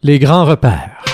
Les 0.00 0.20
grands 0.20 0.44
repères. 0.44 1.04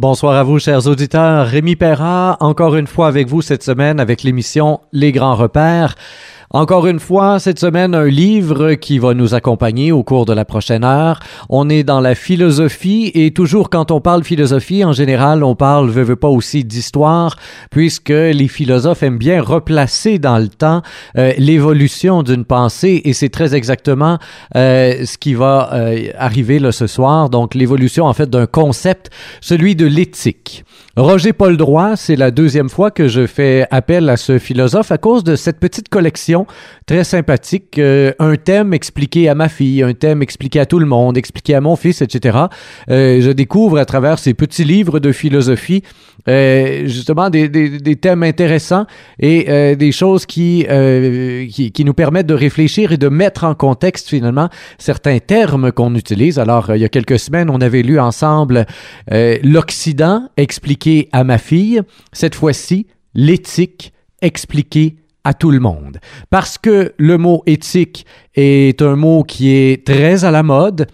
Bonsoir 0.00 0.34
à 0.36 0.44
vous, 0.44 0.58
chers 0.58 0.86
auditeurs. 0.86 1.46
Rémi 1.46 1.76
Perra, 1.76 2.38
encore 2.40 2.74
une 2.74 2.86
fois 2.86 3.06
avec 3.06 3.28
vous 3.28 3.42
cette 3.42 3.62
semaine 3.62 4.00
avec 4.00 4.22
l'émission 4.22 4.80
Les 4.94 5.12
Grands 5.12 5.34
Repères. 5.34 5.94
Encore 6.52 6.88
une 6.88 6.98
fois, 6.98 7.38
cette 7.38 7.60
semaine, 7.60 7.94
un 7.94 8.06
livre 8.06 8.74
qui 8.74 8.98
va 8.98 9.14
nous 9.14 9.34
accompagner 9.34 9.92
au 9.92 10.02
cours 10.02 10.26
de 10.26 10.32
la 10.32 10.44
prochaine 10.44 10.82
heure. 10.82 11.20
On 11.48 11.68
est 11.68 11.84
dans 11.84 12.00
la 12.00 12.16
philosophie 12.16 13.12
et 13.14 13.30
toujours 13.30 13.70
quand 13.70 13.92
on 13.92 14.00
parle 14.00 14.24
philosophie, 14.24 14.84
en 14.84 14.92
général, 14.92 15.44
on 15.44 15.54
parle, 15.54 15.90
veut, 15.90 16.02
veut 16.02 16.16
pas 16.16 16.26
aussi 16.26 16.64
d'histoire, 16.64 17.36
puisque 17.70 18.08
les 18.08 18.48
philosophes 18.48 19.04
aiment 19.04 19.16
bien 19.16 19.40
replacer 19.40 20.18
dans 20.18 20.38
le 20.38 20.48
temps 20.48 20.82
euh, 21.16 21.32
l'évolution 21.38 22.24
d'une 22.24 22.44
pensée 22.44 23.00
et 23.04 23.12
c'est 23.12 23.28
très 23.28 23.54
exactement 23.54 24.18
euh, 24.56 25.04
ce 25.04 25.18
qui 25.18 25.34
va 25.34 25.72
euh, 25.72 26.08
arriver 26.18 26.58
là, 26.58 26.72
ce 26.72 26.88
soir. 26.88 27.30
Donc, 27.30 27.54
l'évolution, 27.54 28.06
en 28.06 28.12
fait, 28.12 28.28
d'un 28.28 28.46
concept, 28.46 29.10
celui 29.40 29.76
de 29.76 29.86
l'éthique. 29.86 30.64
Roger 30.96 31.32
Paul 31.32 31.56
Droit, 31.56 31.94
c'est 31.94 32.16
la 32.16 32.32
deuxième 32.32 32.68
fois 32.68 32.90
que 32.90 33.06
je 33.06 33.24
fais 33.28 33.64
appel 33.70 34.08
à 34.08 34.16
ce 34.16 34.40
philosophe 34.40 34.90
à 34.90 34.98
cause 34.98 35.22
de 35.22 35.36
cette 35.36 35.60
petite 35.60 35.88
collection 35.88 36.48
très 36.84 37.04
sympathique, 37.04 37.78
euh, 37.78 38.12
un 38.18 38.34
thème 38.34 38.74
expliqué 38.74 39.28
à 39.28 39.36
ma 39.36 39.48
fille, 39.48 39.84
un 39.84 39.94
thème 39.94 40.20
expliqué 40.20 40.58
à 40.58 40.66
tout 40.66 40.80
le 40.80 40.86
monde, 40.86 41.16
expliqué 41.16 41.54
à 41.54 41.60
mon 41.60 41.76
fils, 41.76 42.02
etc. 42.02 42.38
Euh, 42.90 43.20
je 43.20 43.30
découvre 43.30 43.78
à 43.78 43.84
travers 43.84 44.18
ces 44.18 44.34
petits 44.34 44.64
livres 44.64 44.98
de 44.98 45.12
philosophie 45.12 45.84
euh, 46.28 46.86
justement 46.86 47.30
des, 47.30 47.48
des, 47.48 47.78
des, 47.78 47.96
thèmes 47.96 48.22
intéressants 48.22 48.86
et 49.18 49.46
euh, 49.48 49.74
des 49.74 49.90
choses 49.90 50.26
qui, 50.26 50.66
euh, 50.68 51.46
qui, 51.46 51.72
qui, 51.72 51.84
nous 51.84 51.94
permettent 51.94 52.26
de 52.26 52.34
réfléchir 52.34 52.92
et 52.92 52.98
de 52.98 53.08
mettre 53.08 53.44
en 53.44 53.54
contexte 53.54 54.08
finalement 54.08 54.50
certains 54.78 55.18
termes 55.18 55.72
qu'on 55.72 55.94
utilise. 55.94 56.38
Alors, 56.38 56.74
il 56.74 56.80
y 56.80 56.84
a 56.84 56.88
quelques 56.88 57.18
semaines, 57.18 57.48
on 57.48 57.60
avait 57.60 57.82
lu 57.82 57.98
ensemble 57.98 58.66
l'Occident 59.10 60.28
expliqué 60.36 60.89
à 61.12 61.24
ma 61.24 61.38
fille. 61.38 61.82
Cette 62.12 62.34
fois-ci, 62.34 62.86
l'éthique 63.14 63.92
expliquée 64.22 64.96
à 65.24 65.34
tout 65.34 65.50
le 65.50 65.60
monde. 65.60 65.98
Parce 66.30 66.58
que 66.58 66.94
le 66.96 67.18
mot 67.18 67.42
éthique 67.46 68.06
est 68.34 68.80
un 68.82 68.96
mot 68.96 69.22
qui 69.22 69.50
est 69.50 69.86
très 69.86 70.24
à 70.24 70.30
la 70.30 70.42
mode, 70.42 70.86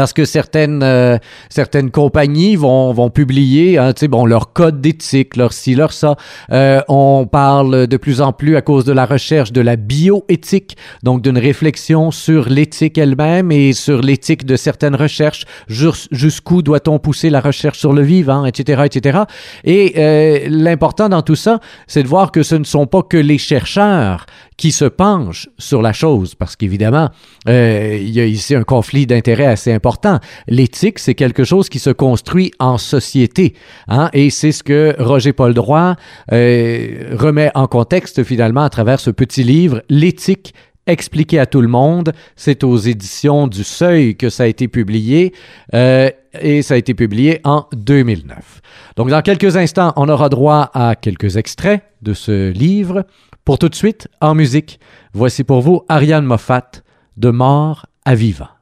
parce 0.00 0.14
que 0.14 0.24
certaines, 0.24 0.82
euh, 0.82 1.18
certaines 1.50 1.90
compagnies 1.90 2.56
vont, 2.56 2.90
vont 2.94 3.10
publier 3.10 3.76
hein, 3.76 3.92
bon, 4.08 4.24
leur 4.24 4.54
code 4.54 4.80
d'éthique, 4.80 5.36
leur 5.36 5.52
ci, 5.52 5.74
leur 5.74 5.92
ça. 5.92 6.16
Euh, 6.52 6.80
on 6.88 7.28
parle 7.30 7.86
de 7.86 7.96
plus 7.98 8.22
en 8.22 8.32
plus 8.32 8.56
à 8.56 8.62
cause 8.62 8.86
de 8.86 8.92
la 8.92 9.04
recherche 9.04 9.52
de 9.52 9.60
la 9.60 9.76
bioéthique, 9.76 10.78
donc 11.02 11.20
d'une 11.20 11.36
réflexion 11.36 12.10
sur 12.12 12.48
l'éthique 12.48 12.96
elle-même 12.96 13.52
et 13.52 13.74
sur 13.74 14.00
l'éthique 14.00 14.46
de 14.46 14.56
certaines 14.56 14.94
recherches. 14.94 15.44
Jusqu'où 15.68 16.62
doit-on 16.62 16.98
pousser 16.98 17.28
la 17.28 17.42
recherche 17.42 17.78
sur 17.78 17.92
le 17.92 18.00
vivant, 18.00 18.46
etc., 18.46 18.84
etc. 18.86 19.18
Et 19.64 19.92
euh, 19.98 20.46
l'important 20.48 21.10
dans 21.10 21.20
tout 21.20 21.36
ça, 21.36 21.60
c'est 21.86 22.02
de 22.02 22.08
voir 22.08 22.32
que 22.32 22.42
ce 22.42 22.54
ne 22.54 22.64
sont 22.64 22.86
pas 22.86 23.02
que 23.02 23.18
les 23.18 23.36
chercheurs 23.36 24.24
qui 24.60 24.72
se 24.72 24.84
penchent 24.84 25.48
sur 25.56 25.80
la 25.80 25.94
chose, 25.94 26.34
parce 26.34 26.54
qu'évidemment, 26.54 27.08
euh, 27.48 27.96
il 27.98 28.10
y 28.10 28.20
a 28.20 28.26
ici 28.26 28.54
un 28.54 28.62
conflit 28.62 29.06
d'intérêts 29.06 29.46
assez 29.46 29.72
important. 29.72 30.20
L'éthique, 30.48 30.98
c'est 30.98 31.14
quelque 31.14 31.44
chose 31.44 31.70
qui 31.70 31.78
se 31.78 31.88
construit 31.88 32.52
en 32.58 32.76
société, 32.76 33.54
hein, 33.88 34.10
et 34.12 34.28
c'est 34.28 34.52
ce 34.52 34.62
que 34.62 34.94
Roger 34.98 35.32
Paul 35.32 35.54
Droit 35.54 35.96
euh, 36.30 37.16
remet 37.16 37.50
en 37.54 37.68
contexte 37.68 38.22
finalement 38.22 38.62
à 38.62 38.68
travers 38.68 39.00
ce 39.00 39.10
petit 39.10 39.44
livre, 39.44 39.80
L'éthique 39.88 40.52
expliqué 40.86 41.38
à 41.38 41.46
tout 41.46 41.62
le 41.62 41.68
monde. 41.68 42.12
C'est 42.36 42.62
aux 42.62 42.76
éditions 42.76 43.46
du 43.46 43.64
Seuil 43.64 44.16
que 44.16 44.28
ça 44.28 44.42
a 44.42 44.46
été 44.46 44.68
publié 44.68 45.32
euh, 45.74 46.10
et 46.38 46.60
ça 46.62 46.74
a 46.74 46.76
été 46.76 46.92
publié 46.92 47.40
en 47.44 47.66
2009. 47.72 48.60
Donc 48.96 49.08
dans 49.08 49.22
quelques 49.22 49.56
instants, 49.56 49.92
on 49.96 50.08
aura 50.08 50.28
droit 50.28 50.70
à 50.74 50.96
quelques 50.96 51.36
extraits 51.36 51.82
de 52.02 52.12
ce 52.12 52.50
livre. 52.50 53.04
Pour 53.50 53.58
tout 53.58 53.68
de 53.68 53.74
suite, 53.74 54.06
en 54.20 54.36
musique, 54.36 54.78
voici 55.12 55.42
pour 55.42 55.60
vous 55.60 55.82
Ariane 55.88 56.24
Moffat, 56.24 56.70
De 57.16 57.30
mort 57.30 57.86
à 58.04 58.14
vivant. 58.14 58.59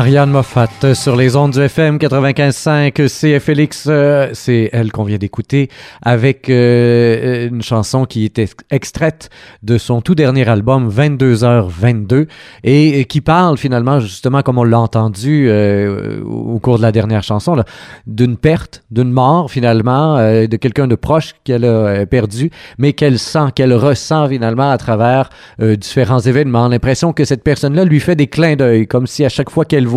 Ariane 0.00 0.30
Moffat 0.30 0.94
sur 0.94 1.14
les 1.14 1.36
ondes 1.36 1.52
du 1.52 1.60
FM 1.60 1.98
95.5 1.98 3.06
CFLX, 3.06 3.84
euh, 3.86 4.30
c'est 4.32 4.70
elle 4.72 4.92
qu'on 4.92 5.04
vient 5.04 5.18
d'écouter 5.18 5.68
avec 6.00 6.48
euh, 6.48 7.48
une 7.50 7.60
chanson 7.60 8.06
qui 8.06 8.24
était 8.24 8.48
extraite 8.70 9.28
de 9.62 9.76
son 9.76 10.00
tout 10.00 10.14
dernier 10.14 10.48
album 10.48 10.88
22h22 10.88 12.28
et, 12.64 13.04
qui 13.04 13.20
parle 13.20 13.58
finalement 13.58 14.00
justement 14.00 14.40
comme 14.40 14.56
on 14.56 14.64
l'a 14.64 14.80
entendu 14.80 15.48
euh, 15.50 16.22
au 16.24 16.58
cours 16.60 16.78
de 16.78 16.82
la 16.82 16.92
dernière 16.92 17.22
chanson 17.22 17.62
d'une 18.06 18.38
perte, 18.38 18.82
d'une 18.90 19.12
mort 19.12 19.50
finalement 19.50 20.16
de 20.16 20.56
quelqu'un 20.56 20.86
de 20.86 20.94
proche 20.94 21.34
qu'elle 21.44 21.66
a 21.66 22.06
perdu 22.06 22.50
mais 22.78 22.94
qu'elle 22.94 23.18
sent, 23.18 23.52
qu'elle 23.54 23.74
ressent 23.74 24.30
finalement 24.30 24.70
à 24.70 24.78
travers 24.78 25.28
différents 25.58 26.20
événements, 26.20 26.68
l'impression 26.68 27.12
que 27.12 27.26
cette 27.26 27.44
personne-là 27.44 27.84
lui 27.84 28.00
fait 28.00 28.16
des 28.16 28.28
clins 28.28 28.56
d'œil 28.56 28.86
comme 28.86 29.06
si 29.06 29.26
à 29.26 29.28
chaque 29.28 29.50
fois 29.50 29.66
qu'elle 29.66 29.89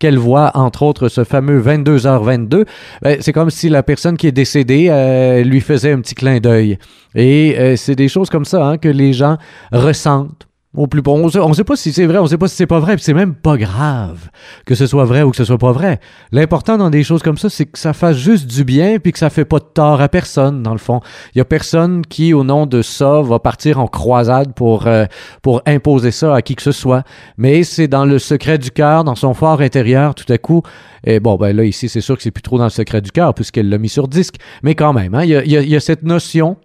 qu'elle 0.00 0.18
voit 0.18 0.50
entre 0.54 0.82
autres 0.82 1.08
ce 1.08 1.24
fameux 1.24 1.60
22h22, 1.60 2.64
ben, 3.02 3.18
c'est 3.20 3.32
comme 3.32 3.50
si 3.50 3.68
la 3.68 3.82
personne 3.82 4.16
qui 4.16 4.26
est 4.26 4.32
décédée 4.32 4.88
euh, 4.90 5.42
lui 5.42 5.60
faisait 5.60 5.92
un 5.92 6.00
petit 6.00 6.14
clin 6.14 6.38
d'œil. 6.38 6.78
Et 7.14 7.56
euh, 7.58 7.76
c'est 7.76 7.96
des 7.96 8.08
choses 8.08 8.30
comme 8.30 8.44
ça 8.44 8.64
hein, 8.66 8.78
que 8.78 8.88
les 8.88 9.12
gens 9.12 9.36
ressentent 9.72 10.47
On 10.78 11.48
ne 11.48 11.54
sait 11.54 11.64
pas 11.64 11.74
si 11.74 11.92
c'est 11.92 12.06
vrai, 12.06 12.18
on 12.18 12.26
sait 12.26 12.38
pas 12.38 12.46
si 12.46 12.54
c'est 12.54 12.66
pas 12.66 12.78
vrai, 12.78 12.94
puis 12.94 13.04
c'est 13.04 13.14
même 13.14 13.34
pas 13.34 13.56
grave 13.56 14.30
que 14.64 14.76
ce 14.76 14.86
soit 14.86 15.04
vrai 15.04 15.22
ou 15.22 15.30
que 15.30 15.36
ce 15.36 15.44
soit 15.44 15.58
pas 15.58 15.72
vrai. 15.72 15.98
L'important 16.30 16.78
dans 16.78 16.90
des 16.90 17.02
choses 17.02 17.22
comme 17.22 17.36
ça, 17.36 17.50
c'est 17.50 17.66
que 17.66 17.78
ça 17.78 17.92
fasse 17.92 18.16
juste 18.16 18.46
du 18.46 18.62
bien, 18.64 18.98
puis 18.98 19.12
que 19.12 19.18
ça 19.18 19.28
fait 19.28 19.44
pas 19.44 19.58
de 19.58 19.64
tort 19.64 20.00
à 20.00 20.08
personne, 20.08 20.62
dans 20.62 20.72
le 20.72 20.78
fond. 20.78 21.00
Il 21.34 21.38
y 21.38 21.40
a 21.40 21.44
personne 21.44 22.06
qui, 22.06 22.32
au 22.32 22.44
nom 22.44 22.66
de 22.66 22.82
ça, 22.82 23.22
va 23.22 23.40
partir 23.40 23.80
en 23.80 23.88
croisade 23.88 24.54
pour, 24.54 24.86
euh, 24.86 25.06
pour 25.42 25.62
imposer 25.66 26.12
ça 26.12 26.34
à 26.34 26.42
qui 26.42 26.54
que 26.54 26.62
ce 26.62 26.72
soit. 26.72 27.02
Mais 27.36 27.64
c'est 27.64 27.88
dans 27.88 28.04
le 28.04 28.20
secret 28.20 28.58
du 28.58 28.70
cœur, 28.70 29.02
dans 29.02 29.16
son 29.16 29.34
fort 29.34 29.60
intérieur, 29.60 30.14
tout 30.14 30.32
à 30.32 30.38
coup. 30.38 30.62
Et 31.04 31.18
bon, 31.18 31.36
ben 31.36 31.56
là, 31.56 31.64
ici, 31.64 31.88
c'est 31.88 32.00
sûr 32.00 32.16
que 32.16 32.22
c'est 32.22 32.30
plus 32.30 32.42
trop 32.42 32.58
dans 32.58 32.64
le 32.64 32.70
secret 32.70 33.00
du 33.00 33.10
cœur, 33.10 33.34
puisqu'elle 33.34 33.68
l'a 33.68 33.78
mis 33.78 33.88
sur 33.88 34.06
disque. 34.06 34.36
Mais 34.62 34.74
quand 34.74 34.92
même, 34.92 35.14
hein, 35.14 35.24
il, 35.24 35.30
y 35.30 35.36
a, 35.36 35.42
il 35.44 35.68
y 35.68 35.76
a 35.76 35.80
cette 35.80 36.04
notion 36.04 36.56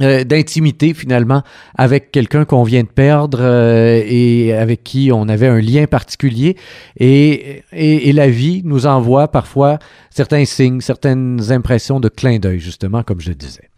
euh, 0.00 0.24
d'intimité 0.24 0.94
finalement 0.94 1.42
avec 1.76 2.12
quelqu'un 2.12 2.46
qu'on 2.46 2.62
vient 2.62 2.82
de 2.82 2.88
perdre 2.88 3.40
euh, 3.42 4.02
et 4.06 4.54
avec 4.54 4.82
qui 4.82 5.10
on 5.12 5.28
avait 5.28 5.48
un 5.48 5.60
lien 5.60 5.86
particulier 5.86 6.56
et, 6.96 7.62
et, 7.72 8.10
la 8.14 8.28
vie 8.28 8.62
nous 8.64 8.86
envoie 8.86 9.28
parfois 9.28 9.78
certains 10.08 10.46
signes, 10.46 10.80
certaines 10.80 11.52
impressions 11.52 12.00
de 12.00 12.08
clin 12.08 12.38
d'œil 12.38 12.58
justement 12.58 13.02
comme 13.02 13.20
je 13.20 13.32
disais. 13.32 13.68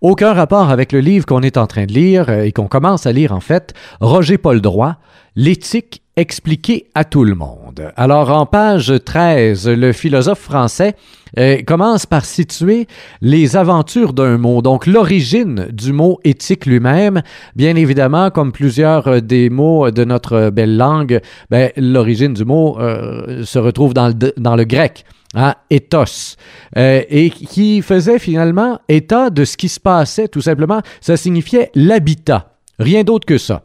Aucun 0.00 0.32
rapport 0.32 0.70
avec 0.70 0.90
le 0.90 0.98
livre 0.98 1.24
qu'on 1.24 1.42
est 1.42 1.56
en 1.56 1.68
train 1.68 1.86
de 1.86 1.92
lire 1.92 2.28
euh, 2.28 2.42
et 2.42 2.50
qu'on 2.50 2.66
commence 2.66 3.06
à 3.06 3.12
lire 3.12 3.30
en 3.30 3.40
fait, 3.40 3.72
Roger 4.00 4.38
Paul 4.38 4.60
Droit, 4.60 4.96
L'éthique 5.36 6.02
expliquée 6.16 6.88
à 6.96 7.04
tout 7.04 7.22
le 7.22 7.36
monde. 7.36 7.92
Alors 7.96 8.30
en 8.30 8.44
page 8.44 8.92
13, 9.04 9.68
le 9.68 9.92
philosophe 9.92 10.40
français 10.40 10.96
euh, 11.38 11.62
commence 11.62 12.06
par 12.06 12.24
situer 12.24 12.86
les 13.20 13.56
aventures 13.56 14.12
d'un 14.12 14.38
mot, 14.38 14.62
donc 14.62 14.86
l'origine 14.86 15.68
du 15.72 15.92
mot 15.92 16.18
éthique 16.24 16.66
lui-même. 16.66 17.22
Bien 17.56 17.76
évidemment, 17.76 18.30
comme 18.30 18.52
plusieurs 18.52 19.08
euh, 19.08 19.20
des 19.20 19.50
mots 19.50 19.90
de 19.90 20.04
notre 20.04 20.50
belle 20.50 20.76
langue, 20.76 21.20
ben, 21.50 21.70
l'origine 21.76 22.34
du 22.34 22.44
mot 22.44 22.78
euh, 22.78 23.44
se 23.44 23.58
retrouve 23.58 23.94
dans 23.94 24.08
le, 24.08 24.32
dans 24.36 24.56
le 24.56 24.64
grec. 24.64 25.04
Hein, 25.34 25.54
ethos, 25.70 26.34
et 26.74 27.30
qui 27.30 27.82
faisait 27.82 28.18
finalement 28.18 28.80
état 28.88 29.30
de 29.30 29.44
ce 29.44 29.56
qui 29.56 29.68
se 29.68 29.78
passait, 29.78 30.26
tout 30.26 30.40
simplement. 30.40 30.80
Ça 31.00 31.16
signifiait 31.16 31.70
l'habitat, 31.76 32.56
rien 32.80 33.04
d'autre 33.04 33.26
que 33.26 33.38
ça. 33.38 33.62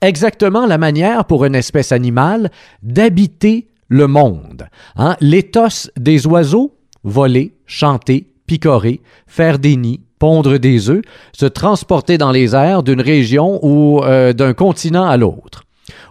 Exactement 0.00 0.64
la 0.64 0.78
manière 0.78 1.26
pour 1.26 1.44
une 1.44 1.54
espèce 1.54 1.92
animale 1.92 2.50
d'habiter 2.82 3.68
le 3.88 4.06
monde. 4.06 4.68
Hein. 4.96 5.16
L'éthos 5.20 5.90
des 5.96 6.26
oiseaux, 6.26 6.75
voler, 7.06 7.54
chanter, 7.64 8.26
picorer, 8.46 9.00
faire 9.26 9.58
des 9.58 9.76
nids, 9.76 10.00
pondre 10.18 10.58
des 10.58 10.90
œufs, 10.90 11.02
se 11.32 11.46
transporter 11.46 12.18
dans 12.18 12.32
les 12.32 12.54
airs 12.54 12.82
d'une 12.82 13.00
région 13.00 13.58
ou 13.62 14.02
euh, 14.02 14.32
d'un 14.32 14.52
continent 14.52 15.06
à 15.06 15.16
l'autre. 15.16 15.62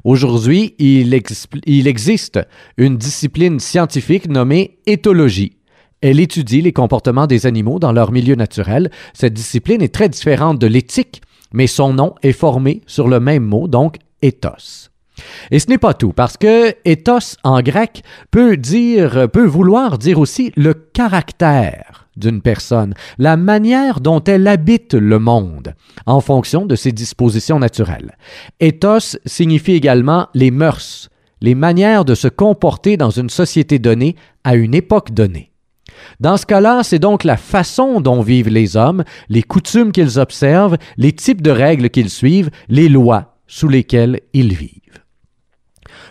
Aujourd'hui, 0.03 0.75
il, 0.79 1.13
existe 1.13 2.39
une 2.77 2.97
discipline 2.97 3.59
scientifique 3.59 4.29
nommée 4.29 4.77
éthologie. 4.85 5.57
Elle 6.01 6.19
étudie 6.19 6.61
les 6.61 6.73
comportements 6.73 7.27
des 7.27 7.45
animaux 7.45 7.79
dans 7.79 7.91
leur 7.91 8.11
milieu 8.11 8.35
naturel. 8.35 8.91
Cette 9.13 9.33
discipline 9.33 9.81
est 9.81 9.93
très 9.93 10.07
différente 10.07 10.59
de 10.59 10.67
l'éthique, 10.67 11.21
mais 11.51 11.67
son 11.67 11.93
nom 11.93 12.13
est 12.21 12.31
formé 12.31 12.81
sur 12.85 13.07
le 13.07 13.19
même 13.19 13.43
mot, 13.43 13.67
donc 13.67 13.97
ethos. 14.21 14.89
Et 15.51 15.59
ce 15.59 15.67
n'est 15.67 15.77
pas 15.77 15.93
tout, 15.93 16.13
parce 16.13 16.37
que 16.37 16.75
ethos 16.85 17.37
en 17.43 17.61
grec 17.61 18.03
peut 18.31 18.57
dire, 18.57 19.29
peut 19.31 19.45
vouloir 19.45 19.97
dire 19.97 20.19
aussi 20.19 20.51
le 20.55 20.73
caractère 20.73 22.07
d'une 22.17 22.41
personne, 22.41 22.93
la 23.17 23.37
manière 23.37 23.99
dont 23.99 24.23
elle 24.23 24.47
habite 24.47 24.93
le 24.93 25.19
monde, 25.19 25.75
en 26.05 26.21
fonction 26.21 26.65
de 26.65 26.75
ses 26.75 26.91
dispositions 26.91 27.59
naturelles. 27.59 28.17
Ethos 28.59 29.17
signifie 29.25 29.73
également 29.73 30.27
les 30.33 30.51
mœurs, 30.51 31.09
les 31.41 31.55
manières 31.55 32.05
de 32.05 32.15
se 32.15 32.27
comporter 32.27 32.97
dans 32.97 33.09
une 33.09 33.29
société 33.29 33.79
donnée 33.79 34.15
à 34.43 34.55
une 34.55 34.73
époque 34.73 35.11
donnée. 35.11 35.51
Dans 36.19 36.37
ce 36.37 36.45
cas-là, 36.45 36.83
c'est 36.83 36.99
donc 36.99 37.23
la 37.23 37.37
façon 37.37 37.99
dont 37.99 38.21
vivent 38.21 38.49
les 38.49 38.77
hommes, 38.77 39.03
les 39.29 39.43
coutumes 39.43 39.91
qu'ils 39.91 40.19
observent, 40.19 40.77
les 40.97 41.11
types 41.11 41.41
de 41.41 41.51
règles 41.51 41.89
qu'ils 41.89 42.09
suivent, 42.09 42.51
les 42.69 42.89
lois 42.89 43.37
sous 43.47 43.67
lesquelles 43.67 44.21
ils 44.33 44.53
vivent. 44.53 44.84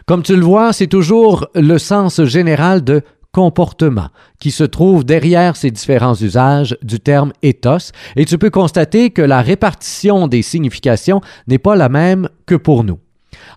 Comme 0.07 0.23
tu 0.23 0.37
le 0.37 0.45
vois, 0.45 0.75
c'est 0.75 0.87
toujours 0.87 1.47
le 1.55 1.79
sens 1.79 2.23
général 2.25 2.85
de 2.85 3.03
comportement 3.33 4.09
qui 4.39 4.51
se 4.51 4.65
trouve 4.65 5.05
derrière 5.05 5.57
ces 5.57 5.71
différents 5.71 6.15
usages 6.15 6.77
du 6.83 7.01
terme 7.01 7.33
ethos, 7.43 7.91
et 8.15 8.27
tu 8.27 8.37
peux 8.37 8.51
constater 8.51 9.11
que 9.11 9.23
la 9.23 9.41
répartition 9.41 10.29
des 10.29 10.43
significations 10.43 11.21
n'est 11.49 11.59
pas 11.59 11.75
la 11.75 11.89
même 11.89 12.29
que 12.47 12.55
pour 12.55 12.85
nous. 12.85 12.99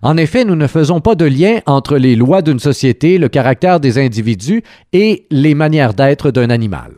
En 0.02 0.16
effet, 0.16 0.44
nous 0.44 0.56
ne 0.56 0.66
faisons 0.66 1.00
pas 1.00 1.14
de 1.14 1.26
lien 1.26 1.60
entre 1.66 1.96
les 1.96 2.16
lois 2.16 2.42
d'une 2.42 2.58
société, 2.58 3.18
le 3.18 3.28
caractère 3.28 3.78
des 3.78 3.98
individus 3.98 4.62
et 4.92 5.26
les 5.30 5.54
manières 5.54 5.94
d'être 5.94 6.30
d'un 6.30 6.50
animal. 6.50 6.92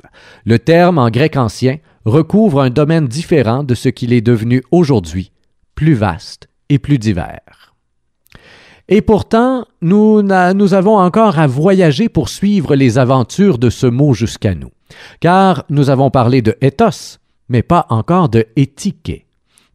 Le 0.46 0.58
terme 0.58 0.98
en 0.98 1.10
grec 1.10 1.36
ancien 1.36 1.78
recouvre 2.04 2.62
un 2.62 2.70
domaine 2.70 3.08
différent 3.08 3.64
de 3.64 3.74
ce 3.74 3.88
qu'il 3.88 4.12
est 4.12 4.20
devenu 4.20 4.62
aujourd'hui, 4.70 5.32
plus 5.74 5.94
vaste 5.94 6.48
et 6.68 6.78
plus 6.78 6.98
divers. 6.98 7.59
Et 8.92 9.02
pourtant, 9.02 9.66
nous, 9.82 10.20
avons 10.28 10.98
encore 10.98 11.38
à 11.38 11.46
voyager 11.46 12.08
pour 12.08 12.28
suivre 12.28 12.74
les 12.74 12.98
aventures 12.98 13.58
de 13.58 13.70
ce 13.70 13.86
mot 13.86 14.14
jusqu'à 14.14 14.56
nous. 14.56 14.70
Car 15.20 15.64
nous 15.70 15.90
avons 15.90 16.10
parlé 16.10 16.42
de 16.42 16.56
ethos, 16.60 17.18
mais 17.48 17.62
pas 17.62 17.86
encore 17.88 18.28
de 18.28 18.46
éthique, 18.56 19.26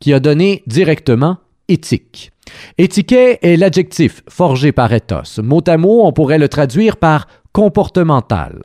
qui 0.01 0.13
a 0.13 0.19
donné 0.19 0.63
directement 0.67 1.37
éthique. 1.69 2.31
Éthique 2.77 3.13
est 3.13 3.57
l'adjectif 3.57 4.21
forgé 4.27 4.73
par 4.73 4.91
ethos. 4.91 5.41
Mot 5.41 5.63
à 5.65 5.77
mot, 5.77 6.05
on 6.05 6.11
pourrait 6.11 6.37
le 6.37 6.49
traduire 6.49 6.97
par 6.97 7.27
comportemental. 7.53 8.63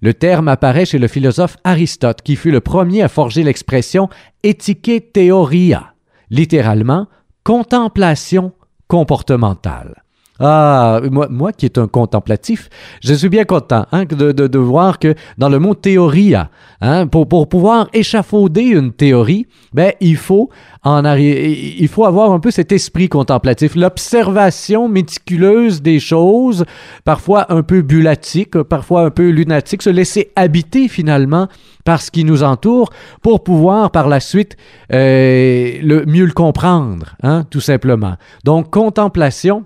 Le 0.00 0.12
terme 0.12 0.48
apparaît 0.48 0.86
chez 0.86 0.98
le 0.98 1.06
philosophe 1.06 1.56
Aristote, 1.62 2.20
qui 2.22 2.34
fut 2.34 2.50
le 2.50 2.60
premier 2.60 3.02
à 3.02 3.08
forger 3.08 3.44
l'expression 3.44 4.08
éthique 4.42 5.12
théoria, 5.12 5.94
littéralement 6.30 7.06
contemplation 7.44 8.52
comportementale. 8.86 10.03
Ah, 10.40 11.00
moi, 11.10 11.52
qui 11.52 11.64
est 11.64 11.78
un 11.78 11.86
contemplatif, 11.86 12.68
je 13.04 13.14
suis 13.14 13.28
bien 13.28 13.44
content 13.44 13.86
hein, 13.92 14.04
de, 14.04 14.32
de, 14.32 14.58
voir 14.58 14.98
que 14.98 15.14
dans 15.38 15.48
le 15.48 15.60
mot 15.60 15.74
théoria, 15.74 16.50
hein, 16.80 17.06
pour, 17.06 17.48
pouvoir 17.48 17.88
échafauder 17.92 18.62
une 18.62 18.92
théorie, 18.92 19.46
ben, 19.72 19.92
il 20.00 20.16
faut 20.16 20.50
avoir 20.84 22.32
un 22.32 22.40
peu 22.40 22.50
cet 22.50 22.72
esprit 22.72 23.08
contemplatif, 23.08 23.76
l'observation 23.76 24.88
méticuleuse 24.88 25.82
des 25.82 26.00
choses, 26.00 26.64
parfois 27.04 27.52
un 27.52 27.62
peu 27.62 27.82
bullatique, 27.82 28.60
parfois 28.64 29.02
un 29.02 29.10
peu 29.10 29.28
lunatique, 29.28 29.82
se 29.82 29.90
laisser 29.90 30.32
habiter 30.34 30.88
finalement 30.88 31.46
par 31.84 32.02
ce 32.02 32.10
qui 32.10 32.24
nous 32.24 32.42
entoure 32.42 32.90
pour 33.22 33.44
pouvoir 33.44 33.92
par 33.92 34.08
la 34.08 34.18
suite 34.18 34.56
euh, 34.92 35.78
le, 35.80 36.04
mieux 36.06 36.24
le 36.24 36.32
comprendre, 36.32 37.14
hein, 37.22 37.44
tout 37.50 37.60
simplement. 37.60 38.16
Donc, 38.42 38.70
contemplation, 38.70 39.64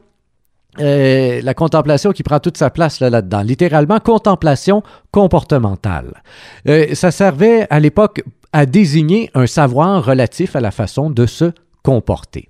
euh, 0.81 1.41
la 1.43 1.55
contemplation 1.55 2.13
qui 2.13 2.23
prend 2.23 2.41
toute 2.41 2.57
sa 2.57 2.71
place 2.71 3.01
là, 3.01 3.23
dedans 3.23 3.43
Littéralement, 3.43 3.99
contemplation 3.99 4.83
comportementale. 5.11 6.23
Euh, 6.69 6.95
ça 6.95 7.11
servait 7.11 7.67
à 7.71 7.81
l'époque 7.81 8.23
à 8.53 8.67
désigner 8.67 9.31
un 9.35 9.47
savoir 9.47 10.05
relatif 10.05 10.57
à 10.57 10.61
la 10.61 10.71
façon 10.71 11.11
de 11.11 11.27
se 11.27 11.53
comporter. 11.83 12.49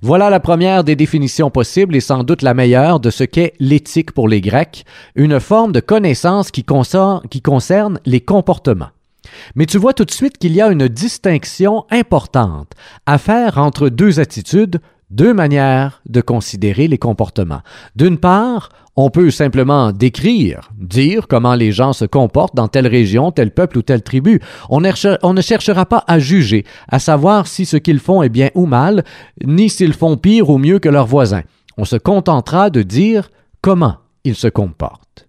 Voilà 0.00 0.30
la 0.30 0.40
première 0.40 0.84
des 0.84 0.96
définitions 0.96 1.50
possibles 1.50 1.96
et 1.96 2.00
sans 2.00 2.22
doute 2.22 2.42
la 2.42 2.54
meilleure 2.54 3.00
de 3.00 3.10
ce 3.10 3.24
qu'est 3.24 3.54
l'éthique 3.58 4.12
pour 4.12 4.28
les 4.28 4.40
Grecs, 4.40 4.84
une 5.16 5.40
forme 5.40 5.72
de 5.72 5.80
connaissance 5.80 6.50
qui 6.50 6.62
concerne 6.64 8.00
les 8.06 8.20
comportements. 8.20 8.90
Mais 9.54 9.66
tu 9.66 9.78
vois 9.78 9.92
tout 9.92 10.04
de 10.04 10.10
suite 10.10 10.38
qu'il 10.38 10.52
y 10.52 10.60
a 10.60 10.70
une 10.70 10.88
distinction 10.88 11.84
importante 11.90 12.72
à 13.06 13.18
faire 13.18 13.58
entre 13.58 13.88
deux 13.88 14.20
attitudes, 14.20 14.80
deux 15.10 15.34
manières 15.34 16.02
de 16.08 16.20
considérer 16.20 16.88
les 16.88 16.98
comportements. 16.98 17.62
D'une 17.94 18.18
part, 18.18 18.70
on 18.96 19.10
peut 19.10 19.30
simplement 19.30 19.92
décrire, 19.92 20.70
dire 20.78 21.28
comment 21.28 21.54
les 21.54 21.70
gens 21.70 21.92
se 21.92 22.06
comportent 22.06 22.56
dans 22.56 22.68
telle 22.68 22.86
région, 22.86 23.30
tel 23.30 23.50
peuple 23.50 23.78
ou 23.78 23.82
telle 23.82 24.02
tribu. 24.02 24.40
On, 24.70 24.80
ne 24.80 25.40
cherchera 25.42 25.84
pas 25.84 26.02
à 26.06 26.18
juger, 26.18 26.64
à 26.88 26.98
savoir 26.98 27.46
si 27.46 27.66
ce 27.66 27.76
qu'ils 27.76 28.00
font 28.00 28.22
est 28.22 28.30
bien 28.30 28.50
ou 28.54 28.64
mal, 28.64 29.04
ni 29.44 29.68
s'ils 29.68 29.92
font 29.92 30.16
pire 30.16 30.48
ou 30.48 30.56
mieux 30.56 30.78
que 30.78 30.88
leurs 30.88 31.06
voisins. 31.06 31.42
On 31.76 31.84
se 31.84 31.96
contentera 31.96 32.70
de 32.70 32.82
dire 32.82 33.30
comment 33.60 33.96
ils 34.24 34.34
se 34.34 34.48
comportent. 34.48 35.28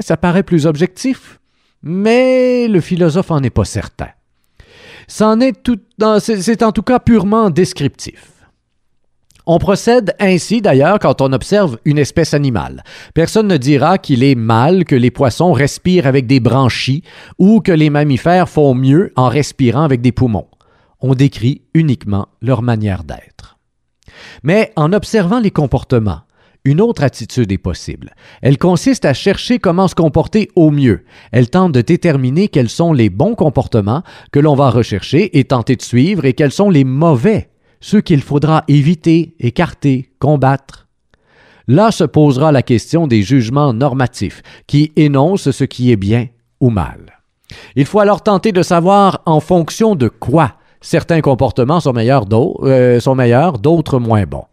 Ça 0.00 0.16
paraît 0.16 0.42
plus 0.42 0.66
objectif, 0.66 1.38
mais 1.82 2.66
le 2.66 2.80
philosophe 2.80 3.30
en 3.30 3.42
est 3.42 3.50
pas 3.50 3.64
certain. 3.64 4.08
C'est 5.06 6.62
en 6.62 6.72
tout 6.72 6.82
cas 6.82 6.98
purement 6.98 7.50
descriptif. 7.50 8.35
On 9.48 9.58
procède 9.58 10.14
ainsi 10.18 10.60
d'ailleurs 10.60 10.98
quand 10.98 11.20
on 11.20 11.32
observe 11.32 11.78
une 11.84 11.98
espèce 11.98 12.34
animale. 12.34 12.82
Personne 13.14 13.46
ne 13.46 13.56
dira 13.56 13.96
qu'il 13.96 14.24
est 14.24 14.34
mal 14.34 14.84
que 14.84 14.96
les 14.96 15.12
poissons 15.12 15.52
respirent 15.52 16.08
avec 16.08 16.26
des 16.26 16.40
branchies 16.40 17.04
ou 17.38 17.60
que 17.60 17.70
les 17.70 17.88
mammifères 17.88 18.48
font 18.48 18.74
mieux 18.74 19.12
en 19.14 19.28
respirant 19.28 19.82
avec 19.82 20.00
des 20.00 20.10
poumons. 20.10 20.48
On 21.00 21.14
décrit 21.14 21.62
uniquement 21.74 22.26
leur 22.42 22.62
manière 22.62 23.04
d'être. 23.04 23.56
Mais 24.42 24.72
en 24.74 24.92
observant 24.92 25.38
les 25.38 25.52
comportements, 25.52 26.22
une 26.64 26.80
autre 26.80 27.04
attitude 27.04 27.52
est 27.52 27.58
possible. 27.58 28.16
Elle 28.42 28.58
consiste 28.58 29.04
à 29.04 29.14
chercher 29.14 29.60
comment 29.60 29.86
se 29.86 29.94
comporter 29.94 30.50
au 30.56 30.72
mieux. 30.72 31.04
Elle 31.30 31.48
tente 31.48 31.70
de 31.70 31.80
déterminer 31.80 32.48
quels 32.48 32.68
sont 32.68 32.92
les 32.92 33.10
bons 33.10 33.36
comportements 33.36 34.02
que 34.32 34.40
l'on 34.40 34.56
va 34.56 34.70
rechercher 34.70 35.38
et 35.38 35.44
tenter 35.44 35.76
de 35.76 35.82
suivre 35.82 36.24
et 36.24 36.32
quels 36.32 36.50
sont 36.50 36.68
les 36.68 36.82
mauvais, 36.82 37.50
ceux 37.80 38.00
qu'il 38.00 38.22
faudra 38.22 38.64
éviter, 38.68 39.34
écarter, 39.40 40.10
combattre. 40.18 40.86
Là 41.68 41.90
se 41.90 42.04
posera 42.04 42.52
la 42.52 42.62
question 42.62 43.06
des 43.06 43.22
jugements 43.22 43.72
normatifs 43.72 44.42
qui 44.66 44.92
énoncent 44.96 45.50
ce 45.50 45.64
qui 45.64 45.90
est 45.90 45.96
bien 45.96 46.28
ou 46.60 46.70
mal. 46.70 47.20
Il 47.74 47.86
faut 47.86 48.00
alors 48.00 48.22
tenter 48.22 48.52
de 48.52 48.62
savoir 48.62 49.22
en 49.26 49.40
fonction 49.40 49.94
de 49.94 50.08
quoi 50.08 50.54
certains 50.80 51.20
comportements 51.20 51.80
sont 51.80 51.92
meilleurs, 51.92 52.26
euh, 52.32 53.00
d'autres 53.60 53.98
moins 53.98 54.24
bons. 54.24 54.44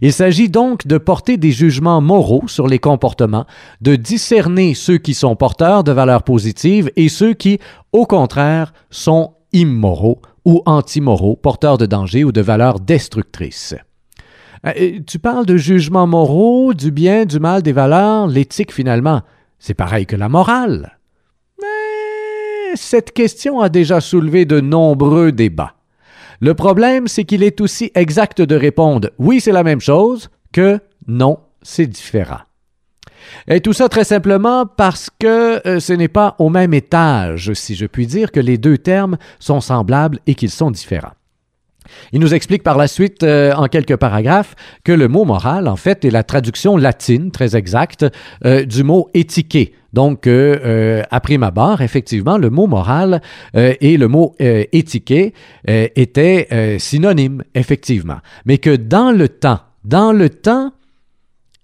Il 0.00 0.12
s'agit 0.12 0.48
donc 0.48 0.86
de 0.86 0.98
porter 0.98 1.36
des 1.36 1.50
jugements 1.50 2.00
moraux 2.00 2.44
sur 2.46 2.66
les 2.68 2.78
comportements, 2.78 3.46
de 3.80 3.96
discerner 3.96 4.74
ceux 4.74 4.98
qui 4.98 5.14
sont 5.14 5.34
porteurs 5.36 5.84
de 5.84 5.92
valeurs 5.92 6.22
positives 6.22 6.90
et 6.96 7.08
ceux 7.08 7.34
qui, 7.34 7.58
au 7.92 8.06
contraire, 8.06 8.72
sont 8.90 9.32
immoraux 9.52 10.20
ou 10.44 10.62
antimoraux, 10.66 11.36
porteurs 11.36 11.78
de 11.78 11.86
danger 11.86 12.24
ou 12.24 12.32
de 12.32 12.40
valeurs 12.40 12.80
destructrices. 12.80 13.74
Euh, 14.66 15.00
tu 15.06 15.18
parles 15.18 15.46
de 15.46 15.56
jugements 15.56 16.06
moraux, 16.06 16.74
du 16.74 16.90
bien, 16.90 17.24
du 17.24 17.40
mal, 17.40 17.62
des 17.62 17.72
valeurs, 17.72 18.26
l'éthique 18.26 18.72
finalement. 18.72 19.22
C'est 19.58 19.74
pareil 19.74 20.06
que 20.06 20.16
la 20.16 20.28
morale. 20.28 20.98
Mais 21.60 22.76
cette 22.76 23.12
question 23.12 23.60
a 23.60 23.68
déjà 23.68 24.00
soulevé 24.00 24.44
de 24.44 24.60
nombreux 24.60 25.32
débats. 25.32 25.74
Le 26.40 26.54
problème, 26.54 27.06
c'est 27.06 27.24
qu'il 27.24 27.44
est 27.44 27.60
aussi 27.60 27.92
exact 27.94 28.42
de 28.42 28.56
répondre 28.56 29.10
oui, 29.18 29.40
c'est 29.40 29.52
la 29.52 29.62
même 29.62 29.80
chose 29.80 30.28
que 30.52 30.80
non, 31.06 31.38
c'est 31.62 31.86
différent. 31.86 32.40
Et 33.48 33.60
tout 33.60 33.72
ça 33.72 33.88
très 33.88 34.04
simplement 34.04 34.66
parce 34.66 35.10
que 35.18 35.66
euh, 35.66 35.80
ce 35.80 35.92
n'est 35.92 36.08
pas 36.08 36.36
au 36.38 36.48
même 36.48 36.74
étage, 36.74 37.52
si 37.54 37.74
je 37.74 37.86
puis 37.86 38.06
dire, 38.06 38.32
que 38.32 38.40
les 38.40 38.58
deux 38.58 38.78
termes 38.78 39.16
sont 39.38 39.60
semblables 39.60 40.18
et 40.26 40.34
qu'ils 40.34 40.50
sont 40.50 40.70
différents. 40.70 41.12
Il 42.12 42.20
nous 42.20 42.34
explique 42.34 42.62
par 42.62 42.76
la 42.76 42.88
suite, 42.88 43.22
euh, 43.22 43.52
en 43.54 43.66
quelques 43.66 43.96
paragraphes, 43.96 44.54
que 44.84 44.92
le 44.92 45.08
mot 45.08 45.24
moral, 45.24 45.68
en 45.68 45.76
fait, 45.76 46.04
est 46.04 46.10
la 46.10 46.22
traduction 46.22 46.76
latine, 46.76 47.30
très 47.30 47.56
exacte, 47.56 48.06
euh, 48.44 48.64
du 48.64 48.84
mot 48.84 49.08
étiqué. 49.14 49.74
Donc, 49.92 50.26
euh, 50.26 51.02
à 51.10 51.20
prime 51.20 51.48
effectivement, 51.80 52.38
le 52.38 52.48
mot 52.48 52.66
moral 52.66 53.20
et 53.54 53.98
le 53.98 54.08
mot 54.08 54.34
étiqué 54.38 55.34
étaient 55.66 56.78
synonymes, 56.78 57.42
effectivement. 57.54 58.16
Mais 58.46 58.56
que 58.56 58.74
dans 58.74 59.10
le 59.10 59.28
temps, 59.28 59.60
dans 59.84 60.12
le 60.12 60.30
temps, 60.30 60.72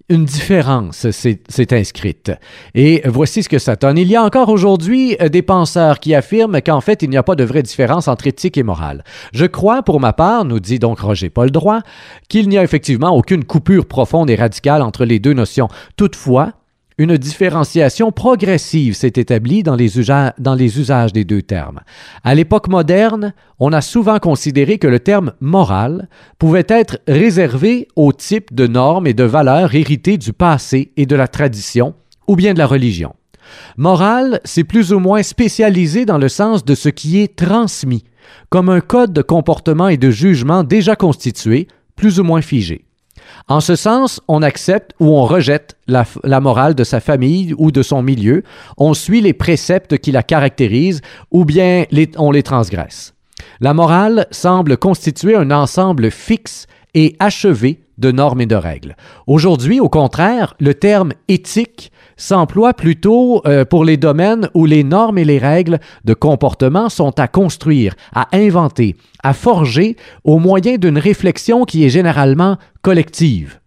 une 0.09 0.25
différence 0.25 1.11
s'est 1.11 1.73
inscrite. 1.73 2.33
Et 2.75 3.03
voici 3.05 3.43
ce 3.43 3.49
que 3.49 3.59
ça 3.59 3.77
donne. 3.77 3.99
Il 3.99 4.09
y 4.09 4.17
a 4.17 4.23
encore 4.23 4.49
aujourd'hui 4.49 5.17
euh, 5.21 5.29
des 5.29 5.43
penseurs 5.43 6.01
qui 6.01 6.15
affirment 6.15 6.63
qu'en 6.63 6.81
fait, 6.81 7.03
il 7.03 7.11
n'y 7.11 7.17
a 7.17 7.23
pas 7.23 7.35
de 7.35 7.45
vraie 7.45 7.63
différence 7.63 8.09
entre 8.09 8.27
éthique 8.27 8.57
et 8.57 8.63
morale. 8.63 9.05
Je 9.33 9.45
crois, 9.45 9.83
pour 9.83 10.01
ma 10.01 10.13
part, 10.13 10.45
nous 10.45 10.61
dit 10.61 10.79
donc 10.79 11.01
Roger 11.01 11.29
Paul 11.29 11.51
Droit, 11.51 11.81
qu'il 12.29 12.49
n'y 12.49 12.57
a 12.57 12.65
effectivement 12.65 13.15
aucune 13.15 13.45
coupure 13.45 13.87
profonde 13.87 14.31
et 14.31 14.37
radicale 14.37 14.83
entre 14.83 15.05
les 15.05 15.19
deux 15.19 15.35
notions. 15.35 15.69
Toutefois, 15.97 16.53
une 16.99 17.17
différenciation 17.17 18.11
progressive 18.11 18.95
s'est 18.95 19.13
établie 19.15 19.63
dans 19.63 19.77
les, 19.77 19.99
usages, 19.99 21.13
des 21.13 21.25
deux 21.25 21.43
termes. 21.43 21.81
À 22.25 22.35
l'époque 22.35 22.69
moderne, 22.69 23.33
on 23.61 23.73
a 23.73 23.81
souvent 23.81 24.19
considéré 24.19 24.79
que 24.79 24.89
le 24.89 24.99
terme 24.99 25.33
moral 25.41 26.09
pouvait 26.39 26.67
être 26.69 26.99
réservé 27.07 27.87
au 27.95 28.13
type 28.13 28.53
de 28.53 28.67
normes 28.67 29.07
et 29.07 29.15
de 29.15 29.23
valeurs 29.25 29.75
héritées 29.75 30.19
du 30.19 30.33
passé 30.33 30.93
et 30.97 31.07
de 31.07 31.15
la 31.15 31.29
tradition, 31.29 31.95
ou 32.27 32.35
bien 32.35 32.53
de 32.53 32.59
la 32.59 32.67
religion. 32.67 33.15
Moral, 33.77 34.41
c'est 34.45 34.65
plus 34.65 34.93
ou 34.93 34.99
moins 34.99 35.23
spécialisé 35.23 36.05
dans 36.05 36.19
le 36.19 36.29
sens 36.29 36.65
de 36.65 36.75
ce 36.75 36.89
qui 36.89 37.21
est 37.21 37.37
transmis, 37.37 38.05
comme 38.51 38.69
un 38.69 38.81
code 38.81 39.13
de 39.13 39.23
comportement 39.23 39.89
et 39.89 39.97
de 39.97 40.11
jugement 40.11 40.65
déjà 40.65 40.97
constitué, 40.97 41.69
plus 41.97 42.21
ou 42.21 42.25
moins 42.25 42.43
figé. 42.43 42.88
En 43.49 43.61
ce 43.61 43.77
sens, 43.77 44.21
on 44.29 44.43
accepte 44.43 44.93
ou 45.01 45.17
on 45.17 45.25
rejette 45.25 45.77
la, 45.87 46.05
morale 46.41 46.75
de 46.75 46.85
sa 46.85 47.01
famille 47.01 47.55
ou 47.57 47.71
de 47.71 47.83
son 47.83 48.03
milieu, 48.03 48.43
on 48.77 48.95
suit 48.95 49.21
les 49.21 49.33
préceptes 49.33 49.99
qui 49.99 50.13
la 50.13 50.23
caractérisent 50.23 51.01
ou 51.31 51.45
bien 51.45 51.85
on 52.17 52.31
les 52.31 52.43
transgresse. 52.43 53.15
La 53.61 53.75
morale 53.75 54.27
semble 54.31 54.77
constituer 54.77 55.35
un 55.35 55.51
ensemble 55.51 56.11
fixe 56.11 56.67
et 56.95 57.17
achevé 57.19 57.81
de 57.99 58.11
normes 58.13 58.41
et 58.41 58.47
de 58.47 58.55
règles. 58.55 58.97
Aujourd'hui, 59.27 59.81
au 59.81 59.89
contraire, 59.89 60.55
le 60.61 60.75
terme 60.75 61.13
éthique 61.29 61.93
s'emploie 62.17 62.75
plutôt 62.75 63.43
euh, 63.47 63.65
pour 63.65 63.85
les 63.85 63.97
domaines 63.97 64.49
où 64.55 64.67
les 64.67 64.85
normes 64.85 65.19
et 65.19 65.25
les 65.25 65.39
règles 65.39 65.79
de 66.05 66.15
comportement 66.15 66.89
sont 66.89 67.19
à 67.19 67.29
construire, 67.29 67.95
à 68.15 68.29
inventer, 68.33 68.97
à 69.23 69.33
forger 69.33 69.97
au 70.25 70.39
moyen 70.39 70.77
d'une 70.77 70.99
réflexion 70.99 71.65
qui 71.65 71.85
est 71.85 71.91
généralement 71.91 72.57
collective. 72.83 73.61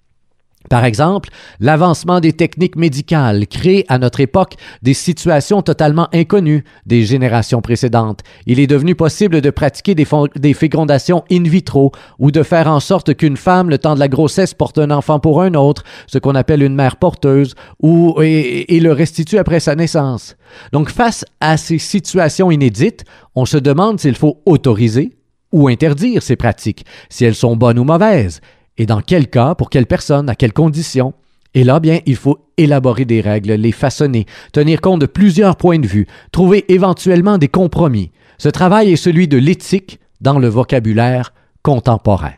Par 0.72 0.86
exemple, 0.86 1.32
l'avancement 1.60 2.22
des 2.22 2.32
techniques 2.32 2.78
médicales 2.78 3.46
crée 3.46 3.84
à 3.90 3.98
notre 3.98 4.22
époque 4.22 4.54
des 4.82 4.94
situations 4.94 5.62
totalement 5.62 6.08
inconnues 6.14 6.64
des 6.86 7.04
générations 7.04 7.60
précédentes. 7.60 8.22
Il 8.46 8.58
est 8.58 8.68
devenu 8.68 8.96
possible 8.96 9.42
de 9.42 9.50
pratiquer 9.50 9.96
des, 9.96 10.54
fécondations 10.54 11.26
in 11.30 11.44
vitro 11.44 11.92
ou 12.20 12.32
de 12.32 12.42
faire 12.42 12.70
en 12.70 12.80
sorte 12.80 13.14
qu'une 13.16 13.36
femme, 13.36 13.70
le 13.70 13.80
temps 13.80 13.96
de 13.96 14.00
la 14.00 14.08
grossesse, 14.08 14.54
porte 14.54 14.78
un 14.78 14.92
enfant 14.92 15.20
pour 15.20 15.42
un 15.42 15.56
autre, 15.56 15.84
ce 16.08 16.20
qu'on 16.20 16.36
appelle 16.36 16.64
une 16.64 16.76
mère 16.76 16.96
porteuse, 16.96 17.54
ou, 17.84 18.16
et 18.22 18.80
le 18.80 18.94
restitue 18.94 19.40
après 19.40 19.60
sa 19.60 19.76
naissance. 19.76 20.38
Donc, 20.72 20.90
face 20.90 21.26
à 21.42 21.58
ces 21.58 21.80
situations 21.80 22.50
inédites, 22.50 23.04
on 23.36 23.44
se 23.44 23.58
demande 23.58 24.00
s'il 24.00 24.16
faut 24.16 24.42
autoriser 24.46 25.18
ou 25.52 25.68
interdire 25.68 26.24
ces 26.24 26.38
pratiques, 26.38 26.86
si 27.10 27.26
elles 27.26 27.36
sont 27.36 27.58
bonnes 27.58 27.78
ou 27.78 27.84
mauvaises 27.84 28.40
et 28.78 28.86
dans 28.86 29.02
quel 29.02 29.30
cas, 29.30 29.56
pour 29.56 29.70
quelle 29.70 29.86
personne, 29.86 30.30
à 30.30 30.36
quelles 30.36 30.54
conditions? 30.54 31.14
Et 31.54 31.64
là, 31.64 31.80
bien, 31.80 32.00
il 32.06 32.16
faut 32.16 32.40
élaborer 32.58 33.06
des 33.06 33.22
règles, 33.22 33.54
les 33.54 33.72
façonner, 33.72 34.26
tenir 34.54 34.80
compte 34.80 35.02
de 35.02 35.06
plusieurs 35.06 35.58
points 35.58 35.80
de 35.80 35.88
vue, 35.88 36.08
trouver 36.32 36.66
éventuellement 36.72 37.38
des 37.38 37.50
compromis. 37.50 38.12
Ce 38.38 38.50
travail 38.50 38.92
est 38.92 38.96
celui 38.96 39.28
de 39.28 39.38
l'éthique 39.38 40.00
dans 40.22 40.40
le 40.40 40.48
vocabulaire 40.48 41.34
contemporain. 41.62 42.34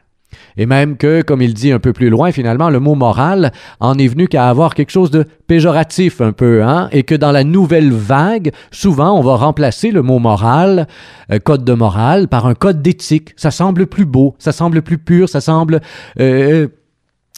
Et 0.58 0.66
même 0.66 0.98
que, 0.98 1.22
comme 1.22 1.42
il 1.42 1.54
dit 1.54 1.72
un 1.72 1.80
peu 1.80 1.94
plus 1.94 2.10
loin, 2.10 2.32
finalement, 2.32 2.70
le 2.70 2.80
mot 2.80 2.96
moral 2.96 3.52
en 3.80 3.98
est 3.98 4.08
venu 4.08 4.28
qu'à 4.28 4.50
avoir 4.50 4.76
quelque 4.76 4.92
chose 4.92 5.12
de 5.12 5.26
péjoratif 5.48 6.22
un 6.22 6.32
peu, 6.32 6.64
hein, 6.64 6.90
et 6.92 7.04
que 7.04 7.16
dans 7.16 7.32
la 7.32 7.44
nouvelle 7.44 7.92
vague, 7.92 8.52
souvent, 8.72 9.18
on 9.18 9.22
va 9.22 9.36
remplacer 9.36 9.92
le 9.92 10.02
mot 10.02 10.20
moral, 10.20 10.88
euh, 11.32 11.40
code 11.40 11.64
de 11.64 11.74
morale, 11.74 12.28
par 12.28 12.46
un 12.46 12.56
code 12.56 12.82
d'éthique. 12.82 13.34
Ça 13.36 13.52
semble 13.52 13.88
plus 13.88 14.06
beau, 14.06 14.36
ça 14.40 14.52
semble 14.52 14.82
plus 14.82 14.98
pur, 14.98 15.30
ça 15.30 15.42
semble 15.42 15.82
euh, 16.20 16.68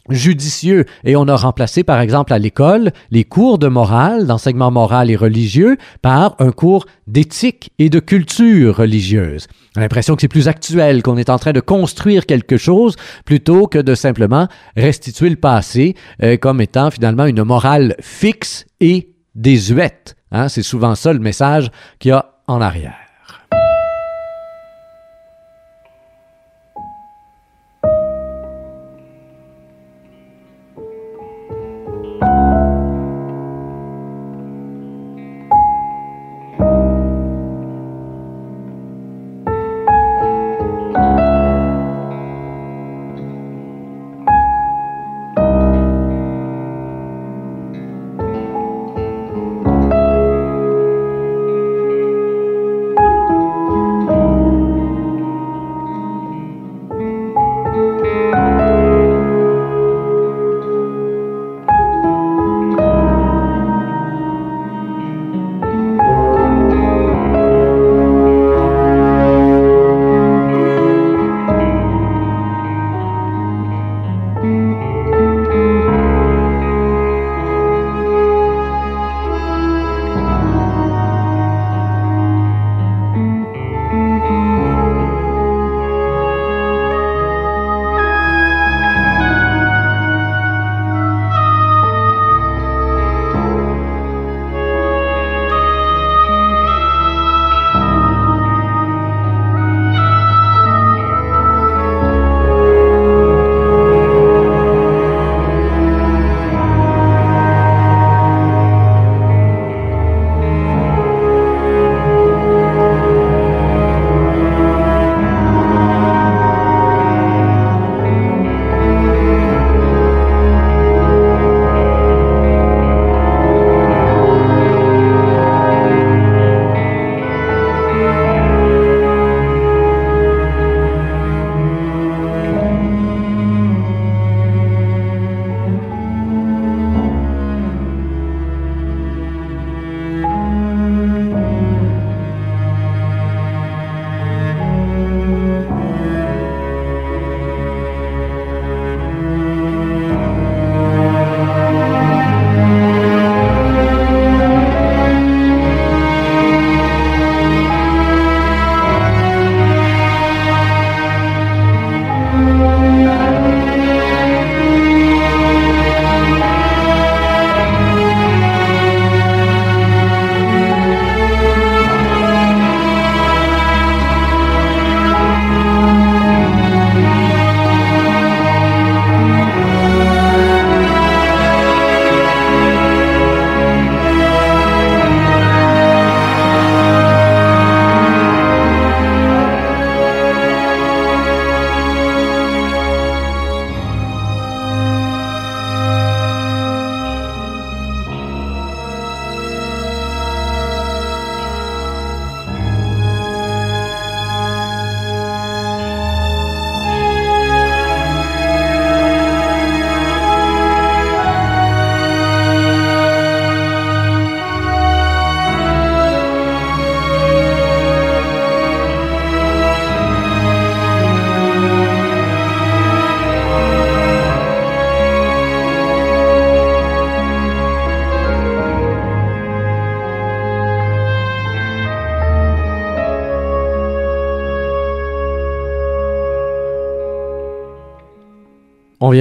judicieux 0.09 0.85
et 1.03 1.15
on 1.15 1.27
a 1.27 1.35
remplacé 1.35 1.83
par 1.83 1.99
exemple 1.99 2.33
à 2.33 2.39
l'école 2.39 2.91
les 3.11 3.23
cours 3.23 3.57
de 3.57 3.67
morale, 3.67 4.27
d'enseignement 4.27 4.71
moral 4.71 5.09
et 5.09 5.15
religieux 5.15 5.77
par 6.01 6.35
un 6.39 6.51
cours 6.51 6.85
d'éthique 7.07 7.71
et 7.79 7.89
de 7.89 7.99
culture 7.99 8.77
religieuse. 8.77 9.47
On 9.75 9.79
a 9.79 9.81
l'impression 9.81 10.15
que 10.15 10.21
c'est 10.21 10.27
plus 10.27 10.47
actuel, 10.47 11.03
qu'on 11.03 11.17
est 11.17 11.29
en 11.29 11.37
train 11.37 11.53
de 11.53 11.59
construire 11.59 12.25
quelque 12.25 12.57
chose 12.57 12.95
plutôt 13.25 13.67
que 13.67 13.79
de 13.79 13.95
simplement 13.95 14.47
restituer 14.75 15.29
le 15.29 15.35
passé 15.35 15.95
euh, 16.23 16.37
comme 16.37 16.61
étant 16.61 16.91
finalement 16.91 17.25
une 17.25 17.43
morale 17.43 17.95
fixe 18.01 18.65
et 18.79 19.09
désuète. 19.35 20.15
Hein? 20.31 20.49
C'est 20.49 20.63
souvent 20.63 20.95
ça 20.95 21.13
le 21.13 21.19
message 21.19 21.69
qu'il 21.99 22.09
y 22.09 22.13
a 22.13 22.33
en 22.47 22.61
arrière. 22.61 23.04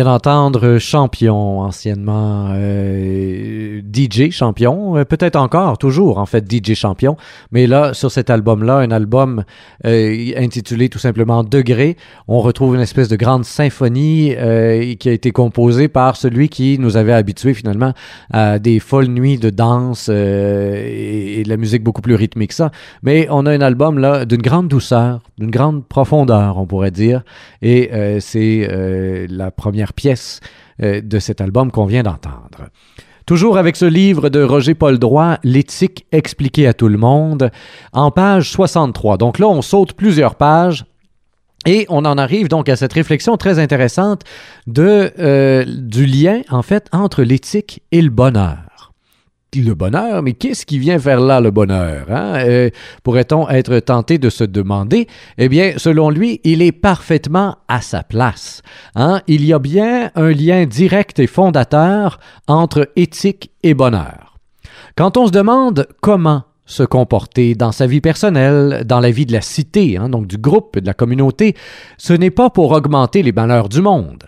Vient 0.04 0.12
d'entendre 0.12 0.78
Champion, 0.78 1.60
anciennement 1.60 2.48
euh, 2.50 3.23
DJ 3.94 4.30
Champion, 4.30 4.96
euh, 4.96 5.04
peut-être 5.04 5.36
encore, 5.36 5.78
toujours 5.78 6.18
en 6.18 6.26
fait 6.26 6.44
DJ 6.50 6.74
Champion, 6.74 7.16
mais 7.52 7.66
là, 7.66 7.94
sur 7.94 8.10
cet 8.10 8.30
album-là, 8.30 8.78
un 8.78 8.90
album 8.90 9.44
euh, 9.86 10.32
intitulé 10.36 10.88
tout 10.88 10.98
simplement 10.98 11.44
Degré, 11.44 11.96
on 12.28 12.40
retrouve 12.40 12.74
une 12.74 12.80
espèce 12.80 13.08
de 13.08 13.16
grande 13.16 13.44
symphonie 13.44 14.34
qui 14.98 15.08
a 15.08 15.12
été 15.12 15.30
composée 15.30 15.88
par 15.88 16.16
celui 16.16 16.48
qui 16.48 16.78
nous 16.78 16.96
avait 16.96 17.12
habitués 17.12 17.54
finalement 17.54 17.92
à 18.30 18.58
des 18.58 18.78
folles 18.78 19.06
nuits 19.06 19.38
de 19.38 19.50
danse 19.50 20.08
et, 20.08 21.38
et, 21.38 21.42
de 21.42 21.48
la 21.48 21.56
musique 21.56 21.82
beaucoup 21.82 22.02
plus 22.02 22.14
rythmique 22.14 22.50
que 22.50 22.54
ça. 22.54 22.70
Mais 23.02 23.26
on 23.30 23.46
a 23.46 23.52
un 23.52 23.60
album 23.60 23.98
là 23.98 24.24
d'une 24.24 24.42
grande 24.42 24.68
douceur, 24.68 25.20
d'une 25.38 25.50
grande 25.50 25.86
profondeur, 25.86 26.58
on 26.58 26.66
pourrait 26.66 26.90
dire, 26.90 27.22
et 27.62 27.90
c'est 28.20 28.68
la 29.28 29.50
première 29.50 29.92
pièce 29.92 30.40
euh, 30.82 31.00
de 31.00 31.20
cet 31.20 31.40
album 31.40 31.70
qu'on 31.70 31.86
vient 31.86 32.02
d'entendre. 32.02 32.68
Toujours 33.26 33.56
avec 33.56 33.76
ce 33.76 33.86
livre 33.86 34.28
de 34.28 34.42
Roger 34.42 34.74
Paul 34.74 34.98
Droit, 34.98 35.38
L'éthique 35.42 36.06
expliquée 36.12 36.66
à 36.66 36.74
tout 36.74 36.88
le 36.88 36.98
monde, 36.98 37.50
en 37.94 38.10
page 38.10 38.50
63. 38.50 39.16
Donc 39.16 39.38
là, 39.38 39.48
on 39.48 39.62
saute 39.62 39.94
plusieurs 39.94 40.34
pages 40.34 40.84
et 41.64 41.86
on 41.88 42.04
en 42.04 42.18
arrive 42.18 42.48
donc 42.48 42.68
à 42.68 42.76
cette 42.76 42.92
réflexion 42.92 43.38
très 43.38 43.58
intéressante 43.58 44.22
de, 44.66 45.10
euh, 45.18 45.64
du 45.66 46.04
lien, 46.04 46.42
en 46.50 46.60
fait, 46.60 46.88
entre 46.92 47.22
l'éthique 47.22 47.82
et 47.92 48.02
le 48.02 48.10
bonheur 48.10 48.73
le 49.62 49.74
bonheur, 49.74 50.22
mais 50.22 50.32
qu'est-ce 50.32 50.66
qui 50.66 50.78
vient 50.78 50.98
faire 50.98 51.20
là 51.20 51.40
le 51.40 51.50
bonheur 51.50 52.06
hein? 52.10 52.34
euh, 52.38 52.70
Pourrait-on 53.02 53.48
être 53.48 53.78
tenté 53.80 54.18
de 54.18 54.30
se 54.30 54.44
demander? 54.44 55.06
Eh 55.38 55.48
bien, 55.48 55.74
selon 55.76 56.10
lui, 56.10 56.40
il 56.44 56.62
est 56.62 56.72
parfaitement 56.72 57.56
à 57.68 57.80
sa 57.80 58.02
place. 58.02 58.62
Hein? 58.94 59.20
Il 59.26 59.44
y 59.44 59.52
a 59.52 59.58
bien 59.58 60.10
un 60.14 60.30
lien 60.30 60.66
direct 60.66 61.18
et 61.18 61.26
fondateur 61.26 62.18
entre 62.46 62.88
éthique 62.96 63.50
et 63.62 63.74
bonheur. 63.74 64.38
Quand 64.96 65.16
on 65.16 65.26
se 65.26 65.32
demande 65.32 65.86
comment 66.00 66.44
se 66.66 66.82
comporter 66.82 67.54
dans 67.54 67.72
sa 67.72 67.86
vie 67.86 68.00
personnelle, 68.00 68.84
dans 68.86 69.00
la 69.00 69.10
vie 69.10 69.26
de 69.26 69.32
la 69.32 69.42
cité, 69.42 69.98
hein, 69.98 70.08
donc 70.08 70.26
du 70.26 70.38
groupe, 70.38 70.78
de 70.78 70.86
la 70.86 70.94
communauté, 70.94 71.54
ce 71.98 72.12
n'est 72.14 72.30
pas 72.30 72.48
pour 72.50 72.72
augmenter 72.72 73.22
les 73.22 73.32
bonheurs 73.32 73.68
du 73.68 73.82
monde. 73.82 74.24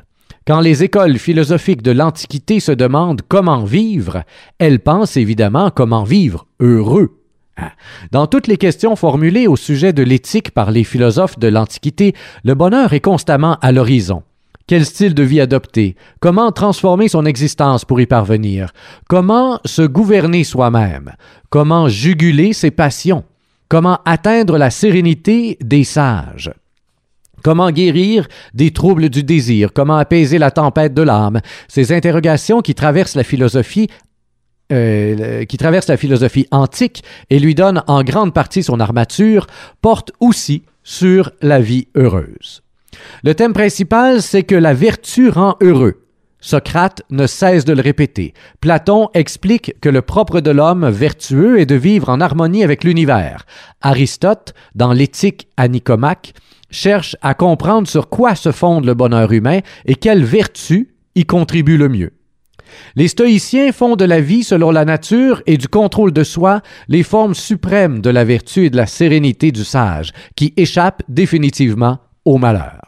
Quand 0.47 0.61
les 0.61 0.85
écoles 0.85 1.19
philosophiques 1.19 1.83
de 1.83 1.91
l'Antiquité 1.91 2.61
se 2.61 2.71
demandent 2.71 3.23
comment 3.29 3.65
vivre, 3.65 4.23
elles 4.59 4.79
pensent 4.79 5.17
évidemment 5.17 5.71
comment 5.71 6.05
vivre 6.05 6.47
heureux. 6.61 7.19
Hein? 7.57 7.71
Dans 8.13 8.29
toutes 8.29 8.47
les 8.47 8.57
questions 8.57 8.95
formulées 8.95 9.49
au 9.49 9.57
sujet 9.57 9.93
de 9.93 10.05
l'éthique 10.05 10.53
par 10.53 10.71
les 10.71 10.85
philosophes 10.85 11.41
de 11.41 11.49
l'Antiquité, 11.49 12.15
le 12.45 12.55
bonheur 12.55 12.93
est 12.93 13.01
constamment 13.01 13.59
à 13.61 13.73
l'horizon. 13.73 14.23
Quel 14.69 14.87
style 14.87 15.15
de 15.15 15.25
vie 15.25 15.41
adopter? 15.41 15.97
Comment 16.21 16.53
transformer 16.53 17.09
son 17.09 17.27
existence 17.27 17.85
pour 17.85 18.01
y 18.01 18.07
parvenir? 18.07 18.73
Comment 19.09 19.59
se 19.65 19.83
gouverner 19.83 20.45
soi-même? 20.45 21.13
Comment 21.51 21.89
juguler 21.89 22.53
ses 22.53 22.71
passions? 22.71 23.25
Comment 23.69 23.99
atteindre 24.05 24.59
la 24.59 24.71
sérénité 24.71 25.59
des 25.61 25.83
sages? 25.83 26.53
Comment 27.43 27.71
guérir 27.71 28.27
des 28.55 28.73
troubles 28.73 29.09
du 29.09 29.23
désir? 29.23 29.73
Comment 29.73 29.97
apaiser 29.97 30.39
la 30.39 30.51
tempête 30.51 30.95
de 30.95 31.03
l'âme? 31.03 31.41
Ces 31.69 31.93
interrogations 31.93 32.61
qui 32.61 32.75
traversent 32.75 33.17
la 33.17 33.25
philosophie 33.25 33.89
euh, 34.73 35.45
antique 36.51 37.05
et 37.31 37.39
lui 37.39 37.55
donnent 37.55 37.83
en 37.87 38.03
grande 38.03 38.35
partie 38.35 38.63
son 38.63 38.81
armature, 38.81 39.47
portent 39.81 40.13
aussi 40.21 40.63
sur 40.83 41.31
la 41.41 41.61
vie 41.61 41.89
heureuse. 41.95 42.63
Le 43.23 43.35
thème 43.35 43.53
principal, 43.53 44.23
c'est 44.23 44.43
que 44.43 44.55
la 44.55 44.75
vertu 44.75 45.29
rend 45.29 45.57
heureux. 45.61 46.03
Socrate 46.41 47.03
ne 47.11 47.27
cesse 47.27 47.65
de 47.65 47.73
le 47.73 47.83
répéter. 47.83 48.35
Platon 48.61 49.09
explique 49.15 49.75
que 49.81 49.89
le 49.89 50.03
propre 50.03 50.41
de 50.41 50.51
l'homme 50.51 50.89
vertueux 50.89 51.59
est 51.59 51.67
de 51.67 51.75
vivre 51.75 52.09
en 52.09 52.21
harmonie 52.21 52.63
avec 52.63 52.85
l'univers. 52.85 53.47
Aristote, 53.81 54.55
dans 54.75 54.93
l'éthique 54.93 55.49
à 55.57 55.67
cherche 56.77 57.17
à 57.23 57.35
comprendre 57.35 57.89
sur 57.89 58.09
quoi 58.09 58.35
se 58.35 58.53
fonde 58.53 58.85
le 58.85 58.95
bonheur 58.95 59.33
humain 59.33 59.61
et 59.87 59.95
quelle 59.95 60.25
vertu 60.25 60.95
y 61.15 61.25
contribue 61.25 61.79
le 61.79 61.89
mieux. 61.89 62.13
Les 62.95 63.09
stoïciens 63.09 63.73
font 63.73 63.97
de 63.97 64.05
la 64.05 64.21
vie 64.21 64.45
selon 64.45 64.71
la 64.71 64.85
nature 64.85 65.43
et 65.47 65.57
du 65.57 65.69
contrôle 65.69 66.13
de 66.13 66.25
soi 66.25 66.61
les 66.89 67.03
formes 67.03 67.35
suprêmes 67.35 68.01
de 68.01 68.11
la 68.11 68.25
vertu 68.25 68.67
et 68.67 68.71
de 68.71 68.77
la 68.77 68.87
sérénité 68.87 69.53
du 69.53 69.65
sage, 69.65 70.13
qui 70.35 70.53
échappent 70.57 71.03
définitivement 71.09 71.99
au 72.25 72.39
malheur. 72.39 72.83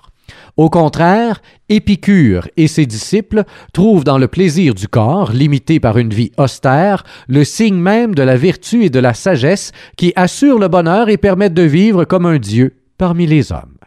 Au 0.56 0.68
contraire, 0.68 1.40
Épicure 1.68 2.48
et 2.56 2.66
ses 2.66 2.84
disciples 2.84 3.44
trouvent 3.72 4.02
dans 4.02 4.18
le 4.18 4.26
plaisir 4.26 4.74
du 4.74 4.88
corps, 4.88 5.32
limité 5.32 5.78
par 5.78 5.98
une 5.98 6.12
vie 6.12 6.32
austère, 6.36 7.04
le 7.28 7.44
signe 7.44 7.76
même 7.76 8.14
de 8.14 8.22
la 8.22 8.36
vertu 8.36 8.84
et 8.84 8.90
de 8.90 8.98
la 8.98 9.14
sagesse 9.14 9.70
qui 9.96 10.12
assurent 10.16 10.58
le 10.58 10.68
bonheur 10.68 11.08
et 11.08 11.16
permettent 11.16 11.54
de 11.54 11.62
vivre 11.62 12.04
comme 12.04 12.26
un 12.26 12.38
Dieu 12.38 12.74
parmi 12.98 13.26
les 13.26 13.52
hommes. 13.52 13.77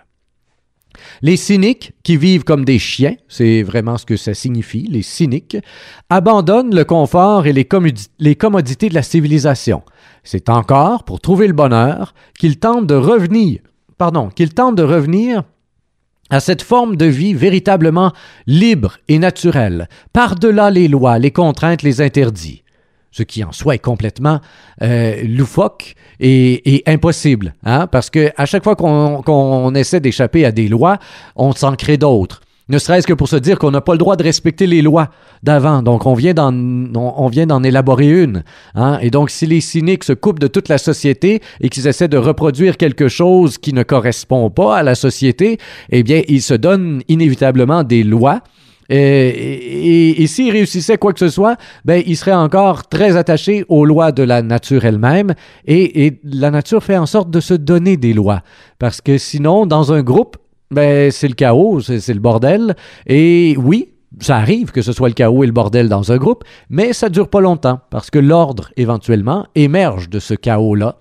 Les 1.22 1.38
cyniques, 1.38 1.94
qui 2.04 2.18
vivent 2.18 2.44
comme 2.44 2.66
des 2.66 2.80
chiens, 2.80 3.16
c'est 3.28 3.64
vraiment 3.64 3.98
ce 3.98 4.06
que 4.06 4.18
ça 4.18 4.34
signifie, 4.34 4.88
les 4.90 5.02
cyniques, 5.02 5.58
abandonnent 6.10 6.76
le 6.76 6.84
confort 6.84 7.48
et 7.48 7.54
les, 7.54 7.66
commodités 7.66 8.90
de 8.90 8.94
la 8.94 9.04
civilisation. 9.04 9.84
C'est 10.24 10.50
encore, 10.50 11.04
pour 11.04 11.20
trouver 11.20 11.48
le 11.48 11.54
bonheur, 11.54 12.14
qu'ils 12.40 12.60
tentent 12.60 12.88
de 12.88 12.96
revenir, 12.96 13.62
pardon, 13.98 14.30
qu'ils 14.30 14.54
tentent 14.54 14.76
de 14.76 14.84
revenir 14.84 15.44
à 16.30 16.40
cette 16.40 16.62
forme 16.62 16.96
de 16.96 17.06
vie 17.06 17.34
véritablement 17.34 18.14
libre 18.48 18.98
et 19.08 19.20
naturelle, 19.20 19.90
par-delà 20.14 20.72
les 20.72 20.88
lois, 20.88 21.20
les 21.20 21.32
contraintes, 21.32 21.84
les 21.84 22.02
interdits 22.02 22.64
ce 23.12 23.24
qui 23.24 23.44
en 23.44 23.52
soi 23.52 23.76
est 23.76 23.80
complètement 23.80 24.40
euh, 24.82 25.22
loufoque 25.24 25.96
et, 26.20 26.84
impossible, 26.88 27.54
hein? 27.64 27.88
parce 27.88 28.10
que 28.10 28.32
à 28.38 28.46
chaque 28.46 28.64
fois 28.64 28.76
qu'on 28.76 29.76
essaie 29.76 30.00
d'échapper 30.00 30.46
à 30.46 30.52
des 30.52 30.68
lois, 30.68 30.98
on 31.36 31.52
s'en 31.52 31.76
crée 31.76 31.98
d'autres. 31.98 32.42
Ne 32.70 32.78
serait-ce 32.78 33.06
que 33.06 33.14
pour 33.14 33.28
se 33.28 33.36
dire 33.36 33.60
qu'on 33.60 33.72
n'a 33.72 33.82
pas 33.82 33.92
le 33.92 33.98
droit 33.98 34.16
de 34.16 34.24
respecter 34.24 34.66
les 34.66 34.82
lois 34.82 35.10
d'avant. 35.44 35.82
Donc, 35.82 36.06
on 36.06 36.14
vient 36.14 36.34
d'en, 36.34 36.54
on, 36.54 37.28
vient 37.28 37.46
d'en 37.46 37.64
élaborer 37.64 38.24
une. 38.24 38.46
Hein? 38.76 38.98
Et 39.02 39.10
donc, 39.10 39.30
si 39.30 39.46
les 39.46 39.60
cyniques 39.60 40.06
se 40.06 40.14
coupent 40.14 40.40
de 40.40 40.48
toute 40.48 40.70
la 40.70 40.78
société 40.78 41.42
et 41.60 41.68
qu'ils 41.68 41.88
essaient 41.88 42.08
de 42.08 42.18
reproduire 42.18 42.78
quelque 42.78 43.10
chose 43.10 43.58
qui 43.58 43.74
ne 43.74 43.84
correspond 43.84 44.50
pas 44.50 44.78
à 44.78 44.84
la 44.84 44.96
société, 44.96 45.58
eh 45.90 46.02
bien, 46.04 46.22
ils 46.30 46.42
se 46.42 46.54
donnent 46.54 47.02
inévitablement 47.10 47.84
des 47.84 48.04
lois 48.04 48.42
et, 48.94 50.22
et, 50.22 50.28
s'il 50.28 50.52
réussissait 50.52 50.98
quoi 50.98 51.14
que 51.14 51.20
ce 51.20 51.30
soit, 51.30 51.56
ben, 51.86 52.04
il 52.06 52.18
serait 52.18 52.34
encore 52.34 52.88
très 52.88 53.16
attaché 53.16 53.64
aux 53.70 53.86
lois 53.86 54.12
de 54.12 54.24
la 54.24 54.42
nature 54.42 54.86
elle-même. 54.86 55.34
Et, 55.66 56.06
et 56.06 56.20
la 56.24 56.52
nature 56.52 56.84
fait 56.84 56.98
en 56.98 57.06
sorte 57.06 57.30
de 57.30 57.40
se 57.40 57.54
donner 57.54 57.98
des 57.98 58.14
lois. 58.14 58.42
Parce 58.80 59.02
que 59.02 59.18
sinon, 59.18 59.66
dans 59.66 59.94
un 59.94 60.02
groupe, 60.02 60.38
ben, 60.72 61.12
c'est 61.12 61.28
le 61.28 61.36
chaos, 61.36 61.82
c'est 61.82 62.14
le 62.14 62.20
bordel. 62.20 62.76
Et 63.08 63.56
oui, 63.58 63.90
ça 64.20 64.38
arrive 64.38 64.72
que 64.72 64.82
ce 64.82 64.92
soit 64.92 65.08
le 65.08 65.14
chaos 65.14 65.44
et 65.44 65.48
le 65.48 65.54
bordel 65.54 65.88
dans 65.88 66.12
un 66.12 66.18
groupe, 66.18 66.44
mais 66.70 66.94
ça 66.94 67.10
dure 67.10 67.30
pas 67.30 67.42
longtemps 67.42 67.80
parce 67.90 68.10
que 68.10 68.20
l'ordre, 68.20 68.72
éventuellement, 68.76 69.46
émerge 69.56 70.10
de 70.10 70.20
ce 70.20 70.34
chaos-là 70.34 70.98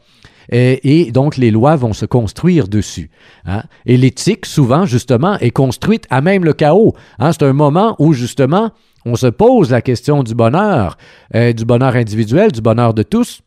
et, 0.51 1.13
donc 1.13 1.37
les 1.37 1.51
lois 1.51 1.77
vont 1.77 1.93
se 1.93 2.07
construire 2.07 2.69
dessus. 2.69 3.11
Hein. 3.47 3.63
Et 3.87 3.97
l'éthique, 3.97 4.47
souvent, 4.47 4.85
justement, 4.85 5.39
est 5.39 5.51
construite 5.51 6.07
à 6.11 6.21
même 6.21 6.45
le 6.45 6.53
chaos. 6.53 6.95
Hein. 7.19 7.33
C'est 7.33 7.45
un 7.45 7.53
moment 7.53 7.95
où, 7.99 8.13
justement, 8.13 8.71
on 9.05 9.17
se 9.17 9.29
pose 9.29 9.71
la 9.71 9.81
question 9.81 10.23
du 10.23 10.35
bonheur, 10.35 10.99
euh, 11.35 11.53
du 11.53 11.65
bonheur 11.65 11.97
individuel, 11.97 12.53
du 12.53 12.61
bonheur 12.61 12.95
de 12.95 13.03
tous. 13.03 13.43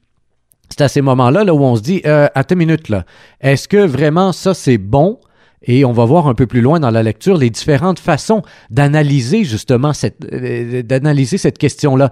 C'est 0.69 0.81
à 0.81 0.87
ces 0.87 1.01
moments-là 1.01 1.43
là, 1.43 1.53
où 1.53 1.61
on 1.61 1.75
se 1.75 1.81
dit, 1.81 2.01
euh, 2.05 2.27
à 2.33 2.43
ta 2.43 2.55
minute, 2.55 2.89
là, 2.89 3.05
est-ce 3.41 3.67
que 3.67 3.85
vraiment 3.85 4.31
ça, 4.31 4.53
c'est 4.53 4.77
bon? 4.77 5.19
Et 5.65 5.85
on 5.85 5.93
va 5.93 6.05
voir 6.05 6.27
un 6.27 6.33
peu 6.33 6.45
plus 6.45 6.61
loin 6.61 6.79
dans 6.79 6.89
la 6.89 7.03
lecture 7.03 7.37
les 7.37 7.49
différentes 7.49 7.99
façons 7.99 8.41
d'analyser 8.69 9.45
justement 9.45 9.93
cette, 9.93 10.25
euh, 10.33 10.83
question-là. 11.57 12.11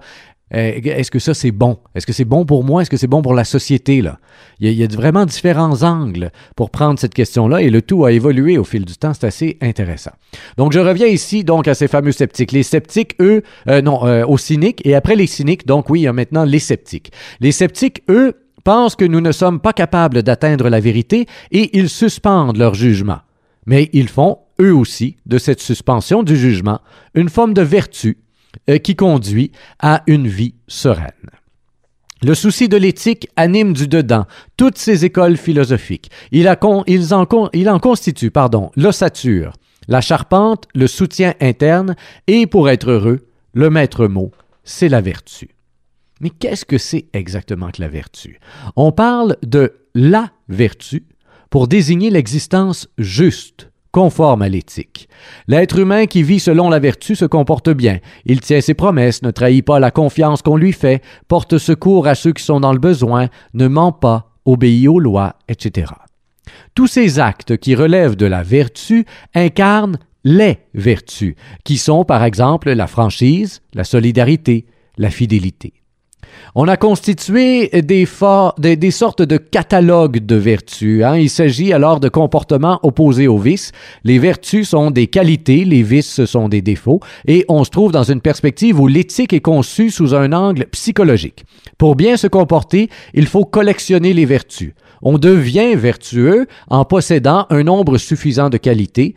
Euh, 0.54 0.80
est-ce 0.82 1.10
que 1.10 1.18
ça 1.18 1.34
c'est 1.34 1.50
bon? 1.50 1.78
Est-ce 1.94 2.06
que 2.06 2.12
c'est 2.12 2.24
bon 2.24 2.44
pour 2.44 2.64
moi? 2.64 2.82
Est-ce 2.82 2.90
que 2.90 2.96
c'est 2.96 3.06
bon 3.06 3.22
pour 3.22 3.34
la 3.34 3.44
société? 3.44 4.02
Là? 4.02 4.18
Il, 4.60 4.72
y 4.72 4.84
a, 4.84 4.86
vraiment 4.86 5.24
différents 5.24 5.82
angles 5.82 6.30
pour 6.56 6.70
prendre 6.70 6.98
cette 6.98 7.14
question-là 7.14 7.62
et 7.62 7.70
le 7.70 7.82
tout 7.82 8.04
a 8.04 8.12
évolué 8.12 8.58
au 8.58 8.64
fil 8.64 8.84
du 8.84 8.96
temps. 8.96 9.14
C'est 9.14 9.26
assez 9.26 9.58
intéressant. 9.60 10.12
Donc 10.58 10.72
je 10.72 10.80
reviens 10.80 11.06
ici 11.06 11.44
donc 11.44 11.68
à 11.68 11.74
ces 11.74 11.88
fameux 11.88 12.12
sceptiques. 12.12 12.52
Les 12.52 12.62
sceptiques, 12.62 13.14
eux, 13.20 13.42
euh, 13.68 13.80
non, 13.80 14.04
euh, 14.06 14.24
aux 14.26 14.38
cyniques 14.38 14.82
et 14.84 14.94
après 14.94 15.16
les 15.16 15.26
cyniques, 15.26 15.66
donc 15.66 15.88
oui, 15.90 16.00
il 16.00 16.04
y 16.04 16.08
a 16.08 16.12
maintenant 16.12 16.44
les 16.44 16.58
sceptiques. 16.58 17.12
Les 17.40 17.52
sceptiques, 17.52 18.02
eux, 18.08 18.34
pensent 18.64 18.96
que 18.96 19.04
nous 19.04 19.20
ne 19.20 19.32
sommes 19.32 19.60
pas 19.60 19.72
capables 19.72 20.22
d'atteindre 20.22 20.68
la 20.68 20.80
vérité 20.80 21.26
et 21.50 21.76
ils 21.76 21.88
suspendent 21.88 22.58
leur 22.58 22.74
jugement. 22.74 23.18
Mais 23.66 23.90
ils 23.92 24.08
font, 24.08 24.38
eux 24.60 24.74
aussi, 24.74 25.16
de 25.26 25.38
cette 25.38 25.60
suspension 25.60 26.22
du 26.22 26.36
jugement 26.36 26.80
une 27.14 27.28
forme 27.28 27.54
de 27.54 27.62
vertu 27.62 28.18
qui 28.82 28.96
conduit 28.96 29.52
à 29.78 30.02
une 30.06 30.28
vie 30.28 30.54
sereine. 30.68 31.30
Le 32.22 32.34
souci 32.34 32.68
de 32.68 32.76
l'éthique 32.76 33.28
anime 33.34 33.72
du 33.72 33.88
dedans 33.88 34.26
toutes 34.56 34.78
ces 34.78 35.04
écoles 35.04 35.36
philosophiques. 35.36 36.10
Il, 36.30 36.48
il 36.86 37.68
en 37.68 37.78
constitue 37.80 38.30
pardon, 38.30 38.70
l'ossature 38.76 39.54
La 39.88 40.00
charpente, 40.00 40.68
le 40.74 40.86
soutien 40.86 41.34
interne, 41.40 41.96
et 42.28 42.46
pour 42.46 42.70
être 42.70 42.90
heureux, 42.90 43.26
le 43.54 43.70
maître 43.70 44.06
mot, 44.06 44.30
c'est 44.62 44.88
la 44.88 45.00
vertu. 45.00 45.50
Mais 46.20 46.30
qu'est-ce 46.30 46.64
que 46.64 46.78
c'est 46.78 47.06
exactement 47.12 47.70
que 47.72 47.82
la 47.82 47.88
vertu? 47.88 48.38
On 48.76 48.92
parle 48.92 49.36
de 49.42 49.72
la 49.96 50.30
vertu 50.48 51.04
pour 51.50 51.66
désigner 51.66 52.10
l'existence 52.10 52.88
juste, 52.98 53.71
conforme 53.92 54.42
à 54.42 54.48
l'éthique. 54.48 55.08
L'être 55.46 55.78
humain 55.78 56.06
qui 56.06 56.22
vit 56.22 56.40
selon 56.40 56.70
la 56.70 56.78
vertu 56.78 57.14
se 57.14 57.26
comporte 57.26 57.70
bien, 57.70 57.98
il 58.24 58.40
tient 58.40 58.60
ses 58.60 58.74
promesses, 58.74 59.22
ne 59.22 59.30
trahit 59.30 59.64
pas 59.64 59.78
la 59.78 59.90
confiance 59.90 60.42
qu'on 60.42 60.56
lui 60.56 60.72
fait, 60.72 61.02
porte 61.28 61.58
secours 61.58 62.06
à 62.06 62.14
ceux 62.14 62.32
qui 62.32 62.42
sont 62.42 62.60
dans 62.60 62.72
le 62.72 62.78
besoin, 62.78 63.28
ne 63.54 63.68
ment 63.68 63.92
pas, 63.92 64.32
obéit 64.44 64.88
aux 64.88 64.98
lois, 64.98 65.36
etc. 65.48 65.92
Tous 66.74 66.86
ces 66.86 67.20
actes 67.20 67.56
qui 67.58 67.74
relèvent 67.74 68.16
de 68.16 68.26
la 68.26 68.42
vertu 68.42 69.04
incarnent 69.34 69.98
les 70.24 70.58
vertus, 70.74 71.34
qui 71.64 71.76
sont 71.76 72.04
par 72.04 72.24
exemple 72.24 72.72
la 72.72 72.86
franchise, 72.86 73.60
la 73.74 73.84
solidarité, 73.84 74.66
la 74.96 75.10
fidélité. 75.10 75.81
On 76.54 76.68
a 76.68 76.76
constitué 76.76 77.68
des, 77.68 78.04
sortes 78.06 79.22
de 79.22 79.36
catalogues 79.38 80.18
de 80.24 80.36
vertus. 80.36 81.02
Hein. 81.02 81.16
Il 81.16 81.30
s'agit 81.30 81.72
alors 81.72 81.98
de 81.98 82.08
comportements 82.08 82.78
opposés 82.82 83.26
aux 83.26 83.38
vices. 83.38 83.72
Les 84.04 84.18
vertus 84.18 84.68
sont 84.68 84.90
des 84.90 85.06
qualités, 85.06 85.64
les 85.64 85.82
vices 85.82 86.24
sont 86.24 86.48
des 86.48 86.60
défauts, 86.60 87.00
et 87.26 87.44
on 87.48 87.64
se 87.64 87.70
trouve 87.70 87.92
dans 87.92 88.02
une 88.02 88.20
perspective 88.20 88.80
où 88.80 88.86
l'éthique 88.86 89.32
est 89.32 89.40
conçue 89.40 89.90
sous 89.90 90.14
un 90.14 90.32
angle 90.32 90.66
psychologique. 90.66 91.44
Pour 91.78 91.96
bien 91.96 92.16
se 92.16 92.26
comporter, 92.26 92.90
il 93.14 93.26
faut 93.26 93.44
collectionner 93.44 94.12
les 94.12 94.26
vertus. 94.26 94.74
On 95.00 95.18
devient 95.18 95.74
vertueux 95.74 96.46
en 96.68 96.84
possédant 96.84 97.46
un 97.50 97.64
nombre 97.64 97.98
suffisant 97.98 98.50
de 98.50 98.56
qualités, 98.56 99.14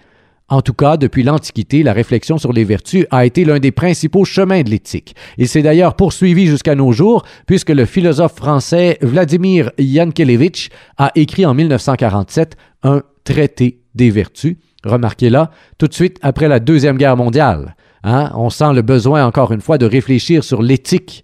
en 0.47 0.61
tout 0.61 0.73
cas, 0.73 0.95
depuis 0.95 1.23
l'Antiquité, 1.23 1.81
la 1.81 1.93
réflexion 1.93 2.37
sur 2.37 2.53
les 2.53 2.63
vertus 2.63 3.07
a 3.09 3.25
été 3.25 3.45
l'un 3.45 3.57
des 3.57 3.71
principaux 3.71 4.25
chemins 4.25 4.61
de 4.61 4.69
l'éthique. 4.69 5.15
Il 5.39 5.47
s'est 5.47 5.63
d'ailleurs 5.63 5.95
poursuivi 5.95 6.45
jusqu'à 6.45 6.75
nos 6.75 6.91
jours, 6.91 7.23
puisque 7.47 7.71
le 7.71 7.85
philosophe 7.85 8.35
français 8.35 8.99
Vladimir 9.01 9.71
Yankelevitch 9.79 10.69
a 10.97 11.11
écrit 11.15 11.47
en 11.47 11.55
1947 11.55 12.57
un 12.83 13.01
traité 13.23 13.81
des 13.95 14.11
vertus. 14.11 14.57
Remarquez 14.83 15.31
là, 15.31 15.49
tout 15.79 15.87
de 15.87 15.95
suite 15.95 16.19
après 16.21 16.47
la 16.47 16.59
Deuxième 16.59 16.97
Guerre 16.97 17.17
mondiale. 17.17 17.75
Hein, 18.03 18.31
on 18.35 18.51
sent 18.51 18.73
le 18.73 18.83
besoin, 18.83 19.25
encore 19.25 19.51
une 19.51 19.61
fois, 19.61 19.79
de 19.79 19.87
réfléchir 19.87 20.43
sur 20.43 20.61
l'éthique 20.61 21.23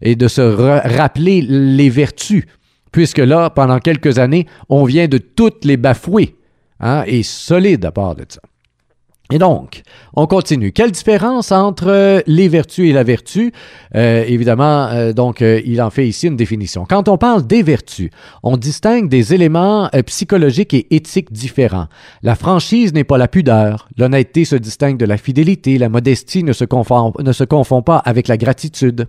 et 0.00 0.16
de 0.16 0.28
se 0.28 0.40
rappeler 0.40 1.42
les 1.42 1.90
vertus, 1.90 2.44
puisque 2.90 3.18
là, 3.18 3.50
pendant 3.50 3.80
quelques 3.80 4.18
années, 4.18 4.46
on 4.70 4.84
vient 4.84 5.08
de 5.08 5.18
toutes 5.18 5.66
les 5.66 5.76
bafouer, 5.76 6.36
hein, 6.80 7.04
et 7.06 7.22
solide 7.22 7.84
à 7.84 7.92
part 7.92 8.14
de 8.14 8.24
ça. 8.26 8.40
Et 9.32 9.38
donc, 9.38 9.80
on 10.12 10.26
continue. 10.26 10.72
Quelle 10.72 10.90
différence 10.90 11.52
entre 11.52 11.88
euh, 11.88 12.20
les 12.26 12.48
vertus 12.48 12.90
et 12.90 12.92
la 12.92 13.02
vertu? 13.02 13.50
Euh, 13.94 14.24
évidemment, 14.28 14.88
euh, 14.88 15.14
donc, 15.14 15.40
il 15.40 15.80
en 15.80 15.88
fait 15.88 16.06
ici 16.06 16.26
une 16.26 16.36
définition. 16.36 16.84
Quand 16.86 17.08
on 17.08 17.16
parle 17.16 17.46
des 17.46 17.62
vertus, 17.62 18.10
on 18.42 18.58
distingue 18.58 19.08
des 19.08 19.32
éléments 19.32 19.88
psychologiques 20.04 20.74
et 20.74 20.94
éthiques 20.94 21.32
différents. 21.32 21.86
La 22.22 22.34
franchise 22.34 22.92
n'est 22.92 23.04
pas 23.04 23.16
la 23.16 23.26
pudeur. 23.26 23.88
L'honnêteté 23.96 24.44
se 24.44 24.56
distingue 24.56 24.98
de 24.98 25.06
la 25.06 25.16
fidélité. 25.16 25.78
La 25.78 25.88
modestie 25.88 26.44
ne 26.44 26.52
se, 26.52 26.66
confond, 26.66 27.14
ne 27.18 27.32
se 27.32 27.44
confond 27.44 27.80
pas 27.80 28.02
avec 28.04 28.28
la 28.28 28.36
gratitude. 28.36 29.06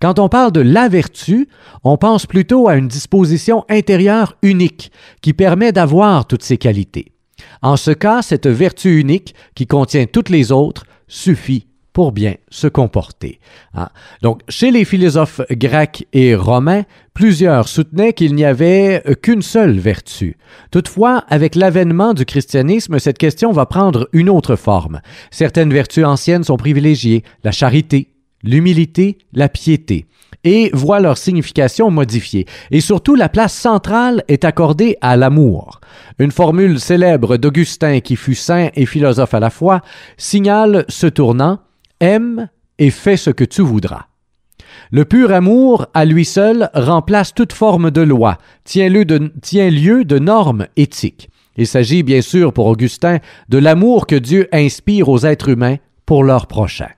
Quand 0.00 0.18
on 0.18 0.28
parle 0.28 0.50
de 0.50 0.62
la 0.62 0.88
vertu, 0.88 1.48
on 1.84 1.96
pense 1.96 2.26
plutôt 2.26 2.66
à 2.66 2.74
une 2.74 2.88
disposition 2.88 3.64
intérieure 3.68 4.36
unique 4.42 4.90
qui 5.22 5.32
permet 5.32 5.70
d'avoir 5.70 6.26
toutes 6.26 6.42
ces 6.42 6.58
qualités. 6.58 7.12
En 7.62 7.76
ce 7.76 7.90
cas, 7.90 8.22
cette 8.22 8.46
vertu 8.46 9.00
unique, 9.00 9.34
qui 9.54 9.66
contient 9.66 10.06
toutes 10.06 10.30
les 10.30 10.52
autres, 10.52 10.84
suffit 11.08 11.66
pour 11.92 12.12
bien 12.12 12.36
se 12.50 12.68
comporter. 12.68 13.40
Hein. 13.74 13.88
Donc, 14.22 14.42
chez 14.48 14.70
les 14.70 14.84
philosophes 14.84 15.40
grecs 15.50 16.06
et 16.12 16.34
romains, 16.34 16.84
plusieurs 17.14 17.68
soutenaient 17.68 18.12
qu'il 18.12 18.34
n'y 18.34 18.44
avait 18.44 19.02
qu'une 19.22 19.42
seule 19.42 19.78
vertu. 19.78 20.36
Toutefois, 20.70 21.24
avec 21.28 21.54
l'avènement 21.56 22.14
du 22.14 22.24
christianisme, 22.24 22.98
cette 22.98 23.18
question 23.18 23.50
va 23.52 23.66
prendre 23.66 24.08
une 24.12 24.30
autre 24.30 24.56
forme. 24.56 25.00
Certaines 25.30 25.72
vertus 25.72 26.04
anciennes 26.04 26.44
sont 26.44 26.56
privilégiées, 26.56 27.24
la 27.42 27.52
charité, 27.52 28.14
l'humilité, 28.42 29.18
la 29.32 29.48
piété 29.48 30.06
et 30.44 30.70
voient 30.72 31.00
leur 31.00 31.18
signification 31.18 31.90
modifiée. 31.90 32.46
Et 32.70 32.80
surtout, 32.80 33.14
la 33.14 33.28
place 33.28 33.54
centrale 33.54 34.24
est 34.28 34.44
accordée 34.44 34.96
à 35.00 35.16
l'amour. 35.16 35.80
Une 36.18 36.30
formule 36.30 36.80
célèbre 36.80 37.36
d'Augustin 37.36 38.00
qui 38.00 38.16
fut 38.16 38.34
saint 38.34 38.68
et 38.74 38.86
philosophe 38.86 39.34
à 39.34 39.40
la 39.40 39.50
fois 39.50 39.80
signale 40.16 40.84
ce 40.88 41.06
tournant 41.06 41.60
Aime 42.00 42.48
et 42.78 42.90
fais 42.90 43.16
ce 43.16 43.30
que 43.30 43.44
tu 43.44 43.62
voudras. 43.62 44.06
Le 44.90 45.04
pur 45.04 45.32
amour, 45.32 45.86
à 45.94 46.04
lui 46.04 46.24
seul, 46.24 46.70
remplace 46.74 47.34
toute 47.34 47.52
forme 47.52 47.90
de 47.90 48.00
loi, 48.00 48.38
tient 48.64 48.88
lieu 48.88 49.04
de, 49.04 49.30
lieu 49.68 50.04
de 50.04 50.18
normes 50.18 50.66
éthiques. 50.76 51.28
Il 51.56 51.66
s'agit 51.66 52.02
bien 52.02 52.22
sûr 52.22 52.52
pour 52.52 52.66
Augustin 52.66 53.18
de 53.48 53.58
l'amour 53.58 54.06
que 54.06 54.16
Dieu 54.16 54.48
inspire 54.52 55.08
aux 55.08 55.26
êtres 55.26 55.50
humains 55.50 55.76
pour 56.06 56.24
leur 56.24 56.46
prochain. 56.46 56.88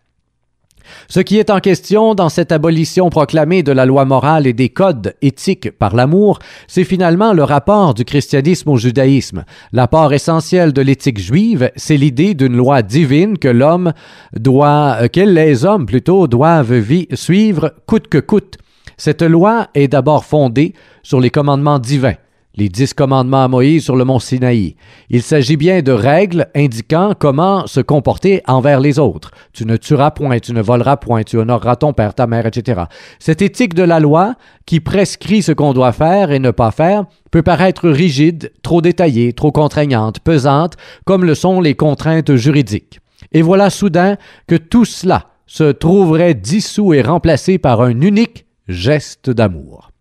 Ce 1.09 1.21
qui 1.21 1.39
est 1.39 1.51
en 1.51 1.61
question 1.61 2.15
dans 2.15 2.29
cette 2.29 2.53
abolition 2.53 3.11
proclamée 3.11 3.63
de 3.63 3.73
la 3.73 3.87
loi 3.87 4.05
morale 4.05 4.47
et 4.47 4.53
des 4.53 4.69
codes 4.69 5.15
éthiques 5.23 5.71
par 5.71 5.95
l'amour, 5.95 6.39
c'est 6.67 6.85
finalement 6.85 7.33
le 7.33 7.45
rapport 7.45 7.95
du 7.95 8.05
christianisme 8.05 8.71
au 8.71 8.77
judaïsme. 8.77 9.45
L'apport 9.73 10.13
essentiel 10.13 10.73
de 10.73 10.83
l'éthique 10.83 11.19
juive, 11.19 11.71
c'est 11.77 11.97
l'idée 11.97 12.35
d'une 12.35 12.57
loi 12.57 12.83
divine 12.83 13.39
que 13.39 13.49
l'homme 13.49 13.93
doit, 14.35 14.97
euh, 15.03 15.09
que 15.09 15.21
les 15.21 15.65
hommes 15.65 15.87
plutôt 15.87 16.27
doivent 16.27 16.73
suivre 17.15 17.75
coûte 17.87 18.09
que 18.09 18.19
coûte. 18.19 18.59
Cette 18.97 19.23
loi 19.23 19.69
est 19.75 19.89
d'abord 19.89 20.25
fondée 20.25 20.75
sur 21.03 21.21
les 21.21 21.31
commandements 21.31 21.79
divins 21.79 22.15
les 22.55 22.69
dix 22.69 22.95
commandements 22.95 23.45
à 23.45 23.49
Moïse 23.49 23.85
sur 23.85 23.97
le 23.97 24.05
mont 24.05 24.19
Sinaï. 24.19 24.77
Il 25.09 25.23
s'agit 25.23 25.57
bien 25.57 25.83
de 25.83 25.93
règles 25.93 26.49
indiquant 26.55 27.15
comment 27.19 27.67
se 27.67 27.81
comporter 27.81 28.43
envers 28.47 28.81
les 28.81 28.99
autres. 28.99 29.31
Tu 29.53 29.65
ne 29.65 29.77
tueras 29.77 30.11
point, 30.11 30.39
tu 30.39 30.53
ne 30.53 30.61
voleras 30.61 30.97
point, 30.97 31.23
tu 31.23 31.37
honoreras 31.39 31.77
ton 31.77 31.93
père, 31.93 32.15
ta 32.15 32.27
mère, 32.27 32.47
etc. 32.47 32.83
Cette 33.19 33.43
éthique 33.43 33.75
de 33.75 33.83
la 33.83 34.01
loi, 34.01 34.35
qui 34.67 34.81
prescrit 34.81 35.43
ce 35.43 35.53
qu'on 35.53 35.73
doit 35.73 35.93
faire 35.93 36.31
et 36.31 36.39
ne 36.39 36.51
pas 36.51 36.71
faire, 36.71 37.05
peut 37.31 37.43
paraître 37.43 37.89
rigide, 37.89 38.53
trop 38.63 38.81
détaillée, 38.81 39.33
trop 39.33 39.53
contraignante, 39.53 40.21
pesante, 40.21 40.77
comme 41.05 41.25
le 41.25 41.35
sont 41.35 41.61
les 41.61 41.75
contraintes 41.75 42.35
juridiques. 42.35 43.01
Et 43.33 43.43
voilà 43.43 43.71
soudain 43.71 44.17
que 44.47 44.57
tout 44.57 44.85
cela 44.85 45.29
se 45.47 45.73
trouverait 45.73 46.35
dissous 46.35 46.95
et 46.95 47.03
remplacé 47.03 47.59
par 47.59 47.81
un 47.81 48.01
unique 48.01 48.47
geste 48.69 49.31
d'amour. 49.31 49.92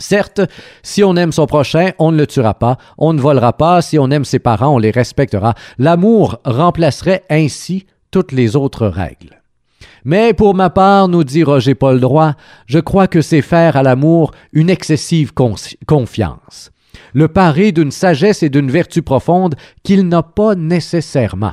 Certes, 0.00 0.40
si 0.82 1.04
on 1.04 1.16
aime 1.16 1.32
son 1.32 1.46
prochain, 1.46 1.90
on 1.98 2.10
ne 2.12 2.16
le 2.16 2.26
tuera 2.26 2.54
pas, 2.54 2.78
on 2.98 3.12
ne 3.12 3.20
volera 3.20 3.52
pas, 3.52 3.82
si 3.82 3.98
on 3.98 4.10
aime 4.10 4.24
ses 4.24 4.38
parents, 4.38 4.74
on 4.74 4.78
les 4.78 4.90
respectera. 4.90 5.54
L'amour 5.78 6.38
remplacerait 6.44 7.22
ainsi 7.30 7.86
toutes 8.10 8.32
les 8.32 8.56
autres 8.56 8.86
règles. 8.86 9.40
Mais 10.04 10.32
pour 10.32 10.54
ma 10.54 10.70
part, 10.70 11.08
nous 11.08 11.24
dit 11.24 11.44
Roger 11.44 11.74
Paul 11.74 12.00
Droit, 12.00 12.32
je 12.66 12.78
crois 12.78 13.06
que 13.06 13.20
c'est 13.20 13.42
faire 13.42 13.76
à 13.76 13.82
l'amour 13.82 14.32
une 14.52 14.70
excessive 14.70 15.32
confiance, 15.34 16.70
le 17.12 17.28
pari 17.28 17.72
d'une 17.72 17.90
sagesse 17.90 18.42
et 18.42 18.48
d'une 18.48 18.70
vertu 18.70 19.02
profonde 19.02 19.54
qu'il 19.82 20.08
n'a 20.08 20.22
pas 20.22 20.54
nécessairement 20.54 21.52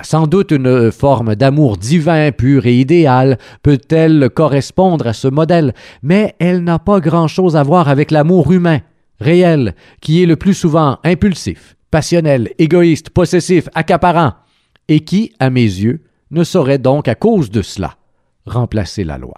sans 0.00 0.26
doute 0.26 0.52
une 0.52 0.90
forme 0.90 1.34
d'amour 1.34 1.76
divin, 1.76 2.32
pur 2.32 2.64
et 2.66 2.78
idéal 2.78 3.38
peut-elle 3.62 4.30
correspondre 4.30 5.06
à 5.06 5.12
ce 5.12 5.28
modèle, 5.28 5.74
mais 6.02 6.34
elle 6.38 6.64
n'a 6.64 6.78
pas 6.78 7.00
grand-chose 7.00 7.56
à 7.56 7.62
voir 7.62 7.88
avec 7.88 8.10
l'amour 8.10 8.52
humain, 8.52 8.80
réel, 9.20 9.74
qui 10.00 10.22
est 10.22 10.26
le 10.26 10.36
plus 10.36 10.54
souvent 10.54 10.98
impulsif, 11.04 11.76
passionnel, 11.90 12.50
égoïste, 12.58 13.10
possessif, 13.10 13.68
accaparant, 13.74 14.32
et 14.88 15.00
qui, 15.00 15.32
à 15.38 15.50
mes 15.50 15.60
yeux, 15.60 16.00
ne 16.30 16.42
saurait 16.42 16.78
donc 16.78 17.06
à 17.06 17.14
cause 17.14 17.50
de 17.50 17.62
cela 17.62 17.96
remplacer 18.46 19.04
la 19.04 19.18
loi. 19.18 19.36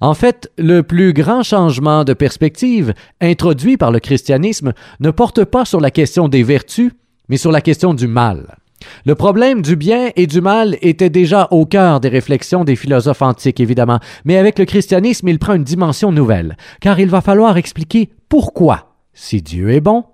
En 0.00 0.14
fait, 0.14 0.50
le 0.58 0.82
plus 0.82 1.12
grand 1.12 1.42
changement 1.42 2.04
de 2.04 2.12
perspective 2.12 2.94
introduit 3.20 3.76
par 3.76 3.92
le 3.92 4.00
christianisme 4.00 4.72
ne 5.00 5.10
porte 5.10 5.44
pas 5.44 5.64
sur 5.64 5.80
la 5.80 5.90
question 5.90 6.28
des 6.28 6.42
vertus, 6.42 6.92
mais 7.28 7.36
sur 7.36 7.52
la 7.52 7.60
question 7.60 7.94
du 7.94 8.06
mal. 8.06 8.57
Le 9.04 9.14
problème 9.14 9.62
du 9.62 9.76
bien 9.76 10.10
et 10.16 10.26
du 10.26 10.40
mal 10.40 10.76
était 10.82 11.10
déjà 11.10 11.48
au 11.50 11.66
cœur 11.66 12.00
des 12.00 12.08
réflexions 12.08 12.64
des 12.64 12.76
philosophes 12.76 13.22
antiques, 13.22 13.60
évidemment, 13.60 14.00
mais 14.24 14.36
avec 14.36 14.58
le 14.58 14.64
christianisme, 14.64 15.28
il 15.28 15.38
prend 15.38 15.54
une 15.54 15.64
dimension 15.64 16.12
nouvelle, 16.12 16.56
car 16.80 17.00
il 17.00 17.08
va 17.08 17.20
falloir 17.20 17.56
expliquer 17.56 18.10
pourquoi, 18.28 18.94
si 19.14 19.42
Dieu 19.42 19.70
est 19.70 19.80
bon, 19.80 20.04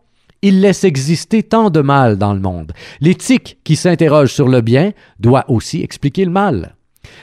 il 0.43 0.61
laisse 0.61 0.85
exister 0.85 1.43
tant 1.43 1.71
de 1.71 1.81
mal 1.81 2.19
dans 2.19 2.35
le 2.35 2.41
monde. 2.41 2.73
L'éthique 3.01 3.59
qui 3.65 3.77
s'interroge 3.77 4.33
sur 4.33 4.49
le 4.49 4.61
bien 4.61 4.93
doit 5.19 5.45
aussi 5.49 5.83
expliquer 5.83 6.25
le 6.25 6.31
mal. 6.31 6.77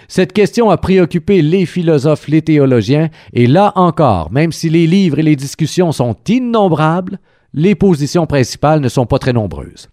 Cette 0.07 0.33
question 0.33 0.69
a 0.69 0.77
préoccupé 0.77 1.41
les 1.41 1.65
philosophes, 1.65 2.27
les 2.27 2.41
théologiens, 2.41 3.09
et 3.33 3.47
là 3.47 3.73
encore, 3.75 4.31
même 4.31 4.51
si 4.51 4.69
les 4.69 4.87
livres 4.87 5.19
et 5.19 5.23
les 5.23 5.35
discussions 5.35 5.91
sont 5.91 6.15
innombrables, 6.27 7.19
les 7.53 7.75
positions 7.75 8.25
principales 8.25 8.79
ne 8.79 8.89
sont 8.89 9.05
pas 9.05 9.19
très 9.19 9.33
nombreuses. 9.33 9.89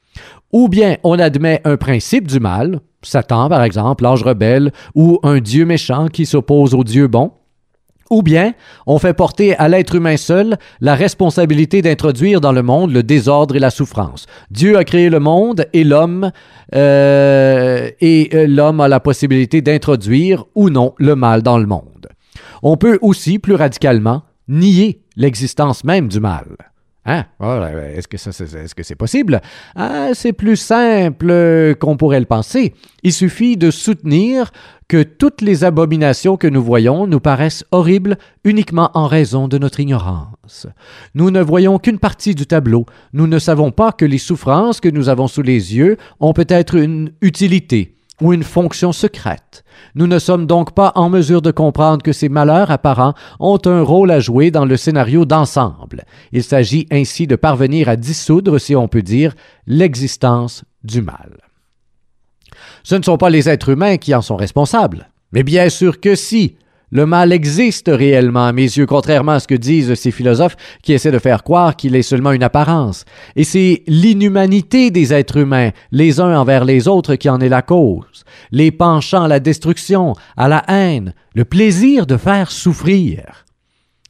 Ou 0.52 0.68
bien 0.68 0.96
on 1.04 1.18
admet 1.18 1.60
un 1.64 1.76
principe 1.76 2.26
du 2.26 2.40
mal, 2.40 2.80
Satan 3.02 3.48
par 3.48 3.62
exemple, 3.62 4.04
l'ange 4.04 4.22
rebelle, 4.22 4.72
ou 4.94 5.18
un 5.22 5.40
Dieu 5.40 5.64
méchant 5.64 6.08
qui 6.08 6.26
s'oppose 6.26 6.74
au 6.74 6.84
Dieu 6.84 7.06
bon, 7.06 7.32
ou 8.10 8.22
bien 8.22 8.54
on 8.86 8.98
fait 8.98 9.14
porter 9.14 9.54
à 9.56 9.68
l'être 9.68 9.94
humain 9.94 10.16
seul 10.16 10.56
la 10.80 10.94
responsabilité 10.94 11.82
d'introduire 11.82 12.40
dans 12.40 12.52
le 12.52 12.62
monde 12.62 12.92
le 12.92 13.02
désordre 13.02 13.56
et 13.56 13.58
la 13.58 13.70
souffrance. 13.70 14.26
Dieu 14.50 14.76
a 14.78 14.84
créé 14.84 15.10
le 15.10 15.20
monde 15.20 15.66
et 15.72 15.84
l'homme 15.84 16.30
euh, 16.74 17.90
et 18.00 18.30
euh, 18.34 18.46
l'homme 18.46 18.80
a 18.80 18.88
la 18.88 19.00
possibilité 19.00 19.60
d'introduire 19.60 20.44
ou 20.54 20.70
non 20.70 20.94
le 20.98 21.14
mal 21.14 21.42
dans 21.42 21.58
le 21.58 21.66
monde. 21.66 22.08
On 22.62 22.76
peut 22.76 22.98
aussi, 23.02 23.38
plus 23.38 23.54
radicalement, 23.54 24.22
nier 24.48 25.02
l'existence 25.16 25.84
même 25.84 26.08
du 26.08 26.20
mal. 26.20 26.46
Hein? 27.08 27.24
Est-ce 27.96 28.06
que 28.06 28.18
ça, 28.18 28.30
est-ce 28.30 28.74
que 28.74 28.82
c'est 28.82 28.94
possible? 28.94 29.40
Ah, 29.74 30.10
c'est 30.12 30.34
plus 30.34 30.56
simple 30.56 31.74
qu'on 31.80 31.96
pourrait 31.96 32.20
le 32.20 32.26
penser. 32.26 32.74
Il 33.02 33.14
suffit 33.14 33.56
de 33.56 33.70
soutenir 33.70 34.50
que 34.88 35.02
toutes 35.02 35.40
les 35.40 35.64
abominations 35.64 36.36
que 36.36 36.46
nous 36.46 36.62
voyons 36.62 37.06
nous 37.06 37.20
paraissent 37.20 37.64
horribles 37.72 38.18
uniquement 38.44 38.90
en 38.92 39.06
raison 39.06 39.48
de 39.48 39.56
notre 39.56 39.80
ignorance. 39.80 40.66
Nous 41.14 41.30
ne 41.30 41.40
voyons 41.40 41.78
qu'une 41.78 41.98
partie 41.98 42.34
du 42.34 42.46
tableau. 42.46 42.84
Nous 43.14 43.26
ne 43.26 43.38
savons 43.38 43.70
pas 43.70 43.92
que 43.92 44.04
les 44.04 44.18
souffrances 44.18 44.80
que 44.80 44.88
nous 44.90 45.08
avons 45.08 45.28
sous 45.28 45.42
les 45.42 45.76
yeux 45.76 45.96
ont 46.20 46.34
peut-être 46.34 46.74
une 46.74 47.12
utilité 47.22 47.97
ou 48.20 48.32
une 48.32 48.42
fonction 48.42 48.92
secrète. 48.92 49.64
Nous 49.94 50.06
ne 50.06 50.18
sommes 50.18 50.46
donc 50.46 50.74
pas 50.74 50.92
en 50.94 51.08
mesure 51.08 51.42
de 51.42 51.50
comprendre 51.50 52.02
que 52.02 52.12
ces 52.12 52.28
malheurs 52.28 52.70
apparents 52.70 53.14
ont 53.40 53.58
un 53.64 53.82
rôle 53.82 54.10
à 54.10 54.20
jouer 54.20 54.50
dans 54.50 54.64
le 54.64 54.76
scénario 54.76 55.24
d'ensemble. 55.24 56.04
Il 56.32 56.42
s'agit 56.42 56.86
ainsi 56.90 57.26
de 57.26 57.36
parvenir 57.36 57.88
à 57.88 57.96
dissoudre, 57.96 58.58
si 58.58 58.74
on 58.74 58.88
peut 58.88 59.02
dire, 59.02 59.34
l'existence 59.66 60.64
du 60.84 61.02
mal. 61.02 61.38
Ce 62.82 62.94
ne 62.94 63.02
sont 63.02 63.18
pas 63.18 63.30
les 63.30 63.48
êtres 63.48 63.70
humains 63.70 63.96
qui 63.96 64.14
en 64.14 64.22
sont 64.22 64.36
responsables, 64.36 65.10
mais 65.32 65.42
bien 65.42 65.68
sûr 65.68 66.00
que 66.00 66.14
si, 66.14 66.56
le 66.90 67.06
mal 67.06 67.32
existe 67.32 67.90
réellement 67.92 68.46
à 68.46 68.52
mes 68.52 68.62
yeux, 68.62 68.86
contrairement 68.86 69.32
à 69.32 69.40
ce 69.40 69.48
que 69.48 69.54
disent 69.54 69.94
ces 69.94 70.10
philosophes 70.10 70.56
qui 70.82 70.92
essaient 70.92 71.10
de 71.10 71.18
faire 71.18 71.42
croire 71.42 71.76
qu'il 71.76 71.94
est 71.96 72.02
seulement 72.02 72.32
une 72.32 72.42
apparence. 72.42 73.04
Et 73.36 73.44
c'est 73.44 73.82
l'inhumanité 73.86 74.90
des 74.90 75.12
êtres 75.12 75.38
humains, 75.38 75.70
les 75.92 76.20
uns 76.20 76.38
envers 76.38 76.64
les 76.64 76.88
autres, 76.88 77.14
qui 77.16 77.28
en 77.28 77.40
est 77.40 77.48
la 77.48 77.62
cause. 77.62 78.24
Les 78.52 78.70
penchants 78.70 79.24
à 79.24 79.28
la 79.28 79.40
destruction, 79.40 80.14
à 80.36 80.48
la 80.48 80.64
haine, 80.68 81.12
le 81.34 81.44
plaisir 81.44 82.06
de 82.06 82.16
faire 82.16 82.50
souffrir. 82.50 83.44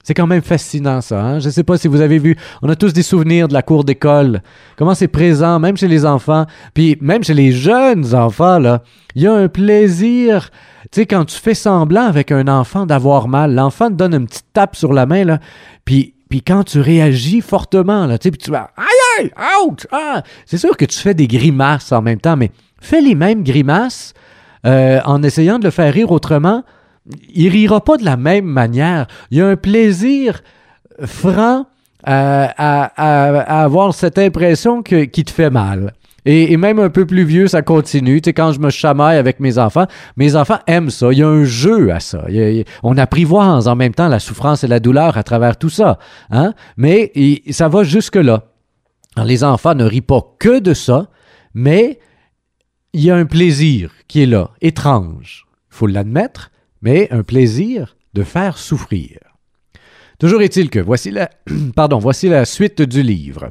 C'est 0.09 0.15
quand 0.15 0.27
même 0.27 0.41
fascinant 0.41 1.03
ça. 1.03 1.23
Hein? 1.23 1.39
Je 1.39 1.49
ne 1.49 1.51
sais 1.51 1.65
pas 1.65 1.77
si 1.77 1.87
vous 1.87 2.01
avez 2.01 2.19
vu, 2.19 2.35
on 2.63 2.71
a 2.71 2.77
tous 2.77 2.95
des 2.95 3.03
souvenirs 3.03 3.47
de 3.47 3.53
la 3.53 3.61
cour 3.61 3.85
d'école. 3.85 4.41
Comment 4.79 4.95
c'est 4.95 5.07
présent, 5.07 5.59
même 5.59 5.77
chez 5.77 5.87
les 5.87 6.07
enfants, 6.07 6.47
puis 6.73 6.97
même 7.03 7.23
chez 7.23 7.35
les 7.35 7.53
jeunes 7.53 8.15
enfants, 8.15 8.59
là. 8.59 8.83
Il 9.15 9.21
y 9.21 9.27
a 9.27 9.35
un 9.35 9.49
plaisir. 9.49 10.49
Tu 10.85 11.01
sais, 11.01 11.07
quand 11.07 11.27
tu 11.27 11.37
fais 11.37 11.53
semblant 11.53 12.07
avec 12.07 12.33
un 12.33 12.49
enfant 12.49 12.87
d'avoir 12.87 13.29
mal, 13.29 13.55
l'enfant 13.55 13.89
te 13.89 13.97
donne 13.97 14.15
une 14.15 14.27
petite 14.27 14.47
tape 14.55 14.77
sur 14.77 14.95
la 14.95 15.05
main, 15.05 15.25
là, 15.25 15.41
puis 15.85 16.15
puis 16.31 16.41
quand 16.41 16.65
tu 16.65 16.81
réagis 16.81 17.43
fortement, 17.43 18.07
là, 18.07 18.17
tu 18.17 18.29
sais, 18.29 18.31
puis 18.31 18.39
tu 18.39 18.51
vas 18.51 18.71
aïe 18.79 19.25
aïe, 19.25 19.31
ouch, 19.67 19.87
ah! 19.93 20.23
c'est 20.47 20.57
sûr 20.57 20.75
que 20.79 20.87
tu 20.87 20.99
fais 20.99 21.13
des 21.13 21.27
grimaces 21.27 21.93
en 21.93 22.01
même 22.01 22.19
temps, 22.19 22.39
mais 22.39 22.51
fais 22.81 23.03
les 23.03 23.15
mêmes 23.15 23.45
grimaces 23.45 24.15
euh, 24.65 25.01
en 25.05 25.23
essayant 25.23 25.59
de 25.59 25.65
le 25.65 25.71
faire 25.71 25.93
rire 25.93 26.11
autrement 26.13 26.65
il 27.35 27.49
rira 27.49 27.83
pas 27.83 27.97
de 27.97 28.05
la 28.05 28.17
même 28.17 28.47
manière. 28.47 29.07
Il 29.31 29.39
y 29.39 29.41
a 29.41 29.47
un 29.47 29.57
plaisir 29.57 30.43
franc 31.05 31.67
à, 32.05 33.63
avoir 33.63 33.95
cette 33.95 34.19
impression 34.19 34.83
que, 34.83 35.05
qui 35.05 35.25
te 35.25 35.31
fait 35.31 35.51
mal. 35.51 35.93
Et, 36.25 36.57
même 36.59 36.79
un 36.79 36.91
peu 36.91 37.07
plus 37.07 37.25
vieux, 37.25 37.47
ça 37.47 37.63
continue. 37.63 38.21
Tu 38.21 38.29
sais, 38.29 38.33
quand 38.35 38.53
je 38.53 38.61
me 38.61 38.69
chamaille 38.69 39.17
avec 39.17 39.41
mes 39.41 39.57
enfants, 39.57 39.87
mes 40.17 40.37
enfants 40.37 40.59
aiment 40.67 40.91
ça. 40.91 41.11
Il 41.13 41.19
y 41.19 41.23
a 41.23 41.29
un 41.29 41.45
jeu 41.45 41.91
à 41.91 42.01
ça. 42.01 42.27
on 42.83 42.99
apprivoise 42.99 43.67
en 43.67 43.77
même 43.77 43.95
temps 43.95 44.09
la 44.09 44.19
souffrance 44.19 44.63
et 44.63 44.69
la 44.69 44.79
douleur 44.79 45.17
à 45.17 45.23
travers 45.23 45.57
tout 45.57 45.71
ça. 45.71 45.99
Hein? 46.31 46.53
Mais 46.77 47.13
ça 47.51 47.69
va 47.69 47.83
jusque-là. 47.83 48.45
les 49.25 49.43
enfants 49.43 49.75
ne 49.75 49.85
rient 49.85 50.03
pas 50.03 50.21
que 50.39 50.59
de 50.59 50.75
ça, 50.75 51.09
mais 51.55 51.99
il 52.93 53.05
y 53.05 53.11
a 53.11 53.17
un 53.17 53.27
plaisir 53.27 53.93
qui 54.07 54.23
est 54.23 54.27
là, 54.27 54.51
étrange. 54.61 55.47
Il 55.71 55.77
faut 55.77 55.87
l'admettre, 55.87 56.51
mais 56.83 57.09
un 57.11 57.23
plaisir 57.23 57.97
de 58.15 58.23
faire 58.23 58.59
souffrir. 58.59 59.19
Toujours 60.19 60.43
est-il 60.43 60.71
que 60.71 60.81
voici 60.81 61.11
la, 61.11 61.31
pardon, 61.77 61.99
voici 61.99 62.29
la 62.29 62.45
suite 62.45 62.83
du 62.83 63.03
livre. 63.03 63.51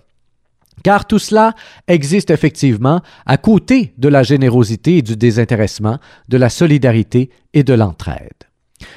Car 0.83 1.07
tout 1.07 1.19
cela 1.19 1.55
existe 1.87 2.29
effectivement 2.29 3.01
à 3.25 3.37
côté 3.37 3.93
de 3.97 4.09
la 4.09 4.23
générosité 4.23 4.97
et 4.97 5.01
du 5.01 5.15
désintéressement, 5.15 5.99
de 6.29 6.37
la 6.37 6.49
solidarité 6.49 7.29
et 7.53 7.63
de 7.63 7.73
l'entraide. 7.73 8.31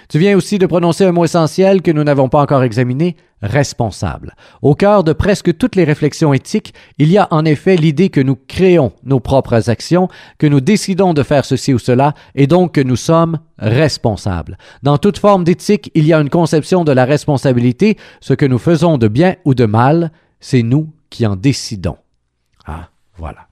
Tu 0.08 0.18
viens 0.18 0.36
aussi 0.36 0.58
de 0.58 0.66
prononcer 0.66 1.04
un 1.04 1.12
mot 1.12 1.24
essentiel 1.24 1.80
que 1.80 1.90
nous 1.90 2.04
n'avons 2.04 2.28
pas 2.28 2.42
encore 2.42 2.62
examiné, 2.62 3.16
responsable. 3.42 4.34
Au 4.62 4.74
cœur 4.74 5.04
de 5.04 5.12
presque 5.12 5.56
toutes 5.56 5.76
les 5.76 5.84
réflexions 5.84 6.32
éthiques, 6.32 6.74
il 6.98 7.10
y 7.10 7.18
a 7.18 7.28
en 7.30 7.44
effet 7.44 7.76
l'idée 7.76 8.10
que 8.10 8.20
nous 8.20 8.36
créons 8.36 8.92
nos 9.04 9.20
propres 9.20 9.70
actions, 9.70 10.08
que 10.38 10.46
nous 10.46 10.60
décidons 10.60 11.14
de 11.14 11.22
faire 11.22 11.44
ceci 11.44 11.72
ou 11.72 11.78
cela, 11.78 12.14
et 12.34 12.46
donc 12.46 12.72
que 12.72 12.80
nous 12.80 12.96
sommes 12.96 13.38
responsables. 13.58 14.58
Dans 14.82 14.98
toute 14.98 15.18
forme 15.18 15.44
d'éthique, 15.44 15.90
il 15.94 16.06
y 16.06 16.12
a 16.12 16.20
une 16.20 16.30
conception 16.30 16.84
de 16.84 16.92
la 16.92 17.04
responsabilité, 17.04 17.96
ce 18.20 18.34
que 18.34 18.46
nous 18.46 18.58
faisons 18.58 18.98
de 18.98 19.08
bien 19.08 19.36
ou 19.44 19.54
de 19.54 19.66
mal, 19.66 20.12
c'est 20.40 20.62
nous 20.62 20.92
qui 21.10 21.26
en 21.26 21.36
décidons. 21.36 21.96
Ah, 22.66 22.88
voilà. 23.16 23.48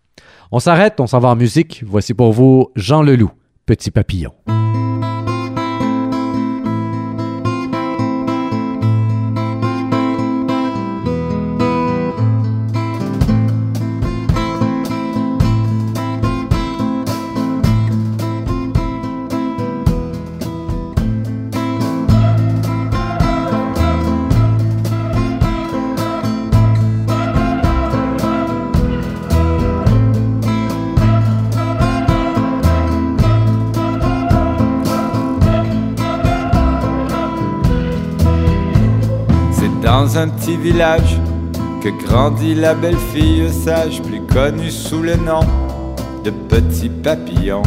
On 0.51 0.61
s'arrête, 0.61 1.01
on 1.01 1.07
s'en 1.07 1.19
va 1.19 1.29
en 1.29 1.37
musique. 1.37 1.83
Voici 1.87 2.15
pour 2.15 2.33
vous 2.33 2.71
Jean 2.75 3.03
Leloup, 3.03 3.31
Petit 3.67 3.91
Papillon. 3.91 4.33
Dans 40.09 40.19
un 40.19 40.29
petit 40.29 40.57
village 40.57 41.21
que 41.83 41.91
grandit 42.07 42.55
la 42.55 42.75
belle 42.75 42.97
fille 43.13 43.51
sage, 43.53 44.01
plus 44.03 44.23
connue 44.23 44.71
sous 44.71 45.03
le 45.03 45.17
nom 45.17 45.41
de 46.25 46.31
Petit 46.31 46.89
Papillon. 46.89 47.63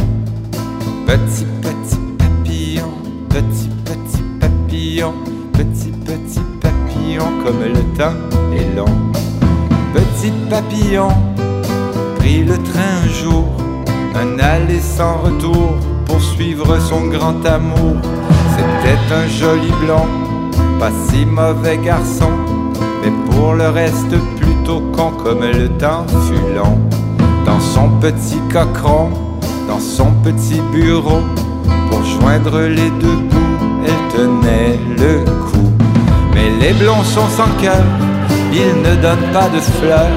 Petit, 1.06 1.46
petit 1.60 1.98
papillon, 2.18 2.90
petit, 3.28 3.68
petit 3.84 4.22
papillon, 4.40 5.14
petit, 5.52 5.92
petit 6.04 6.40
papillon, 6.60 7.26
comme 7.44 7.62
le 7.62 7.96
temps 7.96 8.16
est 8.56 8.76
long. 8.76 8.96
Petit 9.94 10.32
papillon 10.50 11.10
prit 12.16 12.44
le 12.44 12.54
train 12.54 13.04
un 13.04 13.08
jour, 13.08 13.46
un 14.16 14.38
aller 14.40 14.80
sans 14.80 15.18
retour 15.18 15.76
pour 16.06 16.20
suivre 16.20 16.80
son 16.80 17.06
grand 17.06 17.44
amour. 17.46 17.96
C'était 18.56 19.14
un 19.14 19.28
joli 19.28 19.70
blond 19.80 20.21
pas 20.82 20.90
si 21.08 21.24
mauvais 21.24 21.78
garçon, 21.78 22.32
mais 23.00 23.12
pour 23.30 23.54
le 23.54 23.68
reste 23.68 24.16
plutôt 24.36 24.80
con 24.92 25.12
comme 25.22 25.44
le 25.44 25.68
temps 25.78 26.04
fut 26.26 26.56
long. 26.56 26.76
Dans 27.46 27.60
son 27.60 27.88
petit 28.00 28.40
cochon, 28.52 29.10
dans 29.68 29.78
son 29.78 30.10
petit 30.24 30.60
bureau, 30.72 31.20
pour 31.88 32.02
joindre 32.04 32.58
les 32.62 32.90
deux 33.02 33.20
bouts, 33.30 33.60
elle 33.86 34.02
tenait 34.16 34.80
le 34.98 35.24
coup. 35.46 35.70
Mais 36.34 36.50
les 36.60 36.72
blonds 36.72 37.04
sont 37.04 37.28
sans 37.28 37.52
cœur, 37.62 37.84
ils 38.52 38.82
ne 38.82 38.96
donnent 39.00 39.32
pas 39.32 39.48
de 39.50 39.60
fleurs. 39.78 40.16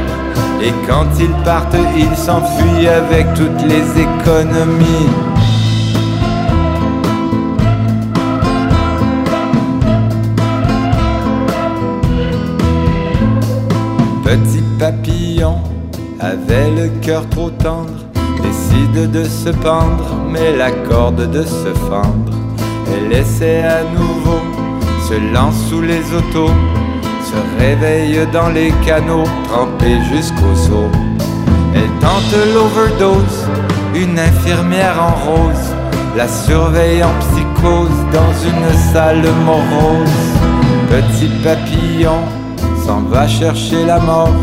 Et 0.63 0.74
quand 0.88 1.05
ils 1.20 1.43
partent, 1.43 1.78
ils 1.95 2.18
s'enfuient 2.18 2.88
avec 2.88 3.32
toutes 3.36 3.61
les 3.70 3.86
économies. 4.01 5.11
Petit 14.26 14.63
papillon 14.80 15.61
avait 16.19 16.71
le 16.71 16.89
cœur 17.01 17.30
trop 17.30 17.49
tendre, 17.49 17.93
décide 18.41 19.11
de 19.11 19.23
se 19.23 19.49
pendre, 19.49 20.17
mais 20.30 20.57
la 20.57 20.71
corde 20.71 21.32
de 21.32 21.43
se 21.43 21.73
fendre. 21.89 22.34
Elle 22.91 23.13
essaie 23.13 23.63
à 23.63 23.84
nouveau, 23.84 24.41
se 25.07 25.13
lance 25.34 25.55
sous 25.69 25.82
les 25.82 26.03
autos, 26.13 26.51
se 27.23 27.63
réveille 27.63 28.19
dans 28.34 28.49
les 28.49 28.73
canaux, 28.86 29.30
trempés 29.47 29.99
jusqu'aux 30.11 30.73
os. 30.73 30.91
Elle 31.73 31.91
tente 32.01 32.36
l'overdose, 32.53 33.47
une 33.93 34.19
infirmière 34.19 35.01
en 35.01 35.32
rose 35.32 35.76
la 36.15 36.28
surveille 36.30 37.03
en 37.03 37.11
psychose 37.19 37.89
dans 38.13 38.34
une 38.49 38.93
salle 38.93 39.26
morose. 39.45 40.09
Petit 40.89 41.30
papillon 41.43 42.21
s'en 42.86 43.02
va 43.02 43.28
chercher 43.28 43.84
la 43.86 44.00
mort 44.00 44.36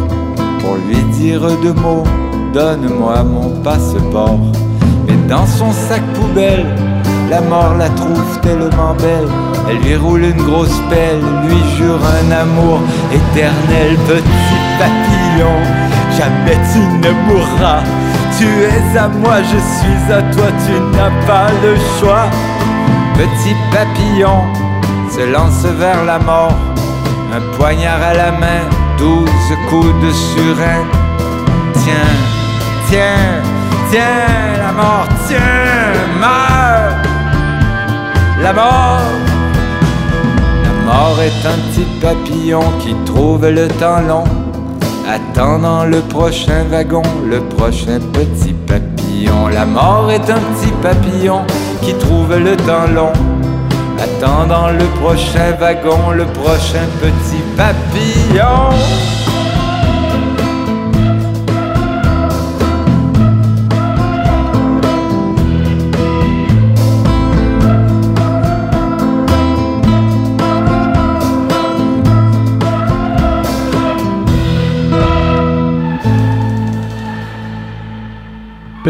pour 0.60 0.74
lui 0.86 1.00
dire 1.18 1.42
deux 1.62 1.74
mots. 1.74 2.04
Donne-moi 2.52 3.22
mon 3.22 3.50
passeport. 3.62 4.40
Mais 5.06 5.16
dans 5.28 5.46
son 5.46 5.70
sac 5.72 6.02
poubelle, 6.14 6.66
la 7.30 7.40
mort 7.40 7.74
la 7.78 7.88
trouve 7.90 8.40
tellement 8.42 8.94
belle. 8.94 9.28
Elle 9.68 9.78
lui 9.78 9.96
roule 9.96 10.24
une 10.24 10.42
grosse 10.42 10.80
pelle, 10.90 11.22
lui 11.46 11.60
jure 11.76 12.00
un 12.20 12.30
amour 12.32 12.80
éternel. 13.20 13.96
Petit 14.08 14.58
papillon, 14.78 15.56
jamais 16.18 16.58
tu 16.72 16.80
ne 17.02 17.10
mourras. 17.26 17.82
Tu 18.38 18.46
es 18.46 18.98
à 18.98 19.08
moi, 19.08 19.36
je 19.50 19.58
suis 19.76 20.12
à 20.12 20.20
toi, 20.34 20.48
tu 20.66 20.74
n'as 20.96 21.26
pas 21.26 21.48
le 21.62 21.76
choix. 21.98 22.26
Petit 23.14 23.54
papillon 23.70 24.40
se 25.10 25.30
lance 25.32 25.64
vers 25.78 26.04
la 26.04 26.18
mort, 26.18 26.54
un 27.32 27.40
poignard 27.56 28.02
à 28.02 28.14
la 28.14 28.30
main, 28.32 28.62
douze 28.98 29.56
coups 29.68 29.94
de 30.02 30.10
surin. 30.12 30.84
Tiens, 31.82 32.14
tiens, 32.88 33.42
tiens, 33.90 34.58
la 34.58 34.72
mort, 34.72 35.08
tiens, 35.26 35.92
meurs. 36.20 36.96
La 38.42 38.52
mort. 38.52 39.00
La 40.64 40.92
mort 40.92 41.18
est 41.20 41.46
un 41.46 41.58
petit 41.70 41.86
papillon 42.00 42.64
qui 42.80 42.94
trouve 43.06 43.48
le 43.48 43.68
temps 43.68 44.00
long 44.00 44.24
Attendant 45.08 45.84
le 45.84 46.00
prochain 46.00 46.64
wagon, 46.70 47.02
le 47.28 47.40
prochain 47.40 47.98
petit 48.12 48.52
papillon. 48.52 49.48
La 49.48 49.64
mort 49.64 50.10
est 50.10 50.30
un 50.30 50.40
petit 50.52 50.72
papillon 50.82 51.42
qui 51.82 51.94
trouve 51.94 52.36
le 52.36 52.56
temps 52.56 52.88
long. 52.94 53.12
Attendant 54.22 54.68
le 54.68 54.84
prochain 55.00 55.50
wagon, 55.58 56.12
le 56.12 56.24
prochain 56.26 56.86
petit 57.00 57.42
papillon. 57.56 58.70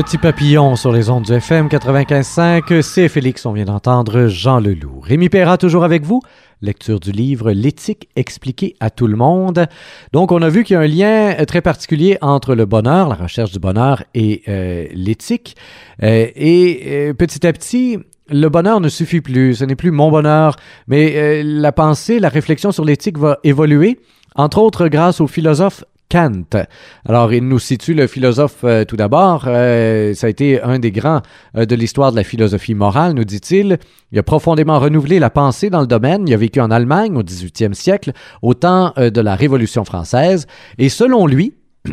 Petit 0.02 0.18
papillon 0.18 0.74
sur 0.74 0.90
les 0.90 1.10
ondes 1.10 1.22
du 1.22 1.32
FM 1.32 1.68
95.5, 1.68 2.82
c'est 2.82 3.08
Félix, 3.08 3.46
on 3.46 3.52
vient 3.52 3.66
d'entendre 3.66 4.26
Jean 4.26 4.58
Leloup. 4.58 4.98
Rémi 5.00 5.28
Perra 5.28 5.58
toujours 5.58 5.84
avec 5.84 6.02
vous, 6.02 6.20
lecture 6.60 6.98
du 6.98 7.12
livre 7.12 7.52
L'éthique 7.52 8.08
expliquée 8.16 8.74
à 8.80 8.90
tout 8.90 9.06
le 9.06 9.14
monde. 9.14 9.68
Donc 10.12 10.32
on 10.32 10.42
a 10.42 10.48
vu 10.48 10.64
qu'il 10.64 10.74
y 10.74 10.76
a 10.76 10.80
un 10.80 10.88
lien 10.88 11.44
très 11.44 11.60
particulier 11.60 12.18
entre 12.20 12.56
le 12.56 12.66
bonheur, 12.66 13.08
la 13.08 13.14
recherche 13.14 13.52
du 13.52 13.60
bonheur 13.60 14.02
et 14.12 14.42
euh, 14.48 14.88
l'éthique. 14.92 15.56
Euh, 16.02 16.26
et 16.34 16.82
euh, 16.84 17.14
petit 17.14 17.46
à 17.46 17.52
petit, 17.52 17.98
le 18.28 18.48
bonheur 18.48 18.80
ne 18.80 18.88
suffit 18.88 19.20
plus, 19.20 19.54
ce 19.54 19.64
n'est 19.64 19.76
plus 19.76 19.92
mon 19.92 20.10
bonheur, 20.10 20.56
mais 20.88 21.44
la 21.44 21.70
pensée, 21.70 22.18
la 22.18 22.28
réflexion 22.28 22.72
sur 22.72 22.84
l'éthique 22.84 23.18
va 23.18 23.38
évoluer, 23.44 24.00
entre 24.34 24.58
autres 24.58 24.88
grâce 24.88 25.20
au 25.20 25.28
philosophe 25.28 25.84
Kant. 26.12 26.66
Alors, 27.08 27.32
il 27.32 27.48
nous 27.48 27.58
situe 27.58 27.94
le 27.94 28.06
philosophe 28.06 28.64
euh, 28.64 28.84
tout 28.84 28.96
d'abord. 28.96 29.44
Euh, 29.46 30.12
ça 30.12 30.26
a 30.26 30.30
été 30.30 30.60
un 30.60 30.78
des 30.78 30.92
grands 30.92 31.22
euh, 31.56 31.64
de 31.64 31.74
l'histoire 31.74 32.10
de 32.10 32.16
la 32.16 32.22
philosophie 32.22 32.74
morale, 32.74 33.14
nous 33.14 33.24
dit-il. 33.24 33.78
Il 34.12 34.18
a 34.18 34.22
profondément 34.22 34.78
renouvelé 34.78 35.18
la 35.18 35.30
pensée 35.30 35.70
dans 35.70 35.80
le 35.80 35.86
domaine. 35.86 36.28
Il 36.28 36.34
a 36.34 36.36
vécu 36.36 36.60
en 36.60 36.70
Allemagne 36.70 37.16
au 37.16 37.22
18e 37.22 37.72
siècle, 37.72 38.12
au 38.42 38.52
temps 38.52 38.92
de 38.98 39.20
la 39.22 39.34
Révolution 39.34 39.86
française. 39.86 40.46
Et 40.76 40.90
selon 40.90 41.26
lui, 41.26 41.54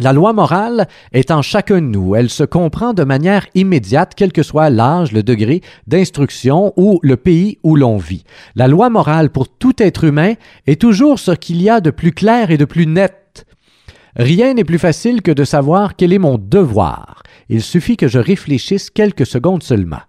La 0.00 0.12
loi 0.12 0.32
morale 0.32 0.88
est 1.12 1.30
en 1.30 1.40
chacun 1.40 1.76
de 1.76 1.86
nous. 1.86 2.16
Elle 2.16 2.28
se 2.28 2.42
comprend 2.42 2.94
de 2.94 3.04
manière 3.04 3.46
immédiate, 3.54 4.14
quel 4.16 4.32
que 4.32 4.42
soit 4.42 4.68
l'âge, 4.68 5.12
le 5.12 5.22
degré 5.22 5.60
d'instruction 5.86 6.72
ou 6.76 6.98
le 7.04 7.16
pays 7.16 7.58
où 7.62 7.76
l'on 7.76 7.96
vit. 7.96 8.24
La 8.56 8.66
loi 8.66 8.90
morale 8.90 9.30
pour 9.30 9.48
tout 9.48 9.80
être 9.80 10.02
humain 10.02 10.32
est 10.66 10.80
toujours 10.80 11.20
ce 11.20 11.30
qu'il 11.30 11.62
y 11.62 11.70
a 11.70 11.80
de 11.80 11.90
plus 11.90 12.10
clair 12.10 12.50
et 12.50 12.56
de 12.56 12.64
plus 12.64 12.88
net 12.88 13.23
Rien 14.16 14.54
n'est 14.54 14.64
plus 14.64 14.78
facile 14.78 15.22
que 15.22 15.32
de 15.32 15.44
savoir 15.44 15.96
quel 15.96 16.12
est 16.12 16.18
mon 16.18 16.38
devoir. 16.38 17.22
Il 17.48 17.62
suffit 17.62 17.96
que 17.96 18.08
je 18.08 18.18
réfléchisse 18.18 18.90
quelques 18.90 19.26
secondes 19.26 19.62
seulement. 19.62 20.02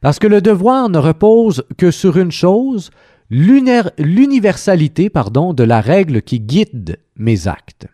Parce 0.00 0.18
que 0.18 0.26
le 0.26 0.40
devoir 0.40 0.88
ne 0.88 0.98
repose 0.98 1.64
que 1.76 1.90
sur 1.90 2.16
une 2.16 2.32
chose, 2.32 2.90
l'universalité 3.30 5.10
de 5.10 5.64
la 5.64 5.80
règle 5.80 6.22
qui 6.22 6.40
guide 6.40 6.98
mes 7.16 7.48
actes. 7.48 7.86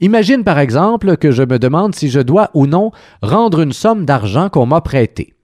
Imagine 0.00 0.44
par 0.44 0.58
exemple 0.58 1.16
que 1.16 1.30
je 1.30 1.42
me 1.42 1.58
demande 1.58 1.94
si 1.94 2.10
je 2.10 2.20
dois 2.20 2.50
ou 2.54 2.66
non 2.66 2.90
rendre 3.22 3.60
une 3.60 3.72
somme 3.72 4.04
d'argent 4.04 4.48
qu'on 4.48 4.66
m'a 4.66 4.80
prêtée. 4.80 5.34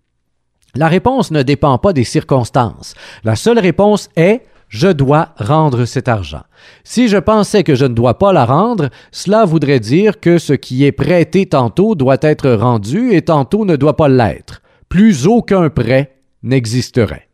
La 0.74 0.88
réponse 0.88 1.30
ne 1.30 1.42
dépend 1.42 1.78
pas 1.78 1.92
des 1.92 2.04
circonstances. 2.04 2.94
La 3.24 3.36
seule 3.36 3.58
réponse 3.58 4.10
est 4.16 4.42
je 4.68 4.88
dois 4.88 5.30
rendre 5.36 5.84
cet 5.84 6.08
argent. 6.08 6.42
Si 6.84 7.08
je 7.08 7.16
pensais 7.16 7.64
que 7.64 7.74
je 7.74 7.84
ne 7.84 7.94
dois 7.94 8.18
pas 8.18 8.32
la 8.32 8.44
rendre, 8.44 8.90
cela 9.12 9.44
voudrait 9.44 9.80
dire 9.80 10.20
que 10.20 10.38
ce 10.38 10.52
qui 10.52 10.84
est 10.84 10.92
prêté 10.92 11.46
tantôt 11.46 11.94
doit 11.94 12.18
être 12.20 12.50
rendu 12.50 13.12
et 13.12 13.22
tantôt 13.22 13.64
ne 13.64 13.76
doit 13.76 13.96
pas 13.96 14.08
l'être. 14.08 14.62
Plus 14.88 15.26
aucun 15.26 15.70
prêt 15.70 16.16
n'existerait. 16.42 17.28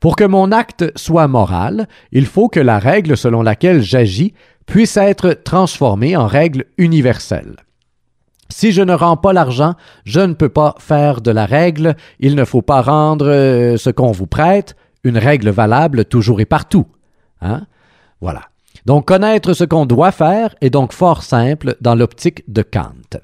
Pour 0.00 0.16
que 0.16 0.24
mon 0.24 0.52
acte 0.52 0.90
soit 0.96 1.28
moral, 1.28 1.88
il 2.12 2.26
faut 2.26 2.48
que 2.48 2.60
la 2.60 2.78
règle 2.78 3.16
selon 3.16 3.42
laquelle 3.42 3.82
j'agis 3.82 4.34
puisse 4.66 4.96
être 4.96 5.32
transformée 5.44 6.16
en 6.16 6.26
règle 6.26 6.64
universelle. 6.78 7.56
Si 8.50 8.72
je 8.72 8.82
ne 8.82 8.94
rends 8.94 9.16
pas 9.16 9.32
l'argent, 9.32 9.74
je 10.04 10.20
ne 10.20 10.34
peux 10.34 10.48
pas 10.48 10.74
faire 10.78 11.20
de 11.20 11.30
la 11.30 11.46
règle, 11.46 11.94
il 12.18 12.34
ne 12.34 12.44
faut 12.44 12.62
pas 12.62 12.82
rendre 12.82 13.28
euh, 13.28 13.76
ce 13.76 13.90
qu'on 13.90 14.10
vous 14.10 14.26
prête, 14.26 14.74
une 15.04 15.18
règle 15.18 15.50
valable 15.50 16.04
toujours 16.04 16.40
et 16.40 16.46
partout. 16.46 16.86
Hein? 17.40 17.66
Voilà. 18.20 18.42
Donc 18.86 19.06
connaître 19.06 19.52
ce 19.52 19.64
qu'on 19.64 19.86
doit 19.86 20.12
faire 20.12 20.54
est 20.60 20.70
donc 20.70 20.92
fort 20.92 21.22
simple 21.22 21.76
dans 21.80 21.94
l'optique 21.94 22.42
de 22.48 22.62
Kant. 22.62 23.20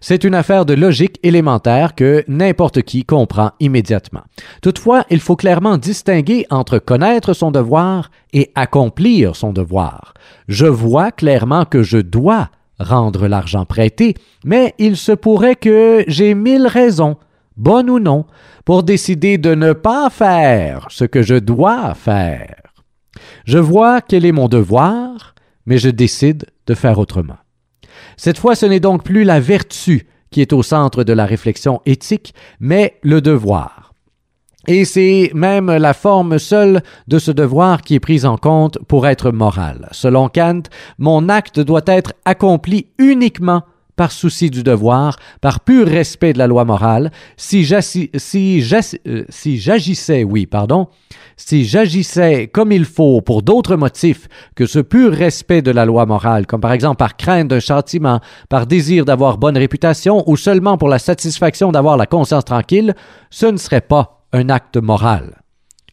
C'est 0.00 0.24
une 0.24 0.34
affaire 0.34 0.66
de 0.66 0.74
logique 0.74 1.18
élémentaire 1.22 1.94
que 1.94 2.24
n'importe 2.26 2.82
qui 2.82 3.04
comprend 3.04 3.52
immédiatement. 3.60 4.22
Toutefois, 4.62 5.04
il 5.10 5.20
faut 5.20 5.36
clairement 5.36 5.78
distinguer 5.78 6.46
entre 6.50 6.78
connaître 6.78 7.34
son 7.34 7.50
devoir 7.50 8.10
et 8.32 8.50
accomplir 8.54 9.36
son 9.36 9.52
devoir. 9.52 10.14
Je 10.48 10.66
vois 10.66 11.12
clairement 11.12 11.64
que 11.64 11.82
je 11.82 11.98
dois 11.98 12.50
rendre 12.78 13.28
l'argent 13.28 13.66
prêté, 13.66 14.14
mais 14.44 14.74
il 14.78 14.96
se 14.96 15.12
pourrait 15.12 15.56
que 15.56 16.04
j'ai 16.08 16.34
mille 16.34 16.66
raisons 16.66 17.16
bonne 17.60 17.90
ou 17.90 17.98
non, 18.00 18.24
pour 18.64 18.82
décider 18.82 19.36
de 19.38 19.54
ne 19.54 19.72
pas 19.72 20.08
faire 20.10 20.86
ce 20.90 21.04
que 21.04 21.22
je 21.22 21.34
dois 21.34 21.94
faire. 21.94 22.56
Je 23.44 23.58
vois 23.58 24.00
quel 24.00 24.24
est 24.24 24.32
mon 24.32 24.48
devoir, 24.48 25.34
mais 25.66 25.78
je 25.78 25.90
décide 25.90 26.46
de 26.66 26.74
faire 26.74 26.98
autrement. 26.98 27.36
Cette 28.16 28.38
fois, 28.38 28.54
ce 28.54 28.66
n'est 28.66 28.80
donc 28.80 29.04
plus 29.04 29.24
la 29.24 29.40
vertu 29.40 30.06
qui 30.30 30.40
est 30.40 30.52
au 30.52 30.62
centre 30.62 31.04
de 31.04 31.12
la 31.12 31.26
réflexion 31.26 31.82
éthique, 31.86 32.34
mais 32.60 32.98
le 33.02 33.20
devoir. 33.20 33.92
Et 34.66 34.84
c'est 34.84 35.30
même 35.34 35.70
la 35.70 35.94
forme 35.94 36.38
seule 36.38 36.82
de 37.08 37.18
ce 37.18 37.30
devoir 37.30 37.82
qui 37.82 37.94
est 37.94 38.00
prise 38.00 38.24
en 38.24 38.36
compte 38.36 38.78
pour 38.86 39.06
être 39.06 39.32
moral. 39.32 39.88
Selon 39.90 40.28
Kant, 40.28 40.62
mon 40.98 41.28
acte 41.28 41.60
doit 41.60 41.82
être 41.86 42.12
accompli 42.24 42.86
uniquement 42.98 43.64
par 44.00 44.12
souci 44.12 44.48
du 44.48 44.62
devoir, 44.62 45.16
par 45.42 45.60
pur 45.60 45.86
respect 45.86 46.32
de 46.32 46.38
la 46.38 46.46
loi 46.46 46.64
morale, 46.64 47.10
si 47.36 47.70
euh, 47.70 49.24
j'agissais, 49.28 50.24
oui, 50.24 50.46
pardon, 50.46 50.88
si 51.36 51.66
j'agissais 51.66 52.48
comme 52.48 52.72
il 52.72 52.86
faut 52.86 53.20
pour 53.20 53.42
d'autres 53.42 53.76
motifs 53.76 54.26
que 54.54 54.64
ce 54.64 54.78
pur 54.78 55.12
respect 55.12 55.60
de 55.60 55.70
la 55.70 55.84
loi 55.84 56.06
morale, 56.06 56.46
comme 56.46 56.62
par 56.62 56.72
exemple 56.72 56.96
par 56.96 57.18
crainte 57.18 57.48
d'un 57.48 57.60
châtiment, 57.60 58.20
par 58.48 58.66
désir 58.66 59.04
d'avoir 59.04 59.36
bonne 59.36 59.58
réputation 59.58 60.24
ou 60.26 60.38
seulement 60.38 60.78
pour 60.78 60.88
la 60.88 60.98
satisfaction 60.98 61.70
d'avoir 61.70 61.98
la 61.98 62.06
conscience 62.06 62.46
tranquille, 62.46 62.94
ce 63.28 63.44
ne 63.44 63.58
serait 63.58 63.82
pas 63.82 64.24
un 64.32 64.48
acte 64.48 64.78
moral. 64.78 65.42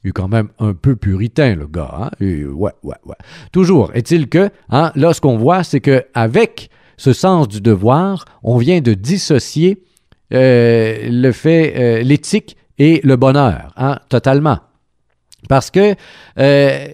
Il 0.05 0.11
est 0.11 0.13
quand 0.13 0.29
même 0.29 0.47
un 0.59 0.73
peu 0.73 0.95
puritain, 0.95 1.55
le 1.55 1.67
gars. 1.67 1.93
Hein? 2.03 2.09
ouais, 2.21 2.71
ouais, 2.83 2.95
ouais. 3.03 3.15
Toujours 3.51 3.91
est-il 3.93 4.29
que, 4.29 4.49
hein, 4.69 4.93
là, 4.95 5.11
ce 5.11 5.19
qu'on 5.19 5.35
voit, 5.35 5.63
c'est 5.63 5.81
qu'avec 5.81 6.69
ce 6.97 7.13
sens 7.13 7.47
du 7.47 7.61
devoir, 7.61 8.25
on 8.43 8.57
vient 8.57 8.81
de 8.81 8.93
dissocier 8.93 9.83
euh, 10.33 11.07
le 11.09 11.31
fait, 11.31 11.73
euh, 11.77 12.03
l'éthique 12.03 12.57
et 12.77 12.99
le 13.03 13.15
bonheur, 13.15 13.73
hein, 13.77 13.99
totalement. 14.09 14.59
Parce 15.47 15.71
que 15.71 15.95
euh, 16.39 16.87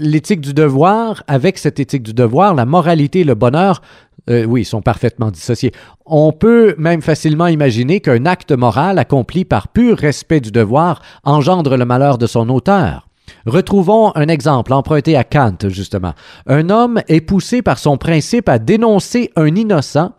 l'éthique 0.00 0.40
du 0.40 0.52
devoir, 0.52 1.22
avec 1.26 1.56
cette 1.58 1.80
éthique 1.80 2.02
du 2.02 2.12
devoir, 2.12 2.54
la 2.54 2.66
moralité 2.66 3.20
et 3.20 3.24
le 3.24 3.34
bonheur 3.34 3.80
oui, 4.26 4.64
sont 4.64 4.80
parfaitement 4.80 5.30
dissociés. 5.30 5.70
On 6.06 6.32
peut 6.32 6.74
même 6.78 7.02
facilement 7.02 7.46
imaginer 7.46 8.00
qu'un 8.00 8.24
acte 8.24 8.52
moral 8.52 8.98
accompli 8.98 9.44
par 9.44 9.68
pur 9.68 9.98
respect 9.98 10.40
du 10.40 10.50
devoir 10.50 11.02
engendre 11.24 11.76
le 11.76 11.84
malheur 11.84 12.16
de 12.16 12.26
son 12.26 12.48
auteur. 12.48 13.06
Retrouvons 13.46 14.12
un 14.14 14.28
exemple 14.28 14.72
emprunté 14.72 15.16
à 15.16 15.24
Kant, 15.24 15.68
justement. 15.68 16.14
Un 16.46 16.70
homme 16.70 17.00
est 17.08 17.20
poussé 17.20 17.62
par 17.62 17.78
son 17.78 17.98
principe 17.98 18.48
à 18.48 18.58
dénoncer 18.58 19.30
un 19.36 19.54
innocent 19.54 20.12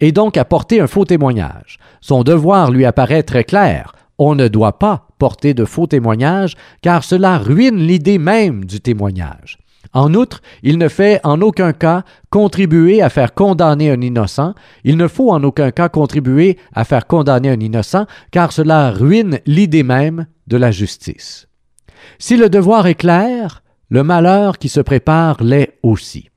et 0.00 0.12
donc 0.12 0.36
à 0.36 0.44
porter 0.44 0.80
un 0.80 0.86
faux 0.86 1.04
témoignage. 1.04 1.78
Son 2.00 2.22
devoir 2.22 2.70
lui 2.70 2.84
apparaît 2.84 3.22
très 3.22 3.44
clair. 3.44 3.92
On 4.18 4.34
ne 4.34 4.48
doit 4.48 4.78
pas 4.78 5.08
porter 5.18 5.54
de 5.54 5.64
faux 5.64 5.86
témoignages 5.86 6.56
car 6.82 7.04
cela 7.04 7.38
ruine 7.38 7.78
l'idée 7.78 8.18
même 8.18 8.64
du 8.64 8.80
témoignage. 8.80 9.58
En 9.92 10.12
outre, 10.14 10.42
il 10.64 10.76
ne 10.78 10.88
fait 10.88 11.20
en 11.22 11.40
aucun 11.40 11.72
cas 11.72 12.02
contribuer 12.30 13.00
à 13.00 13.10
faire 13.10 13.32
condamner 13.32 13.90
un 13.90 14.00
innocent, 14.00 14.54
il 14.82 14.96
ne 14.96 15.06
faut 15.06 15.30
en 15.30 15.42
aucun 15.44 15.70
cas 15.70 15.88
contribuer 15.88 16.58
à 16.74 16.84
faire 16.84 17.06
condamner 17.06 17.50
un 17.50 17.60
innocent, 17.60 18.06
car 18.32 18.50
cela 18.50 18.90
ruine 18.90 19.38
l'idée 19.46 19.84
même 19.84 20.26
de 20.48 20.56
la 20.56 20.72
justice. 20.72 21.46
Si 22.18 22.36
le 22.36 22.48
devoir 22.48 22.86
est 22.86 22.94
clair, 22.94 23.62
le 23.88 24.02
malheur 24.02 24.58
qui 24.58 24.68
se 24.68 24.80
prépare 24.80 25.42
l'est 25.42 25.78
aussi. 25.82 26.28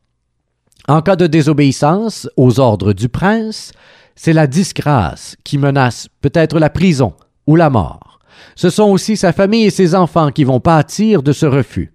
En 0.88 1.02
cas 1.02 1.16
de 1.16 1.28
désobéissance 1.28 2.30
aux 2.38 2.60
ordres 2.60 2.94
du 2.94 3.10
prince, 3.10 3.72
c'est 4.16 4.34
la 4.34 4.48
disgrâce 4.48 5.36
qui 5.44 5.58
menace 5.58 6.08
peut-être 6.22 6.60
la 6.60 6.70
prison 6.70 7.14
ou 7.46 7.56
la 7.56 7.70
mort. 7.70 8.20
Ce 8.56 8.70
sont 8.70 8.90
aussi 8.90 9.18
sa 9.18 9.34
famille 9.34 9.66
et 9.66 9.70
ses 9.70 9.96
enfants 9.96 10.32
qui 10.32 10.44
vont 10.44 10.60
pâtir 10.60 11.24
de 11.24 11.34
ce 11.34 11.46
refus. 11.46 11.94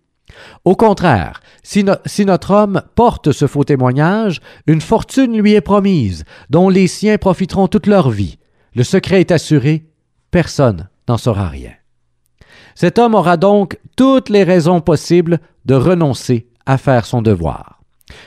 Au 0.65 0.77
contraire, 0.77 1.41
si, 1.63 1.85
notre 1.85 2.51
homme 2.51 2.83
porte 2.95 3.33
ce 3.33 3.47
faux 3.47 3.65
témoignage, 3.65 4.41
une 4.67 4.81
fortune 4.81 5.37
lui 5.37 5.53
est 5.53 5.61
promise, 5.61 6.25
dont 6.51 6.69
les 6.69 6.87
siens 6.87 7.19
profiteront 7.19 7.69
toute 7.69 7.87
leur 7.87 8.11
vie. 8.11 8.39
Le 8.75 8.83
secret 8.83 9.21
est 9.21 9.31
assuré, 9.31 9.87
personne 10.31 10.89
n'en 11.09 11.19
saura 11.19 11.49
rien. 11.49 11.73
Cet 12.75 12.99
homme 12.99 13.15
aura 13.15 13.37
donc 13.37 13.79
toutes 13.97 14.29
les 14.29 14.45
raisons 14.45 14.81
possibles 14.81 15.41
de 15.65 15.75
renoncer 15.75 16.47
à 16.67 16.79
faire 16.79 17.07
son 17.07 17.23
devoir. 17.23 17.81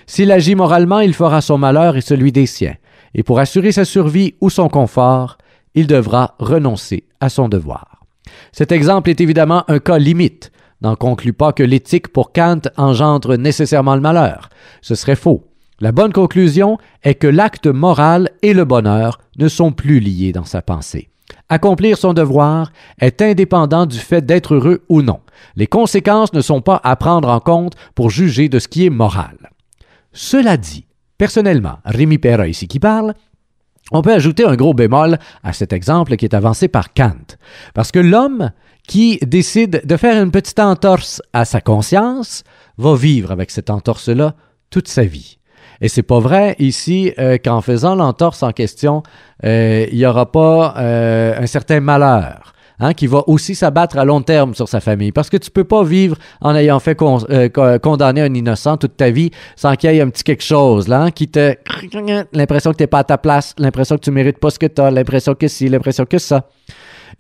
S'il 0.07 0.31
agit 0.31 0.55
moralement, 0.55 0.99
il 0.99 1.13
fera 1.13 1.41
son 1.41 1.57
malheur 1.57 1.97
et 1.97 2.01
celui 2.01 2.31
des 2.31 2.45
siens, 2.45 2.75
et 3.13 3.23
pour 3.23 3.39
assurer 3.39 3.71
sa 3.71 3.85
survie 3.85 4.35
ou 4.41 4.49
son 4.49 4.67
confort, 4.67 5.37
il 5.73 5.87
devra 5.87 6.35
renoncer 6.39 7.05
à 7.19 7.29
son 7.29 7.49
devoir. 7.49 8.01
Cet 8.51 8.71
exemple 8.71 9.09
est 9.09 9.21
évidemment 9.21 9.63
un 9.67 9.79
cas 9.79 9.97
limite, 9.97 10.51
n'en 10.81 10.95
conclut 10.95 11.33
pas 11.33 11.53
que 11.53 11.63
l'éthique 11.63 12.09
pour 12.09 12.31
Kant 12.31 12.61
engendre 12.77 13.37
nécessairement 13.37 13.95
le 13.95 14.01
malheur. 14.01 14.49
Ce 14.81 14.95
serait 14.95 15.15
faux. 15.15 15.45
La 15.79 15.91
bonne 15.91 16.13
conclusion 16.13 16.77
est 17.03 17.15
que 17.15 17.27
l'acte 17.27 17.67
moral 17.67 18.29
et 18.41 18.53
le 18.53 18.65
bonheur 18.65 19.19
ne 19.37 19.47
sont 19.47 19.71
plus 19.71 19.99
liés 19.99 20.31
dans 20.31 20.45
sa 20.45 20.61
pensée. 20.61 21.09
Accomplir 21.49 21.97
son 21.97 22.13
devoir 22.13 22.71
est 22.99 23.21
indépendant 23.21 23.85
du 23.85 23.99
fait 23.99 24.25
d'être 24.25 24.55
heureux 24.55 24.83
ou 24.89 25.01
non. 25.01 25.19
Les 25.55 25.67
conséquences 25.67 26.33
ne 26.33 26.41
sont 26.41 26.61
pas 26.61 26.81
à 26.83 26.95
prendre 26.95 27.29
en 27.29 27.39
compte 27.39 27.73
pour 27.93 28.09
juger 28.09 28.49
de 28.49 28.59
ce 28.59 28.67
qui 28.67 28.85
est 28.85 28.89
moral. 28.89 29.51
Cela 30.11 30.57
dit, 30.57 30.85
personnellement, 31.17 31.79
Rémi 31.85 32.17
Perra 32.17 32.47
ici 32.47 32.67
qui 32.67 32.79
parle, 32.79 33.13
on 33.91 34.01
peut 34.01 34.13
ajouter 34.13 34.43
un 34.45 34.55
gros 34.55 34.73
bémol 34.73 35.19
à 35.43 35.53
cet 35.53 35.71
exemple 35.71 36.15
qui 36.15 36.25
est 36.25 36.33
avancé 36.33 36.67
par 36.67 36.93
Kant, 36.93 37.37
parce 37.75 37.91
que 37.91 37.99
l'homme 37.99 38.51
qui 38.87 39.19
décide 39.19 39.81
de 39.85 39.97
faire 39.97 40.21
une 40.21 40.31
petite 40.31 40.59
entorse 40.59 41.21
à 41.33 41.45
sa 41.45 41.61
conscience 41.61 42.43
va 42.77 42.95
vivre 42.95 43.31
avec 43.31 43.51
cette 43.51 43.69
entorse-là 43.69 44.33
toute 44.71 44.87
sa 44.87 45.03
vie. 45.03 45.37
Et 45.81 45.89
c'est 45.89 46.03
pas 46.03 46.19
vrai 46.19 46.55
ici 46.59 47.11
euh, 47.19 47.37
qu'en 47.43 47.61
faisant 47.61 47.95
l'entorse 47.95 48.43
en 48.43 48.51
question, 48.51 49.03
euh, 49.43 49.85
il 49.91 49.97
n'y 49.97 50.05
aura 50.05 50.31
pas 50.31 50.75
euh, 50.77 51.33
un 51.39 51.47
certain 51.47 51.79
malheur. 51.79 52.51
Hein, 52.77 52.93
qui 52.93 53.07
va 53.07 53.23
aussi 53.27 53.55
s'abattre 53.55 53.97
à 53.97 54.03
long 54.03 54.21
terme 54.21 54.53
sur 54.53 54.67
sa 54.67 54.81
famille. 54.81 55.13
Parce 55.13 55.29
que 55.29 55.37
tu 55.37 55.49
peux 55.49 55.63
pas 55.63 55.85
vivre 55.85 56.17
en 56.41 56.53
ayant 56.55 56.81
fait 56.81 56.93
condamner 56.93 58.19
un 58.19 58.33
innocent 58.33 58.75
toute 58.75 58.97
ta 58.97 59.11
vie 59.11 59.31
sans 59.55 59.77
qu'il 59.77 59.93
y 59.93 59.97
ait 59.97 60.01
un 60.01 60.09
petit 60.09 60.25
quelque 60.25 60.43
chose 60.43 60.89
là, 60.89 61.03
hein, 61.03 61.11
qui 61.11 61.29
te... 61.29 61.55
l'impression 62.33 62.73
que 62.73 62.75
tu 62.75 62.83
n'es 62.83 62.87
pas 62.87 62.99
à 62.99 63.03
ta 63.05 63.17
place, 63.17 63.55
l'impression 63.57 63.95
que 63.95 64.01
tu 64.01 64.11
mérites 64.11 64.39
pas 64.39 64.49
ce 64.49 64.59
que 64.59 64.65
tu 64.65 64.81
as, 64.81 64.91
l'impression 64.91 65.35
que 65.35 65.47
si, 65.47 65.69
l'impression 65.69 66.03
que 66.03 66.17
ça. 66.17 66.49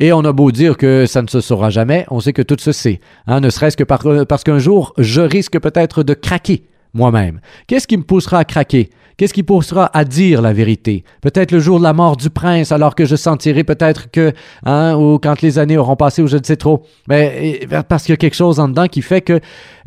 Et 0.01 0.11
on 0.11 0.25
a 0.25 0.33
beau 0.33 0.51
dire 0.51 0.75
que 0.75 1.05
ça 1.05 1.21
ne 1.21 1.27
se 1.27 1.39
saura 1.39 1.69
jamais, 1.69 2.05
on 2.11 2.19
sait 2.19 2.33
que 2.33 2.41
tout 2.41 2.57
se 2.59 2.73
sait. 2.73 2.99
Hein, 3.25 3.39
ne 3.39 3.49
serait-ce 3.49 3.77
que 3.77 3.85
parce 3.85 4.43
qu'un 4.43 4.59
jour, 4.59 4.93
je 4.97 5.21
risque 5.21 5.57
peut-être 5.57 6.03
de 6.03 6.13
craquer 6.13 6.65
moi-même. 6.95 7.39
Qu'est-ce 7.67 7.87
qui 7.87 7.97
me 7.97 8.03
poussera 8.03 8.39
à 8.39 8.45
craquer? 8.45 8.89
Qu'est-ce 9.17 9.33
qui 9.33 9.43
poussera 9.43 9.89
à 9.93 10.03
dire 10.03 10.41
la 10.41 10.51
vérité? 10.51 11.05
Peut-être 11.21 11.51
le 11.51 11.59
jour 11.59 11.77
de 11.79 11.83
la 11.83 11.93
mort 11.93 12.17
du 12.17 12.29
prince, 12.29 12.73
alors 12.73 12.95
que 12.95 13.05
je 13.05 13.15
sentirai 13.15 13.63
peut-être 13.63 14.11
que, 14.11 14.33
hein, 14.65 14.95
ou 14.97 15.19
quand 15.19 15.41
les 15.41 15.57
années 15.57 15.77
auront 15.77 15.95
passé, 15.95 16.21
ou 16.21 16.27
je 16.27 16.35
ne 16.35 16.43
sais 16.43 16.57
trop. 16.57 16.83
Mais 17.07 17.61
parce 17.87 18.03
qu'il 18.03 18.11
y 18.11 18.13
a 18.13 18.17
quelque 18.17 18.35
chose 18.35 18.59
en 18.59 18.67
dedans 18.67 18.87
qui 18.87 19.01
fait 19.01 19.21
que, 19.21 19.39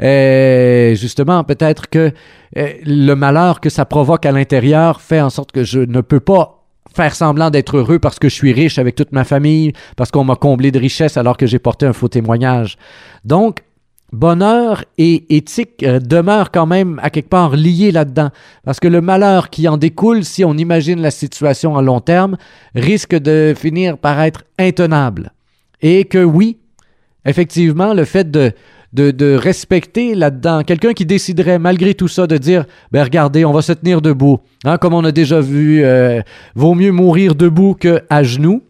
euh, 0.02 0.94
justement, 0.94 1.44
peut-être 1.44 1.90
que 1.90 2.12
euh, 2.56 2.72
le 2.86 3.14
malheur 3.14 3.60
que 3.60 3.68
ça 3.68 3.84
provoque 3.84 4.24
à 4.24 4.32
l'intérieur 4.32 5.02
fait 5.02 5.20
en 5.20 5.28
sorte 5.28 5.52
que 5.52 5.62
je 5.62 5.80
ne 5.80 6.00
peux 6.00 6.20
pas 6.20 6.54
faire 6.94 7.14
semblant 7.14 7.50
d'être 7.50 7.76
heureux 7.76 7.98
parce 7.98 8.18
que 8.18 8.30
je 8.30 8.34
suis 8.34 8.52
riche 8.52 8.78
avec 8.78 8.94
toute 8.94 9.12
ma 9.12 9.24
famille, 9.24 9.72
parce 9.96 10.10
qu'on 10.10 10.24
m'a 10.24 10.36
comblé 10.36 10.70
de 10.70 10.78
richesse 10.78 11.18
alors 11.18 11.36
que 11.36 11.46
j'ai 11.46 11.58
porté 11.58 11.84
un 11.84 11.92
faux 11.92 12.08
témoignage. 12.08 12.78
Donc, 13.24 13.62
bonheur 14.12 14.84
et 14.96 15.36
éthique 15.36 15.82
euh, 15.82 16.00
demeurent 16.00 16.50
quand 16.50 16.66
même 16.66 16.98
à 17.02 17.10
quelque 17.10 17.28
part 17.28 17.56
liés 17.56 17.92
là-dedans, 17.92 18.30
parce 18.64 18.80
que 18.80 18.88
le 18.88 19.00
malheur 19.00 19.50
qui 19.50 19.68
en 19.68 19.76
découle, 19.76 20.24
si 20.24 20.44
on 20.44 20.54
imagine 20.54 21.00
la 21.00 21.10
situation 21.10 21.76
à 21.76 21.82
long 21.82 22.00
terme, 22.00 22.36
risque 22.74 23.14
de 23.14 23.54
finir 23.56 23.98
par 23.98 24.20
être 24.20 24.44
intenable. 24.58 25.32
Et 25.82 26.04
que 26.04 26.24
oui, 26.24 26.58
effectivement, 27.24 27.94
le 27.94 28.04
fait 28.04 28.30
de, 28.30 28.52
de, 28.92 29.34
respecter 29.34 30.14
là-dedans. 30.14 30.62
Quelqu'un 30.64 30.92
qui 30.92 31.04
déciderait 31.04 31.58
malgré 31.58 31.94
tout 31.94 32.08
ça 32.08 32.26
de 32.26 32.36
dire, 32.36 32.64
ben 32.90 33.02
regardez, 33.02 33.44
on 33.44 33.52
va 33.52 33.62
se 33.62 33.72
tenir 33.72 34.00
debout. 34.00 34.38
Hein, 34.64 34.78
comme 34.78 34.94
on 34.94 35.04
a 35.04 35.12
déjà 35.12 35.40
vu, 35.40 35.84
euh, 35.84 36.20
vaut 36.54 36.74
mieux 36.74 36.92
mourir 36.92 37.34
debout 37.34 37.74
que 37.74 38.02
à 38.10 38.22
genoux. 38.22 38.62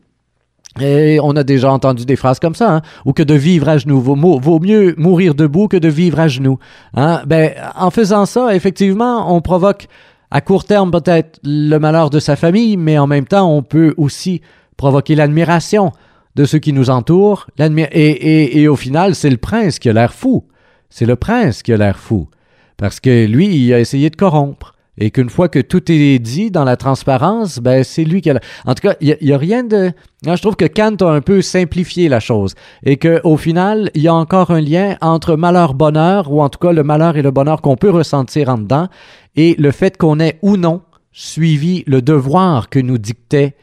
Et 0.81 1.19
on 1.23 1.37
a 1.37 1.45
déjà 1.45 1.73
entendu 1.73 2.05
des 2.05 2.17
phrases 2.17 2.39
comme 2.41 2.55
ça, 2.55 2.77
hein, 2.77 2.83
ou 3.05 3.13
que 3.13 3.23
de 3.23 3.35
vivre 3.35 3.69
à 3.69 3.79
genoux. 3.79 4.01
Vaut, 4.01 4.61
mieux 4.61 4.95
mourir 4.97 5.35
debout 5.35 5.69
que 5.69 5.77
de 5.77 5.89
vivre 5.89 6.21
à 6.21 6.29
genoux. 6.29 6.59
Hein? 6.95 7.23
Ben, 7.27 7.53
en 7.77 7.91
faisant 7.91 8.27
ça, 8.27 8.55
effectivement, 8.55 9.35
on 9.35 9.41
provoque 9.41 9.87
à 10.31 10.41
court 10.41 10.65
terme 10.65 10.91
peut-être 10.91 11.41
le 11.43 11.79
malheur 11.79 12.11
de 12.11 12.21
sa 12.21 12.37
famille, 12.37 12.77
mais 12.77 12.99
en 12.99 13.07
même 13.07 13.27
temps, 13.27 13.51
on 13.51 13.63
peut 13.63 13.95
aussi 13.97 14.43
provoquer 14.77 15.15
l'admiration 15.15 15.93
de 16.37 16.45
ceux 16.45 16.59
qui 16.59 16.73
nous 16.73 16.91
entourent. 16.91 17.47
Et, 17.59 17.65
et, 17.65 18.61
et 18.61 18.69
au 18.69 18.77
final, 18.77 19.15
c'est 19.15 19.31
le 19.31 19.37
prince 19.37 19.79
qui 19.79 19.89
a 19.89 19.93
l'air 19.93 20.13
fou. 20.13 20.45
C'est 20.91 21.07
le 21.07 21.17
prince 21.17 21.63
qui 21.63 21.73
a 21.73 21.77
l'air 21.77 21.99
fou. 21.99 22.29
Parce 22.77 23.01
que 23.01 23.27
lui, 23.27 23.49
il 23.57 23.73
a 23.75 23.81
essayé 23.81 24.09
de 24.09 24.17
corrompre. 24.17 24.75
Et 24.99 25.11
qu'une 25.11 25.31
fois 25.31 25.49
que 25.49 25.61
tout 25.61 25.91
est 25.91 26.19
dit 26.19 26.51
dans 26.51 26.65
la 26.65 26.77
transparence, 26.77 27.61
ben 27.61 27.85
c'est 27.85 28.05
lui 28.05 28.21
qui 28.21 28.31
a... 28.31 28.41
En 28.67 28.75
tout 28.75 28.83
cas, 28.83 28.97
il 29.01 29.17
n'y 29.21 29.33
a, 29.33 29.39
rien 29.39 29.63
de... 29.63 29.93
je 30.27 30.41
trouve 30.43 30.57
que 30.57 30.65
Kant 30.65 30.97
a 31.01 31.11
un 31.11 31.21
peu 31.21 31.41
simplifié 31.41 32.09
la 32.09 32.21
chose. 32.21 32.55
Et 32.85 32.97
qu'au 32.97 33.37
final, 33.37 33.91
il 33.95 34.03
y 34.03 34.09
a 34.09 34.15
encore 34.15 34.51
un 34.51 34.61
lien 34.61 34.97
entre 35.01 35.37
malheur-bonheur, 35.37 36.33
ou 36.33 36.43
en 36.43 36.49
tout 36.49 36.59
cas 36.59 36.73
le 36.73 36.83
malheur 36.83 37.17
et 37.17 37.23
le 37.23 37.31
bonheur 37.31 37.63
qu'on 37.63 37.77
peut 37.77 37.91
ressentir 37.91 38.49
en 38.49 38.59
dedans, 38.59 38.89
et 39.37 39.55
le 39.59 39.71
fait 39.71 39.97
qu'on 39.97 40.19
ait 40.19 40.39
ou 40.43 40.57
non 40.57 40.83
suivi 41.13 41.85
le 41.87 42.03
devoir 42.03 42.69
que 42.69 42.79
nous 42.79 42.99
dictait 42.99 43.55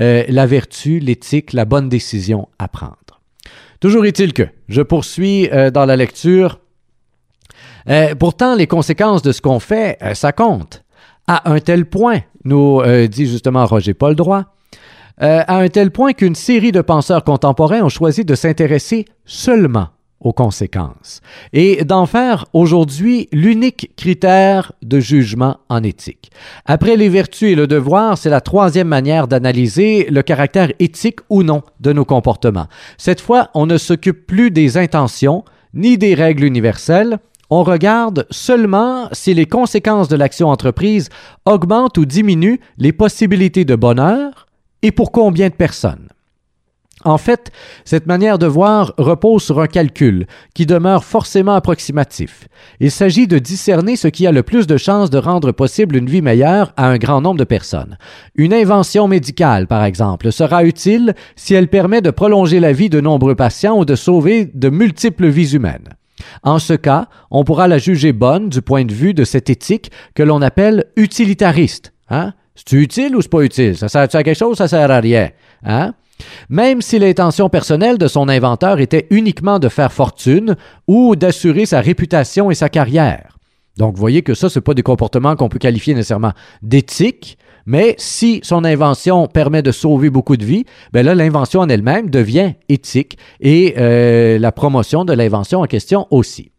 euh, 0.00 0.24
la 0.28 0.46
vertu, 0.46 0.98
l'éthique, 0.98 1.52
la 1.52 1.64
bonne 1.64 1.88
décision 1.88 2.48
à 2.58 2.68
prendre. 2.68 2.96
Toujours 3.80 4.06
est-il 4.06 4.32
que 4.32 4.44
je 4.68 4.80
poursuis 4.80 5.48
euh, 5.52 5.70
dans 5.70 5.84
la 5.84 5.96
lecture. 5.96 6.60
Euh, 7.88 8.14
pourtant, 8.14 8.54
les 8.54 8.66
conséquences 8.66 9.22
de 9.22 9.32
ce 9.32 9.40
qu'on 9.40 9.60
fait, 9.60 9.98
ça 10.14 10.32
compte. 10.32 10.84
À 11.26 11.50
un 11.50 11.60
tel 11.60 11.86
point, 11.86 12.20
nous 12.44 12.82
dit 13.08 13.26
justement 13.26 13.64
Roger 13.64 13.94
Paul 13.94 14.16
Droit, 14.16 14.44
à 15.18 15.56
un 15.56 15.68
tel 15.68 15.92
point 15.92 16.14
qu'une 16.14 16.34
série 16.34 16.72
de 16.72 16.80
penseurs 16.80 17.22
contemporains 17.22 17.82
ont 17.82 17.88
choisi 17.88 18.24
de 18.24 18.34
s'intéresser 18.34 19.04
seulement 19.24 19.88
aux 20.22 20.32
conséquences 20.32 21.20
et 21.52 21.84
d'en 21.84 22.06
faire 22.06 22.46
aujourd'hui 22.52 23.28
l'unique 23.32 23.90
critère 23.96 24.72
de 24.82 25.00
jugement 25.00 25.58
en 25.68 25.82
éthique. 25.82 26.30
Après 26.64 26.96
les 26.96 27.08
vertus 27.08 27.52
et 27.52 27.54
le 27.54 27.66
devoir, 27.66 28.16
c'est 28.16 28.30
la 28.30 28.40
troisième 28.40 28.88
manière 28.88 29.28
d'analyser 29.28 30.08
le 30.10 30.22
caractère 30.22 30.72
éthique 30.78 31.20
ou 31.28 31.42
non 31.42 31.62
de 31.80 31.92
nos 31.92 32.04
comportements. 32.04 32.68
Cette 32.98 33.20
fois, 33.20 33.50
on 33.54 33.66
ne 33.66 33.78
s'occupe 33.78 34.26
plus 34.26 34.50
des 34.50 34.76
intentions 34.76 35.44
ni 35.74 35.98
des 35.98 36.14
règles 36.14 36.44
universelles, 36.44 37.18
on 37.54 37.64
regarde 37.64 38.26
seulement 38.30 39.10
si 39.12 39.34
les 39.34 39.44
conséquences 39.44 40.08
de 40.08 40.16
l'action 40.16 40.48
entreprise 40.48 41.10
augmentent 41.44 41.98
ou 41.98 42.06
diminuent 42.06 42.58
les 42.78 42.94
possibilités 42.94 43.66
de 43.66 43.76
bonheur 43.76 44.46
et 44.80 44.90
pour 44.90 45.12
combien 45.12 45.50
de 45.50 45.54
personnes. 45.54 46.08
En 47.04 47.18
fait, 47.18 47.52
cette 47.84 48.06
manière 48.06 48.38
de 48.38 48.46
voir 48.46 48.94
repose 48.96 49.42
sur 49.42 49.60
un 49.60 49.66
calcul 49.66 50.26
qui 50.54 50.64
demeure 50.64 51.04
forcément 51.04 51.52
approximatif. 51.52 52.48
Il 52.80 52.90
s'agit 52.90 53.26
de 53.26 53.38
discerner 53.38 53.96
ce 53.96 54.08
qui 54.08 54.26
a 54.26 54.32
le 54.32 54.42
plus 54.42 54.66
de 54.66 54.78
chances 54.78 55.10
de 55.10 55.18
rendre 55.18 55.52
possible 55.52 55.96
une 55.96 56.08
vie 56.08 56.22
meilleure 56.22 56.72
à 56.78 56.86
un 56.86 56.96
grand 56.96 57.20
nombre 57.20 57.40
de 57.40 57.44
personnes. 57.44 57.98
Une 58.34 58.54
invention 58.54 59.08
médicale, 59.08 59.66
par 59.66 59.84
exemple, 59.84 60.32
sera 60.32 60.64
utile 60.64 61.14
si 61.36 61.52
elle 61.52 61.68
permet 61.68 62.00
de 62.00 62.10
prolonger 62.10 62.60
la 62.60 62.72
vie 62.72 62.88
de 62.88 63.02
nombreux 63.02 63.34
patients 63.34 63.78
ou 63.78 63.84
de 63.84 63.94
sauver 63.94 64.46
de 64.46 64.70
multiples 64.70 65.26
vies 65.26 65.54
humaines. 65.54 65.90
En 66.42 66.58
ce 66.58 66.74
cas, 66.74 67.08
on 67.30 67.44
pourra 67.44 67.68
la 67.68 67.78
juger 67.78 68.12
bonne 68.12 68.48
du 68.48 68.62
point 68.62 68.84
de 68.84 68.92
vue 68.92 69.14
de 69.14 69.24
cette 69.24 69.50
éthique 69.50 69.90
que 70.14 70.22
l'on 70.22 70.42
appelle 70.42 70.86
utilitariste. 70.96 71.92
Hein? 72.08 72.32
C'est 72.54 72.72
utile 72.72 73.16
ou 73.16 73.22
c'est 73.22 73.30
pas 73.30 73.42
utile? 73.42 73.76
Ça 73.76 73.88
sert 73.88 74.02
à 74.02 74.08
quelque 74.08 74.34
chose, 74.34 74.58
ça 74.58 74.68
sert 74.68 74.90
à 74.90 75.00
rien. 75.00 75.30
Hein? 75.64 75.94
Même 76.48 76.82
si 76.82 76.98
l'intention 76.98 77.48
personnelle 77.48 77.98
de 77.98 78.06
son 78.06 78.28
inventeur 78.28 78.80
était 78.80 79.06
uniquement 79.10 79.58
de 79.58 79.68
faire 79.68 79.92
fortune 79.92 80.56
ou 80.86 81.16
d'assurer 81.16 81.66
sa 81.66 81.80
réputation 81.80 82.50
et 82.50 82.54
sa 82.54 82.68
carrière. 82.68 83.38
Donc, 83.78 83.94
vous 83.94 84.00
voyez 84.00 84.22
que 84.22 84.34
ça, 84.34 84.48
ce 84.48 84.58
pas 84.58 84.74
des 84.74 84.82
comportements 84.82 85.34
qu'on 85.34 85.48
peut 85.48 85.58
qualifier 85.58 85.94
nécessairement 85.94 86.32
d'éthique, 86.60 87.38
mais 87.66 87.94
si 87.98 88.40
son 88.42 88.64
invention 88.64 89.26
permet 89.26 89.62
de 89.62 89.72
sauver 89.72 90.10
beaucoup 90.10 90.36
de 90.36 90.44
vies, 90.44 90.64
ben 90.92 91.04
là, 91.04 91.14
l'invention 91.14 91.60
en 91.60 91.68
elle-même 91.68 92.10
devient 92.10 92.54
éthique 92.68 93.18
et 93.40 93.74
euh, 93.78 94.38
la 94.38 94.52
promotion 94.52 95.04
de 95.04 95.12
l'invention 95.12 95.60
en 95.60 95.66
question 95.66 96.06
aussi. 96.10 96.52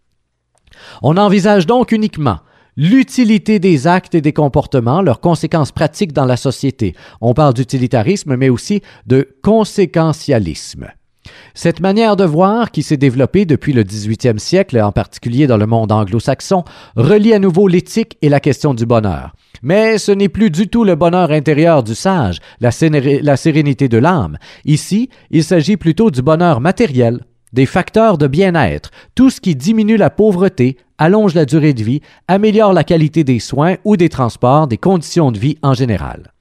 On 1.01 1.17
envisage 1.17 1.65
donc 1.65 1.91
uniquement 1.91 2.39
l'utilité 2.75 3.59
des 3.59 3.87
actes 3.87 4.15
et 4.15 4.21
des 4.21 4.33
comportements, 4.33 5.01
leurs 5.01 5.19
conséquences 5.19 5.71
pratiques 5.71 6.13
dans 6.13 6.25
la 6.25 6.37
société. 6.37 6.95
On 7.21 7.33
parle 7.33 7.53
d'utilitarisme, 7.53 8.35
mais 8.35 8.49
aussi 8.49 8.81
de 9.05 9.29
conséquentialisme. 9.43 10.87
Cette 11.55 11.81
manière 11.81 12.15
de 12.15 12.23
voir, 12.23 12.71
qui 12.71 12.81
s'est 12.81 12.97
développée 12.97 13.45
depuis 13.45 13.73
le 13.73 13.83
18e 13.83 14.39
siècle, 14.39 14.81
en 14.81 14.91
particulier 14.91 15.45
dans 15.45 15.57
le 15.57 15.67
monde 15.67 15.91
anglo-saxon, 15.91 16.63
relie 16.95 17.31
à 17.31 17.37
nouveau 17.37 17.67
l'éthique 17.67 18.17
et 18.23 18.29
la 18.29 18.39
question 18.39 18.73
du 18.73 18.87
bonheur. 18.87 19.35
Mais 19.61 19.99
ce 19.99 20.11
n'est 20.11 20.29
plus 20.29 20.49
du 20.49 20.67
tout 20.67 20.83
le 20.83 20.95
bonheur 20.95 21.29
intérieur 21.29 21.83
du 21.83 21.93
sage, 21.93 22.39
la, 22.59 22.71
la 23.21 23.37
sérénité 23.37 23.87
de 23.87 23.99
l'âme. 23.99 24.39
Ici, 24.65 25.09
il 25.29 25.43
s'agit 25.43 25.77
plutôt 25.77 26.09
du 26.09 26.23
bonheur 26.23 26.59
matériel, 26.59 27.19
des 27.53 27.67
facteurs 27.67 28.17
de 28.17 28.25
bien-être, 28.25 28.89
tout 29.13 29.29
ce 29.29 29.39
qui 29.39 29.55
diminue 29.55 29.97
la 29.97 30.09
pauvreté, 30.09 30.77
allonge 30.97 31.35
la 31.35 31.45
durée 31.45 31.73
de 31.73 31.83
vie, 31.83 32.01
améliore 32.27 32.73
la 32.73 32.83
qualité 32.83 33.23
des 33.23 33.39
soins 33.39 33.75
ou 33.83 33.95
des 33.95 34.09
transports, 34.09 34.67
des 34.67 34.77
conditions 34.77 35.31
de 35.31 35.37
vie 35.37 35.59
en 35.61 35.75
général. 35.75 36.32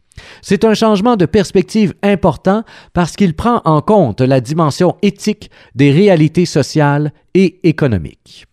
C'est 0.43 0.65
un 0.65 0.75
changement 0.75 1.17
de 1.17 1.27
perspective 1.27 1.95
important 2.03 2.65
parce 2.93 3.17
qu'il 3.17 3.35
prend 3.35 3.63
en 3.65 3.81
compte 3.81 4.21
la 4.21 4.41
dimension 4.41 4.97
éthique 5.03 5.51
des 5.75 5.91
réalités 5.91 6.47
sociales 6.47 7.13
et 7.35 7.61
économiques. 7.69 8.47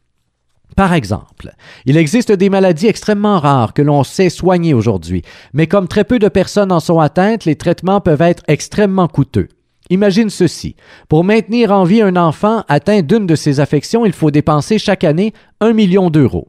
Par 0.76 0.94
exemple, 0.94 1.52
il 1.86 1.98
existe 1.98 2.32
des 2.32 2.50
maladies 2.50 2.88
extrêmement 2.88 3.40
rares 3.40 3.74
que 3.74 3.82
l'on 3.82 4.06
sait 4.06 4.30
soigner 4.30 4.74
aujourd'hui, 4.74 5.24
mais 5.52 5.68
comme 5.68 5.90
très 5.90 6.06
peu 6.06 6.20
de 6.20 6.30
personnes 6.30 6.72
en 6.72 6.80
sont 6.80 7.00
atteintes, 7.00 7.44
les 7.44 7.58
traitements 7.58 8.00
peuvent 8.00 8.22
être 8.22 8.44
extrêmement 8.48 9.10
coûteux. 9.10 9.50
Imagine 9.90 10.30
ceci. 10.30 10.76
Pour 11.10 11.24
maintenir 11.24 11.72
en 11.72 11.84
vie 11.84 12.02
un 12.02 12.16
enfant 12.16 12.64
atteint 12.70 13.02
d'une 13.02 13.26
de 13.26 13.36
ces 13.36 13.60
affections, 13.60 14.06
il 14.06 14.14
faut 14.14 14.32
dépenser 14.32 14.78
chaque 14.78 15.04
année 15.04 15.34
un 15.60 15.74
million 15.74 16.10
d'euros. 16.10 16.48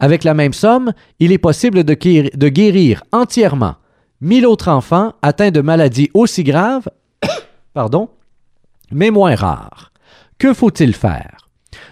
Avec 0.00 0.22
la 0.24 0.34
même 0.34 0.52
somme, 0.52 0.92
il 1.18 1.32
est 1.32 1.38
possible 1.38 1.82
de 1.84 2.48
guérir, 2.48 3.04
entièrement 3.12 3.76
mille 4.22 4.46
autres 4.46 4.68
enfants 4.68 5.14
atteints 5.20 5.50
de 5.50 5.60
maladies 5.60 6.08
aussi 6.14 6.44
graves, 6.44 6.88
pardon, 7.74 8.08
mais 8.92 9.10
moins 9.10 9.34
rares. 9.34 9.92
Que 10.38 10.54
faut-il 10.54 10.94
faire? 10.94 11.48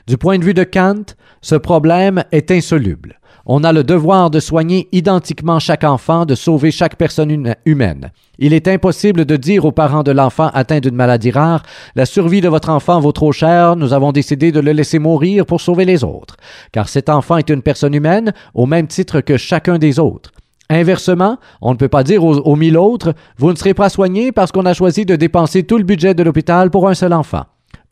Du 0.07 0.16
point 0.16 0.39
de 0.39 0.45
vue 0.45 0.55
de 0.55 0.64
Kant, 0.64 1.05
ce 1.43 1.57
problème 1.57 2.24
est 2.31 2.51
insoluble. 2.53 3.18
On 3.47 3.64
a 3.64 3.72
le 3.72 3.83
devoir 3.83 4.31
de 4.31 4.39
soigner 4.39 4.89
identiquement 4.93 5.59
chaque 5.59 5.83
enfant, 5.83 6.24
de 6.24 6.37
sauver 6.37 6.70
chaque 6.70 6.97
personne 6.97 7.55
humaine. 7.64 8.12
Il 8.39 8.53
est 8.53 8.68
impossible 8.68 9.24
de 9.24 9.37
dire 9.37 9.64
aux 9.64 9.72
parents 9.72 10.05
de 10.05 10.12
l'enfant 10.12 10.51
atteint 10.55 10.78
d'une 10.78 10.95
maladie 10.95 11.33
rare 11.33 11.62
La 11.97 12.07
survie 12.07 12.43
de 12.43 12.49
votre 12.49 12.68
enfant 12.68 13.01
vaut 13.01 13.12
trop 13.12 13.33
cher, 13.33 13.74
nous 13.74 13.93
avons 13.93 14.12
décidé 14.12 14.53
de 14.53 14.61
le 14.61 14.72
laisser 14.72 15.01
mourir 15.01 15.47
pour 15.47 15.61
sauver 15.61 15.85
les 15.85 16.05
autres. 16.05 16.37
Car 16.70 16.89
cet 16.89 17.09
enfant 17.09 17.39
est 17.39 17.51
une 17.51 17.62
personne 17.62 17.95
humaine, 17.95 18.35
au 18.55 18.66
même 18.66 18.87
titre 18.87 19.20
que 19.20 19.37
chacun 19.37 19.78
des 19.78 19.99
autres. 19.99 20.31
Inversement, 20.71 21.39
on 21.61 21.73
ne 21.73 21.77
peut 21.77 21.89
pas 21.89 22.05
dire 22.05 22.23
aux, 22.23 22.57
mille 22.57 22.79
autres 22.79 23.12
Vous 23.37 23.51
ne 23.51 23.57
serez 23.57 23.75
pas 23.75 23.89
soigné 23.89 24.31
parce 24.31 24.53
qu'on 24.53 24.66
a 24.66 24.73
choisi 24.73 25.05
de 25.05 25.16
dépenser 25.16 25.64
tout 25.64 25.77
le 25.77 25.85
budget 25.85 26.14
de 26.14 26.23
l'hôpital 26.23 26.71
pour 26.71 26.89
un 26.89 26.95
seul 26.95 27.12
enfant. 27.12 27.45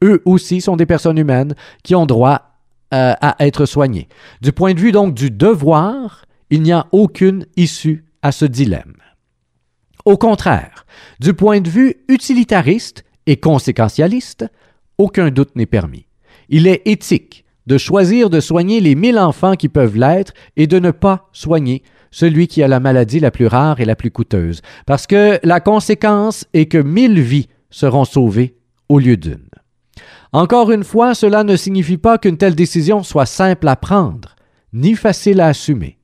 Eux 0.02 0.22
aussi 0.24 0.60
sont 0.60 0.76
des 0.76 0.86
personnes 0.86 1.18
humaines 1.18 1.56
qui 1.82 1.96
ont 1.96 2.06
droit 2.06 2.52
euh, 2.94 3.14
à 3.20 3.34
être 3.40 3.66
soigné. 3.66 4.08
Du 4.42 4.52
point 4.52 4.74
de 4.74 4.78
vue 4.78 4.92
donc 4.92 5.12
du 5.12 5.32
devoir, 5.32 6.24
il 6.50 6.62
n'y 6.62 6.70
a 6.70 6.86
aucune 6.92 7.46
issue 7.56 8.04
à 8.22 8.30
ce 8.30 8.44
dilemme. 8.44 8.94
Au 10.04 10.16
contraire, 10.16 10.86
du 11.18 11.34
point 11.34 11.60
de 11.60 11.68
vue 11.68 11.96
utilitariste 12.06 13.04
et 13.26 13.38
conséquentialiste, 13.38 14.46
aucun 14.98 15.30
doute 15.30 15.56
n'est 15.56 15.66
permis. 15.66 16.06
Il 16.48 16.68
est 16.68 16.82
éthique 16.86 17.44
de 17.66 17.76
choisir 17.76 18.30
de 18.30 18.38
soigner 18.38 18.80
les 18.80 18.94
mille 18.94 19.18
enfants 19.18 19.56
qui 19.56 19.68
peuvent 19.68 19.96
l'être 19.96 20.32
et 20.56 20.68
de 20.68 20.78
ne 20.78 20.92
pas 20.92 21.28
soigner 21.32 21.82
celui 22.10 22.48
qui 22.48 22.62
a 22.62 22.68
la 22.68 22.80
maladie 22.80 23.20
la 23.20 23.30
plus 23.30 23.46
rare 23.46 23.80
et 23.80 23.84
la 23.84 23.96
plus 23.96 24.10
coûteuse, 24.10 24.62
parce 24.86 25.06
que 25.06 25.38
la 25.42 25.60
conséquence 25.60 26.46
est 26.54 26.66
que 26.66 26.78
mille 26.78 27.20
vies 27.20 27.48
seront 27.70 28.04
sauvées 28.04 28.56
au 28.88 28.98
lieu 28.98 29.16
d'une. 29.16 29.48
Encore 30.32 30.70
une 30.70 30.84
fois, 30.84 31.14
cela 31.14 31.44
ne 31.44 31.56
signifie 31.56 31.96
pas 31.96 32.18
qu'une 32.18 32.36
telle 32.36 32.54
décision 32.54 33.02
soit 33.02 33.26
simple 33.26 33.66
à 33.68 33.76
prendre, 33.76 34.36
ni 34.72 34.94
facile 34.94 35.40
à 35.40 35.46
assumer. 35.46 35.98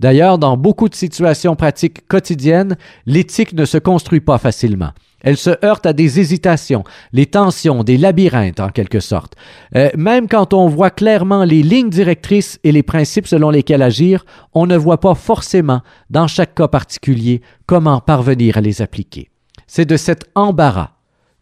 D'ailleurs, 0.00 0.38
dans 0.38 0.56
beaucoup 0.56 0.88
de 0.88 0.94
situations 0.94 1.56
pratiques 1.56 2.06
quotidiennes, 2.06 2.76
l'éthique 3.06 3.54
ne 3.54 3.64
se 3.64 3.78
construit 3.78 4.20
pas 4.20 4.38
facilement. 4.38 4.92
Elle 5.22 5.36
se 5.36 5.50
heurte 5.64 5.86
à 5.86 5.92
des 5.92 6.20
hésitations, 6.20 6.84
les 7.12 7.26
tensions, 7.26 7.82
des 7.82 7.96
labyrinthes 7.96 8.60
en 8.60 8.68
quelque 8.68 9.00
sorte. 9.00 9.34
Euh, 9.74 9.88
même 9.96 10.28
quand 10.28 10.52
on 10.52 10.68
voit 10.68 10.90
clairement 10.90 11.44
les 11.44 11.62
lignes 11.62 11.90
directrices 11.90 12.60
et 12.64 12.72
les 12.72 12.82
principes 12.82 13.26
selon 13.26 13.50
lesquels 13.50 13.82
agir, 13.82 14.24
on 14.52 14.66
ne 14.66 14.76
voit 14.76 15.00
pas 15.00 15.14
forcément, 15.14 15.80
dans 16.10 16.26
chaque 16.26 16.54
cas 16.54 16.68
particulier, 16.68 17.40
comment 17.66 18.00
parvenir 18.00 18.58
à 18.58 18.60
les 18.60 18.82
appliquer. 18.82 19.30
C'est 19.66 19.86
de 19.86 19.96
cet 19.96 20.26
embarras 20.34 20.90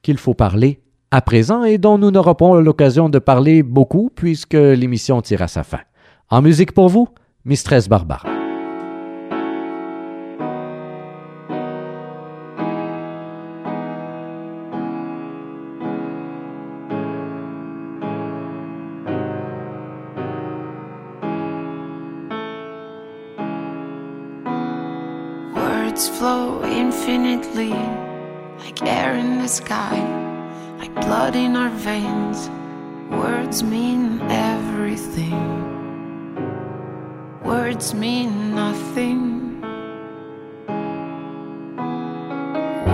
qu'il 0.03 0.19
faut 0.19 0.35
parler 0.35 0.81
à 1.11 1.21
présent 1.21 1.65
et 1.65 1.79
dont 1.79 1.99
nous 1.99 2.11
n'aurons 2.11 2.35
pas 2.35 2.61
l'occasion 2.61 3.09
de 3.09 3.19
parler 3.19 3.63
beaucoup 3.63 4.11
puisque 4.15 4.55
l'émission 4.55 5.21
tire 5.23 5.43
à 5.43 5.49
sa 5.49 5.63
fin. 5.63 5.81
En 6.31 6.43
musique 6.43 6.73
pour 6.73 6.89
vous, 6.89 7.09
Mistress 7.45 7.89
Barbara. 7.89 8.34
Words 25.95 26.09
flow 26.09 26.65
infinitely 26.65 27.71
like 28.59 28.83
air 28.83 29.15
in 29.15 29.39
the 29.39 29.47
sky. 29.47 29.97
like 30.81 30.93
blood 30.97 31.37
in 31.37 31.55
our 31.55 31.71
veins. 31.71 32.51
Words 33.13 33.63
mean 33.63 34.21
everything. 34.23 35.45
Words 37.45 37.95
mean 37.95 38.57
nothing. 38.57 39.61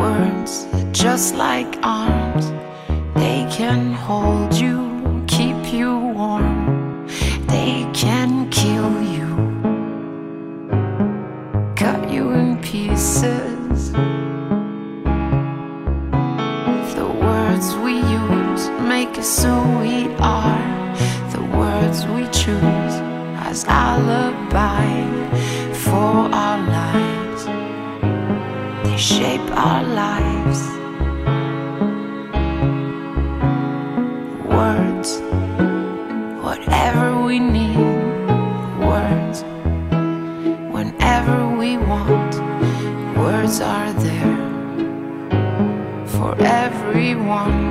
Words 0.02 0.66
are 0.74 0.92
just 0.92 1.36
like 1.36 1.78
arms, 1.82 2.52
they 3.14 3.46
can 3.50 3.94
hold 3.94 4.52
you, 4.52 5.24
keep 5.26 5.72
you 5.72 5.96
warm, 5.96 7.06
they 7.46 7.88
can 7.94 8.39
in 13.00 13.60
make 18.88 19.16
us 19.16 19.42
who 19.42 19.56
we 19.78 20.14
are, 20.18 20.94
the 21.32 21.42
words 21.56 22.06
we 22.08 22.24
choose 22.24 22.96
as 23.48 23.64
alibi 23.64 24.84
for 25.72 26.28
our 26.42 26.58
lives. 26.78 27.44
They 28.84 28.98
shape 28.98 29.50
our 29.52 29.82
lives. 29.82 30.89
Everyone. 47.10 47.69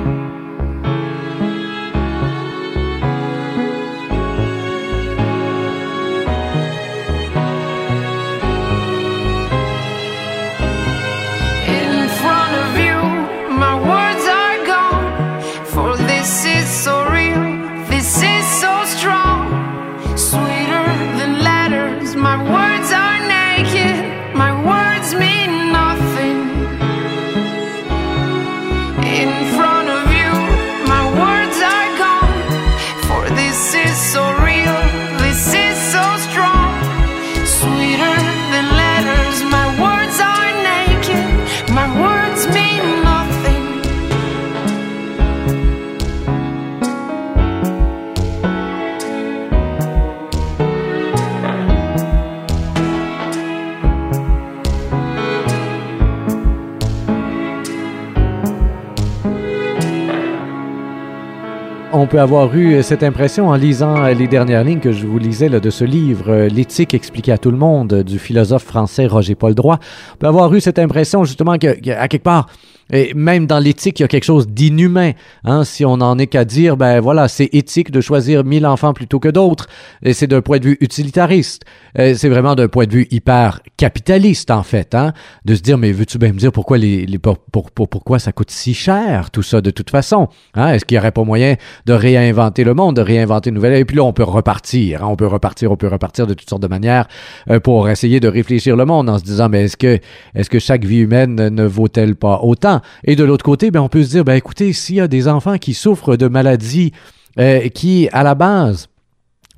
Peut 62.10 62.20
avoir 62.20 62.52
eu 62.56 62.82
cette 62.82 63.04
impression 63.04 63.50
en 63.50 63.54
lisant 63.54 64.08
les 64.08 64.26
dernières 64.26 64.64
lignes 64.64 64.80
que 64.80 64.90
je 64.90 65.06
vous 65.06 65.18
lisais 65.20 65.48
là, 65.48 65.60
de 65.60 65.70
ce 65.70 65.84
livre, 65.84 66.48
L'éthique 66.48 66.92
expliquée 66.92 67.30
à 67.30 67.38
tout 67.38 67.52
le 67.52 67.56
monde, 67.56 68.02
du 68.02 68.18
philosophe 68.18 68.64
français 68.64 69.06
Roger 69.06 69.36
Paul 69.36 69.54
Droit. 69.54 69.78
On 70.14 70.16
peut 70.16 70.26
avoir 70.26 70.52
eu 70.52 70.60
cette 70.60 70.80
impression 70.80 71.22
justement 71.22 71.56
qu'à 71.56 71.76
quelque 71.76 72.24
part, 72.24 72.46
et 72.92 73.14
même 73.14 73.46
dans 73.46 73.58
l'éthique, 73.58 74.00
il 74.00 74.02
y 74.02 74.04
a 74.04 74.08
quelque 74.08 74.24
chose 74.24 74.48
d'inhumain. 74.48 75.12
Hein, 75.44 75.64
si 75.64 75.84
on 75.84 75.94
en 75.94 76.18
est 76.18 76.26
qu'à 76.26 76.44
dire, 76.44 76.76
ben 76.76 77.00
voilà, 77.00 77.28
c'est 77.28 77.48
éthique 77.52 77.90
de 77.90 78.00
choisir 78.00 78.44
mille 78.44 78.66
enfants 78.66 78.92
plutôt 78.92 79.18
que 79.18 79.28
d'autres. 79.28 79.68
Et 80.02 80.12
c'est 80.12 80.26
d'un 80.26 80.42
point 80.42 80.58
de 80.58 80.64
vue 80.64 80.78
utilitariste. 80.80 81.62
C'est 81.96 82.28
vraiment 82.28 82.54
d'un 82.54 82.68
point 82.68 82.86
de 82.86 82.92
vue 82.92 83.08
hyper 83.10 83.60
capitaliste, 83.76 84.50
en 84.50 84.62
fait. 84.62 84.94
Hein, 84.94 85.12
de 85.44 85.54
se 85.54 85.60
dire, 85.60 85.78
mais 85.78 85.92
veux-tu 85.92 86.18
bien 86.18 86.32
me 86.32 86.38
dire 86.38 86.52
pourquoi, 86.52 86.78
les, 86.78 87.06
les 87.06 87.18
pour, 87.18 87.38
pour, 87.38 87.88
pourquoi 87.88 88.18
ça 88.18 88.32
coûte 88.32 88.50
si 88.50 88.74
cher, 88.74 89.30
tout 89.30 89.42
ça, 89.42 89.60
de 89.60 89.70
toute 89.70 89.90
façon? 89.90 90.28
Hein, 90.54 90.72
est-ce 90.72 90.84
qu'il 90.84 90.96
n'y 90.96 91.00
aurait 91.00 91.12
pas 91.12 91.24
moyen 91.24 91.56
de 91.86 91.92
réinventer 91.92 92.64
le 92.64 92.74
monde, 92.74 92.96
de 92.96 93.02
réinventer 93.02 93.50
une 93.50 93.56
nouvelle... 93.56 93.74
Et 93.74 93.84
puis 93.84 93.96
là, 93.96 94.04
on 94.04 94.12
peut 94.12 94.22
repartir. 94.24 95.04
Hein, 95.04 95.08
on 95.08 95.16
peut 95.16 95.26
repartir, 95.26 95.72
on 95.72 95.76
peut 95.76 95.88
repartir 95.88 96.26
de 96.26 96.34
toutes 96.34 96.48
sortes 96.48 96.62
de 96.62 96.68
manières 96.68 97.06
euh, 97.50 97.60
pour 97.60 97.88
essayer 97.88 98.20
de 98.20 98.28
réfléchir 98.28 98.76
le 98.76 98.84
monde 98.84 99.08
en 99.08 99.18
se 99.18 99.24
disant, 99.24 99.48
mais 99.48 99.64
est-ce 99.64 99.76
que, 99.76 99.98
est-ce 100.34 100.50
que 100.50 100.58
chaque 100.58 100.84
vie 100.84 100.98
humaine 100.98 101.34
ne 101.34 101.64
vaut-elle 101.64 102.16
pas 102.16 102.40
autant? 102.42 102.79
Et 103.04 103.16
de 103.16 103.24
l'autre 103.24 103.44
côté, 103.44 103.70
ben, 103.70 103.80
on 103.80 103.88
peut 103.88 104.02
se 104.02 104.10
dire, 104.10 104.24
ben, 104.24 104.34
écoutez, 104.34 104.72
s'il 104.72 104.96
y 104.96 105.00
a 105.00 105.08
des 105.08 105.28
enfants 105.28 105.58
qui 105.58 105.74
souffrent 105.74 106.16
de 106.16 106.28
maladies 106.28 106.92
euh, 107.38 107.68
qui, 107.68 108.08
à 108.12 108.22
la 108.22 108.34
base, 108.34 108.88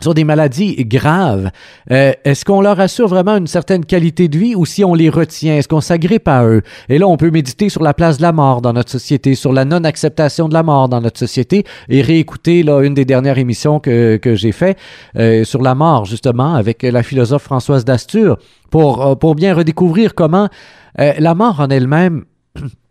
sont 0.01 0.13
des 0.13 0.25
maladies 0.25 0.85
graves, 0.85 1.51
euh, 1.91 2.13
est-ce 2.25 2.45
qu'on 2.45 2.61
leur 2.61 2.81
assure 2.81 3.07
vraiment 3.07 3.37
une 3.37 3.47
certaine 3.47 3.85
qualité 3.85 4.29
de 4.29 4.37
vie 4.37 4.55
ou 4.57 4.67
si 4.67 4.85
on 4.85 4.95
les 4.95 5.09
retient, 5.09 5.57
est-ce 5.57 5.69
qu'on 5.69 5.81
s'agrippe 5.81 6.27
à 6.27 6.45
eux? 6.45 6.63
Et 6.89 6.99
là, 6.99 7.07
on 7.07 7.17
peut 7.17 7.31
méditer 7.31 7.69
sur 7.69 7.83
la 7.83 7.95
place 7.95 8.19
de 8.19 8.23
la 8.23 8.33
mort 8.33 8.63
dans 8.63 8.73
notre 8.73 8.91
société, 8.91 9.37
sur 9.37 9.53
la 9.53 9.65
non-acceptation 9.65 10.49
de 10.49 10.55
la 10.55 10.65
mort 10.65 10.89
dans 10.89 11.01
notre 11.01 11.19
société 11.19 11.65
et 11.89 12.03
réécouter 12.03 12.63
là, 12.63 12.83
une 12.83 12.95
des 12.95 13.05
dernières 13.05 13.39
émissions 13.39 13.79
que, 13.79 14.17
que 14.17 14.35
j'ai 14.35 14.53
fait 14.53 14.77
euh, 15.17 15.45
sur 15.45 15.63
la 15.63 15.75
mort, 15.75 16.05
justement, 16.05 16.55
avec 16.55 16.83
la 16.83 17.03
philosophe 17.03 17.45
Françoise 17.45 17.85
Dastur, 17.85 18.39
pour, 18.71 19.19
pour 19.19 19.35
bien 19.35 19.55
redécouvrir 19.55 20.15
comment 20.15 20.49
la 20.99 21.35
mort 21.35 21.61
en 21.61 21.69
elle-même 21.69 22.25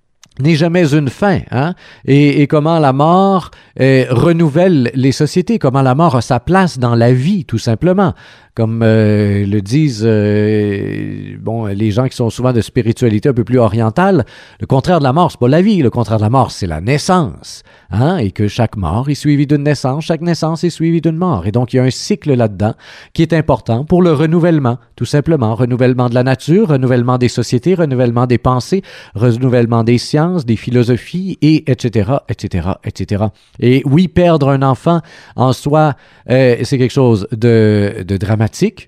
n'est 0.41 0.55
jamais 0.55 0.93
une 0.93 1.09
fin, 1.09 1.39
hein? 1.51 1.73
et, 2.05 2.47
comment 2.47 2.79
la 2.79 2.93
mort 2.93 3.51
euh, 3.79 4.05
renouvelle 4.09 4.91
les 4.93 5.11
sociétés, 5.11 5.59
comment 5.59 5.81
la 5.81 5.95
mort 5.95 6.15
a 6.15 6.21
sa 6.21 6.39
place 6.39 6.79
dans 6.79 6.95
la 6.95 7.13
vie, 7.13 7.45
tout 7.45 7.57
simplement 7.57 8.13
comme 8.53 8.81
euh, 8.83 9.45
le 9.45 9.61
disent 9.61 10.03
euh, 10.05 11.37
bon 11.39 11.65
les 11.67 11.91
gens 11.91 12.07
qui 12.07 12.15
sont 12.15 12.29
souvent 12.29 12.51
de 12.51 12.61
spiritualité 12.61 13.29
un 13.29 13.33
peu 13.33 13.43
plus 13.43 13.59
orientale, 13.59 14.25
le 14.59 14.67
contraire 14.67 14.99
de 14.99 15.05
la 15.05 15.13
mort, 15.13 15.31
c'est 15.31 15.39
pas 15.39 15.47
la 15.47 15.61
vie, 15.61 15.81
le 15.81 15.89
contraire 15.89 16.17
de 16.17 16.23
la 16.23 16.29
mort, 16.29 16.51
c'est 16.51 16.67
la 16.67 16.81
naissance, 16.81 17.63
hein, 17.91 18.17
et 18.17 18.31
que 18.31 18.47
chaque 18.47 18.75
mort 18.75 19.09
est 19.09 19.15
suivie 19.15 19.47
d'une 19.47 19.63
naissance, 19.63 20.05
chaque 20.05 20.21
naissance 20.21 20.63
est 20.63 20.69
suivie 20.69 21.01
d'une 21.01 21.15
mort, 21.15 21.47
et 21.47 21.51
donc 21.51 21.73
il 21.73 21.77
y 21.77 21.79
a 21.79 21.83
un 21.83 21.89
cycle 21.89 22.33
là-dedans 22.33 22.73
qui 23.13 23.21
est 23.21 23.33
important 23.33 23.85
pour 23.85 24.01
le 24.01 24.11
renouvellement, 24.11 24.77
tout 24.95 25.05
simplement, 25.05 25.55
renouvellement 25.55 26.09
de 26.09 26.15
la 26.15 26.23
nature, 26.23 26.69
renouvellement 26.69 27.17
des 27.17 27.29
sociétés, 27.29 27.75
renouvellement 27.75 28.27
des 28.27 28.37
pensées, 28.37 28.81
renouvellement 29.15 29.83
des 29.83 29.97
sciences, 29.97 30.45
des 30.45 30.57
philosophies, 30.57 31.37
et 31.41 31.71
etc., 31.71 32.11
etc., 32.27 32.69
etc. 32.83 33.25
Et 33.59 33.81
oui, 33.85 34.07
perdre 34.07 34.49
un 34.49 34.61
enfant 34.61 34.99
en 35.35 35.53
soi, 35.53 35.93
euh, 36.29 36.57
c'est 36.63 36.77
quelque 36.77 36.91
chose 36.91 37.27
de, 37.31 38.03
de 38.05 38.17
dramatique 38.17 38.40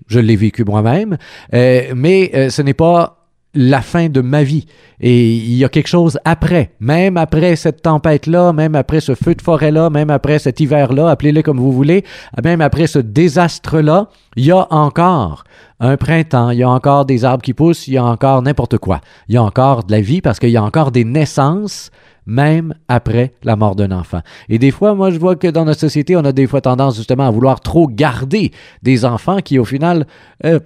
je 0.08 0.20
l'ai 0.20 0.36
vécu 0.36 0.64
moi-même, 0.64 1.16
euh, 1.52 1.92
mais 1.94 2.30
euh, 2.34 2.50
ce 2.50 2.62
n'est 2.62 2.74
pas 2.74 3.23
la 3.54 3.80
fin 3.80 4.08
de 4.08 4.20
ma 4.20 4.42
vie. 4.42 4.66
Et 5.00 5.34
il 5.34 5.54
y 5.54 5.64
a 5.64 5.68
quelque 5.68 5.88
chose 5.88 6.18
après, 6.24 6.72
même 6.80 7.16
après 7.16 7.56
cette 7.56 7.82
tempête-là, 7.82 8.52
même 8.52 8.74
après 8.74 9.00
ce 9.00 9.14
feu 9.14 9.34
de 9.34 9.42
forêt-là, 9.42 9.90
même 9.90 10.10
après 10.10 10.38
cet 10.38 10.60
hiver-là, 10.60 11.10
appelez-le 11.10 11.42
comme 11.42 11.58
vous 11.58 11.72
voulez, 11.72 12.04
même 12.42 12.60
après 12.60 12.86
ce 12.86 12.98
désastre-là, 12.98 14.08
il 14.36 14.44
y 14.44 14.50
a 14.50 14.66
encore 14.72 15.44
un 15.80 15.96
printemps, 15.96 16.50
il 16.50 16.58
y 16.58 16.62
a 16.62 16.70
encore 16.70 17.04
des 17.04 17.24
arbres 17.24 17.42
qui 17.42 17.54
poussent, 17.54 17.88
il 17.88 17.94
y 17.94 17.98
a 17.98 18.04
encore 18.04 18.42
n'importe 18.42 18.78
quoi. 18.78 19.00
Il 19.28 19.34
y 19.34 19.38
a 19.38 19.42
encore 19.42 19.84
de 19.84 19.92
la 19.92 20.00
vie 20.00 20.20
parce 20.20 20.38
qu'il 20.38 20.50
y 20.50 20.56
a 20.56 20.62
encore 20.62 20.90
des 20.90 21.04
naissances 21.04 21.90
même 22.26 22.74
après 22.88 23.32
la 23.42 23.56
mort 23.56 23.76
d'un 23.76 23.90
enfant. 23.90 24.20
Et 24.48 24.58
des 24.58 24.70
fois, 24.70 24.94
moi, 24.94 25.10
je 25.10 25.18
vois 25.18 25.36
que 25.36 25.48
dans 25.48 25.64
notre 25.64 25.80
société, 25.80 26.16
on 26.16 26.24
a 26.24 26.32
des 26.32 26.46
fois 26.46 26.60
tendance 26.60 26.96
justement 26.96 27.26
à 27.26 27.30
vouloir 27.30 27.60
trop 27.60 27.86
garder 27.86 28.50
des 28.82 29.04
enfants 29.04 29.40
qui, 29.40 29.58
au 29.58 29.64
final, 29.64 30.06
euh, 30.44 30.60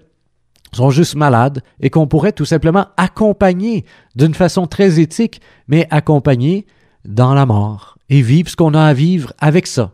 sont 0.73 0.91
juste 0.91 1.15
malades 1.15 1.63
et 1.81 1.91
qu'on 1.91 2.07
pourrait 2.07 2.33
tout 2.33 2.45
simplement 2.45 2.87
accompagner 2.97 3.85
d'une 4.17 4.35
façon 4.35 4.67
très 4.67 5.01
éthique, 5.01 5.41
mais 5.67 5.87
accompagner 5.91 6.67
dans 7.05 7.35
la 7.35 7.47
mort 7.47 7.99
et 8.11 8.23
vivre 8.23 8.49
ce 8.49 8.57
qu'on 8.57 8.75
a 8.75 8.83
à 8.83 8.93
vivre 8.93 9.33
avec 9.41 9.67
ça. 9.67 9.93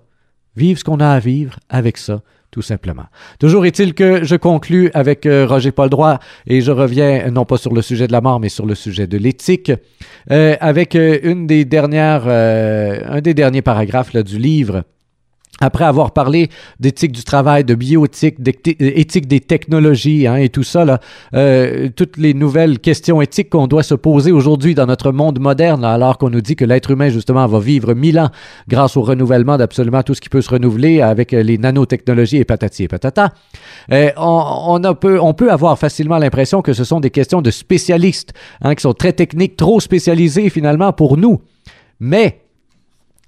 Vivre 0.56 0.78
ce 0.78 0.84
qu'on 0.84 1.00
a 1.00 1.08
à 1.08 1.18
vivre 1.18 1.58
avec 1.68 1.96
ça 1.98 2.22
tout 2.54 2.62
simplement. 2.62 3.06
Toujours 3.40 3.66
est-il 3.66 3.94
que 3.94 4.22
je 4.22 4.36
conclus 4.36 4.88
avec 4.94 5.26
euh, 5.26 5.44
Roger 5.44 5.72
Paul 5.72 5.90
Droit 5.90 6.20
et 6.46 6.60
je 6.60 6.70
reviens 6.70 7.28
non 7.32 7.44
pas 7.44 7.56
sur 7.56 7.74
le 7.74 7.82
sujet 7.82 8.06
de 8.06 8.12
la 8.12 8.20
mort, 8.20 8.38
mais 8.38 8.48
sur 8.48 8.64
le 8.64 8.76
sujet 8.76 9.08
de 9.08 9.18
l'éthique, 9.18 9.72
euh, 10.30 10.54
avec 10.60 10.94
euh, 10.94 11.18
une 11.24 11.48
des 11.48 11.64
dernières, 11.64 12.28
un 12.28 13.20
des 13.20 13.34
derniers 13.34 13.60
paragraphes 13.60 14.14
du 14.14 14.38
livre 14.38 14.84
après 15.60 15.84
avoir 15.84 16.12
parlé 16.12 16.50
d'éthique 16.80 17.12
du 17.12 17.22
travail, 17.22 17.64
de 17.64 17.74
bioéthique, 17.74 18.42
d'éthique 18.42 19.28
des 19.28 19.40
technologies 19.40 20.26
hein, 20.26 20.36
et 20.36 20.48
tout 20.48 20.64
ça, 20.64 20.84
là, 20.84 20.98
euh, 21.34 21.88
toutes 21.94 22.16
les 22.16 22.34
nouvelles 22.34 22.80
questions 22.80 23.22
éthiques 23.22 23.50
qu'on 23.50 23.68
doit 23.68 23.84
se 23.84 23.94
poser 23.94 24.32
aujourd'hui 24.32 24.74
dans 24.74 24.86
notre 24.86 25.12
monde 25.12 25.38
moderne, 25.38 25.84
alors 25.84 26.18
qu'on 26.18 26.30
nous 26.30 26.40
dit 26.40 26.56
que 26.56 26.64
l'être 26.64 26.90
humain, 26.90 27.08
justement, 27.08 27.46
va 27.46 27.60
vivre 27.60 27.94
mille 27.94 28.18
ans 28.18 28.30
grâce 28.68 28.96
au 28.96 29.02
renouvellement 29.02 29.56
d'absolument 29.56 30.02
tout 30.02 30.14
ce 30.14 30.20
qui 30.20 30.28
peut 30.28 30.42
se 30.42 30.50
renouveler 30.50 31.00
avec 31.00 31.30
les 31.32 31.56
nanotechnologies 31.56 32.38
et 32.38 32.44
patati 32.44 32.84
et 32.84 32.88
patata, 32.88 33.32
euh, 33.92 34.10
on, 34.16 34.80
on 34.82 35.34
peut 35.34 35.52
avoir 35.52 35.78
facilement 35.78 36.18
l'impression 36.18 36.62
que 36.62 36.72
ce 36.72 36.82
sont 36.82 37.00
des 37.00 37.10
questions 37.10 37.42
de 37.42 37.50
spécialistes, 37.50 38.32
hein, 38.60 38.74
qui 38.74 38.82
sont 38.82 38.92
très 38.92 39.12
techniques, 39.12 39.56
trop 39.56 39.78
spécialisées 39.78 40.50
finalement 40.50 40.92
pour 40.92 41.16
nous. 41.16 41.40
Mais 42.00 42.43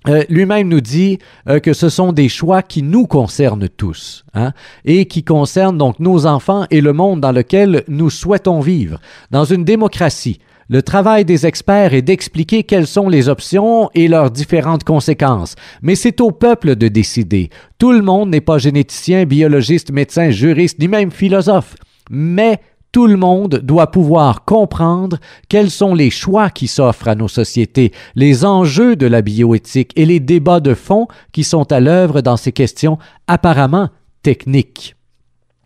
euh, 0.08 0.24
lui-même 0.28 0.68
nous 0.68 0.80
dit 0.80 1.18
euh, 1.48 1.58
que 1.58 1.72
ce 1.72 1.88
sont 1.88 2.12
des 2.12 2.28
choix 2.28 2.62
qui 2.62 2.82
nous 2.82 3.06
concernent 3.06 3.68
tous 3.68 4.24
hein, 4.34 4.52
et 4.84 5.06
qui 5.06 5.24
concernent 5.24 5.78
donc 5.78 5.98
nos 5.98 6.26
enfants 6.26 6.66
et 6.70 6.80
le 6.80 6.92
monde 6.92 7.20
dans 7.20 7.32
lequel 7.32 7.82
nous 7.88 8.10
souhaitons 8.10 8.60
vivre. 8.60 9.00
Dans 9.30 9.44
une 9.44 9.64
démocratie, 9.64 10.38
le 10.68 10.82
travail 10.82 11.24
des 11.24 11.46
experts 11.46 11.94
est 11.94 12.02
d'expliquer 12.02 12.64
quelles 12.64 12.88
sont 12.88 13.08
les 13.08 13.28
options 13.28 13.88
et 13.94 14.08
leurs 14.08 14.32
différentes 14.32 14.82
conséquences, 14.82 15.54
mais 15.80 15.94
c'est 15.94 16.20
au 16.20 16.32
peuple 16.32 16.74
de 16.74 16.88
décider. 16.88 17.50
Tout 17.78 17.92
le 17.92 18.02
monde 18.02 18.30
n'est 18.30 18.40
pas 18.40 18.58
généticien, 18.58 19.26
biologiste, 19.26 19.92
médecin, 19.92 20.30
juriste, 20.30 20.80
ni 20.80 20.88
même 20.88 21.12
philosophe, 21.12 21.76
mais 22.10 22.60
tout 22.96 23.06
le 23.06 23.18
monde 23.18 23.60
doit 23.62 23.90
pouvoir 23.90 24.46
comprendre 24.46 25.18
quels 25.50 25.70
sont 25.70 25.94
les 25.94 26.08
choix 26.08 26.48
qui 26.48 26.66
s'offrent 26.66 27.08
à 27.08 27.14
nos 27.14 27.28
sociétés, 27.28 27.92
les 28.14 28.46
enjeux 28.46 28.96
de 28.96 29.06
la 29.06 29.20
bioéthique 29.20 29.92
et 29.96 30.06
les 30.06 30.18
débats 30.18 30.60
de 30.60 30.72
fond 30.72 31.06
qui 31.30 31.44
sont 31.44 31.70
à 31.72 31.78
l'œuvre 31.78 32.22
dans 32.22 32.38
ces 32.38 32.52
questions 32.52 32.96
apparemment 33.26 33.90
techniques. 34.22 34.96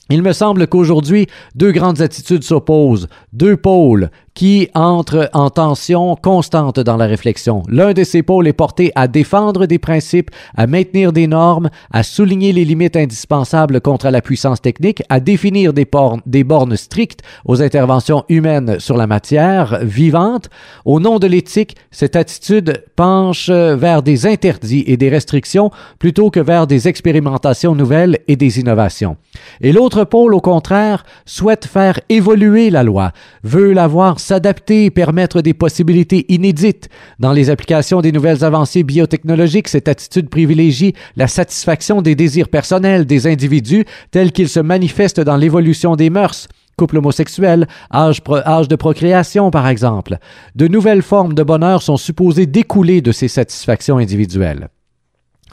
Il 0.08 0.24
me 0.24 0.32
semble 0.32 0.66
qu'aujourd'hui, 0.66 1.28
deux 1.54 1.70
grandes 1.70 2.00
attitudes 2.00 2.42
s'opposent, 2.42 3.06
deux 3.32 3.56
pôles 3.56 4.10
qui 4.40 4.70
entrent 4.74 5.28
en 5.34 5.50
tension 5.50 6.16
constante 6.16 6.80
dans 6.80 6.96
la 6.96 7.04
réflexion. 7.04 7.62
L'un 7.68 7.92
de 7.92 8.04
ces 8.04 8.22
pôles 8.22 8.48
est 8.48 8.54
porté 8.54 8.90
à 8.94 9.06
défendre 9.06 9.66
des 9.66 9.78
principes, 9.78 10.30
à 10.56 10.66
maintenir 10.66 11.12
des 11.12 11.26
normes, 11.26 11.68
à 11.90 12.02
souligner 12.02 12.54
les 12.54 12.64
limites 12.64 12.96
indispensables 12.96 13.82
contre 13.82 14.08
la 14.08 14.22
puissance 14.22 14.62
technique, 14.62 15.02
à 15.10 15.20
définir 15.20 15.74
des, 15.74 15.86
des 16.24 16.42
bornes 16.42 16.78
strictes 16.78 17.20
aux 17.44 17.60
interventions 17.60 18.24
humaines 18.30 18.80
sur 18.80 18.96
la 18.96 19.06
matière 19.06 19.80
vivante. 19.82 20.48
Au 20.86 21.00
nom 21.00 21.18
de 21.18 21.26
l'éthique, 21.26 21.76
cette 21.90 22.16
attitude 22.16 22.82
penche 22.96 23.50
vers 23.50 24.02
des 24.02 24.24
interdits 24.24 24.84
et 24.86 24.96
des 24.96 25.10
restrictions 25.10 25.70
plutôt 25.98 26.30
que 26.30 26.40
vers 26.40 26.66
des 26.66 26.88
expérimentations 26.88 27.74
nouvelles 27.74 28.20
et 28.26 28.36
des 28.36 28.58
innovations. 28.58 29.18
Et 29.60 29.72
l'autre 29.72 30.04
pôle, 30.04 30.32
au 30.32 30.40
contraire, 30.40 31.04
souhaite 31.26 31.66
faire 31.66 32.00
évoluer 32.08 32.70
la 32.70 32.82
loi, 32.82 33.12
veut 33.44 33.74
la 33.74 33.86
voir 33.86 34.18
s'adapter, 34.30 34.90
permettre 34.90 35.42
des 35.42 35.54
possibilités 35.54 36.24
inédites. 36.32 36.88
Dans 37.18 37.32
les 37.32 37.50
applications 37.50 38.00
des 38.00 38.12
nouvelles 38.12 38.44
avancées 38.44 38.84
biotechnologiques, 38.84 39.66
cette 39.66 39.88
attitude 39.88 40.28
privilégie 40.30 40.94
la 41.16 41.26
satisfaction 41.26 42.00
des 42.00 42.14
désirs 42.14 42.48
personnels 42.48 43.06
des 43.06 43.26
individus 43.26 43.86
tels 44.12 44.30
qu'ils 44.30 44.48
se 44.48 44.60
manifestent 44.60 45.20
dans 45.20 45.36
l'évolution 45.36 45.96
des 45.96 46.10
mœurs 46.10 46.46
couple 46.76 46.98
homosexuel, 46.98 47.66
âge, 47.92 48.22
âge, 48.46 48.68
de 48.68 48.76
procréation 48.76 49.50
par 49.50 49.66
exemple. 49.66 50.16
De 50.54 50.68
nouvelles 50.68 51.02
formes 51.02 51.34
de 51.34 51.42
bonheur 51.42 51.82
sont 51.82 51.98
supposées 51.98 52.46
découler 52.46 53.02
de 53.02 53.12
ces 53.12 53.28
satisfactions 53.28 53.98
individuelles. 53.98 54.68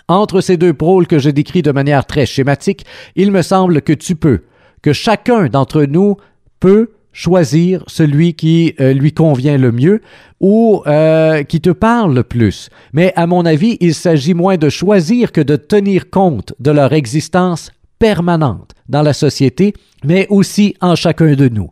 Entre 0.08 0.40
ces 0.40 0.56
deux 0.56 0.74
pôles 0.74 1.08
que 1.08 1.20
je 1.20 1.32
décris 1.32 1.64
de 1.64 1.72
manière 1.72 2.06
très 2.06 2.28
schématique, 2.28 2.86
il 3.16 3.32
me 3.32 3.42
semble 3.42 3.82
que 3.82 3.92
tu 3.92 4.16
peux, 4.16 4.44
que 4.84 4.94
chacun 4.94 5.48
d'entre 5.48 5.84
nous 5.84 6.16
peut 6.60 6.92
choisir 7.18 7.84
celui 7.88 8.36
qui 8.36 8.76
euh, 8.80 8.94
lui 8.94 9.12
convient 9.12 9.58
le 9.58 9.72
mieux 9.72 10.02
ou 10.40 10.84
euh, 10.86 11.42
qui 11.42 11.60
te 11.60 11.72
parle 11.72 12.14
le 12.14 12.22
plus. 12.22 12.70
Mais 12.94 13.12
à 13.16 13.26
mon 13.26 13.44
avis, 13.44 13.76
il 13.82 13.96
s'agit 13.96 14.36
moins 14.36 14.58
de 14.58 14.70
choisir 14.70 15.32
que 15.32 15.42
de 15.42 15.56
tenir 15.56 16.12
compte 16.12 16.54
de 16.60 16.70
leur 16.70 16.94
existence 16.94 17.72
permanente 17.98 18.76
dans 18.88 19.02
la 19.02 19.14
société, 19.14 19.74
mais 20.06 20.28
aussi 20.30 20.76
en 20.80 20.96
chacun 20.96 21.34
de 21.34 21.50
nous. 21.50 21.72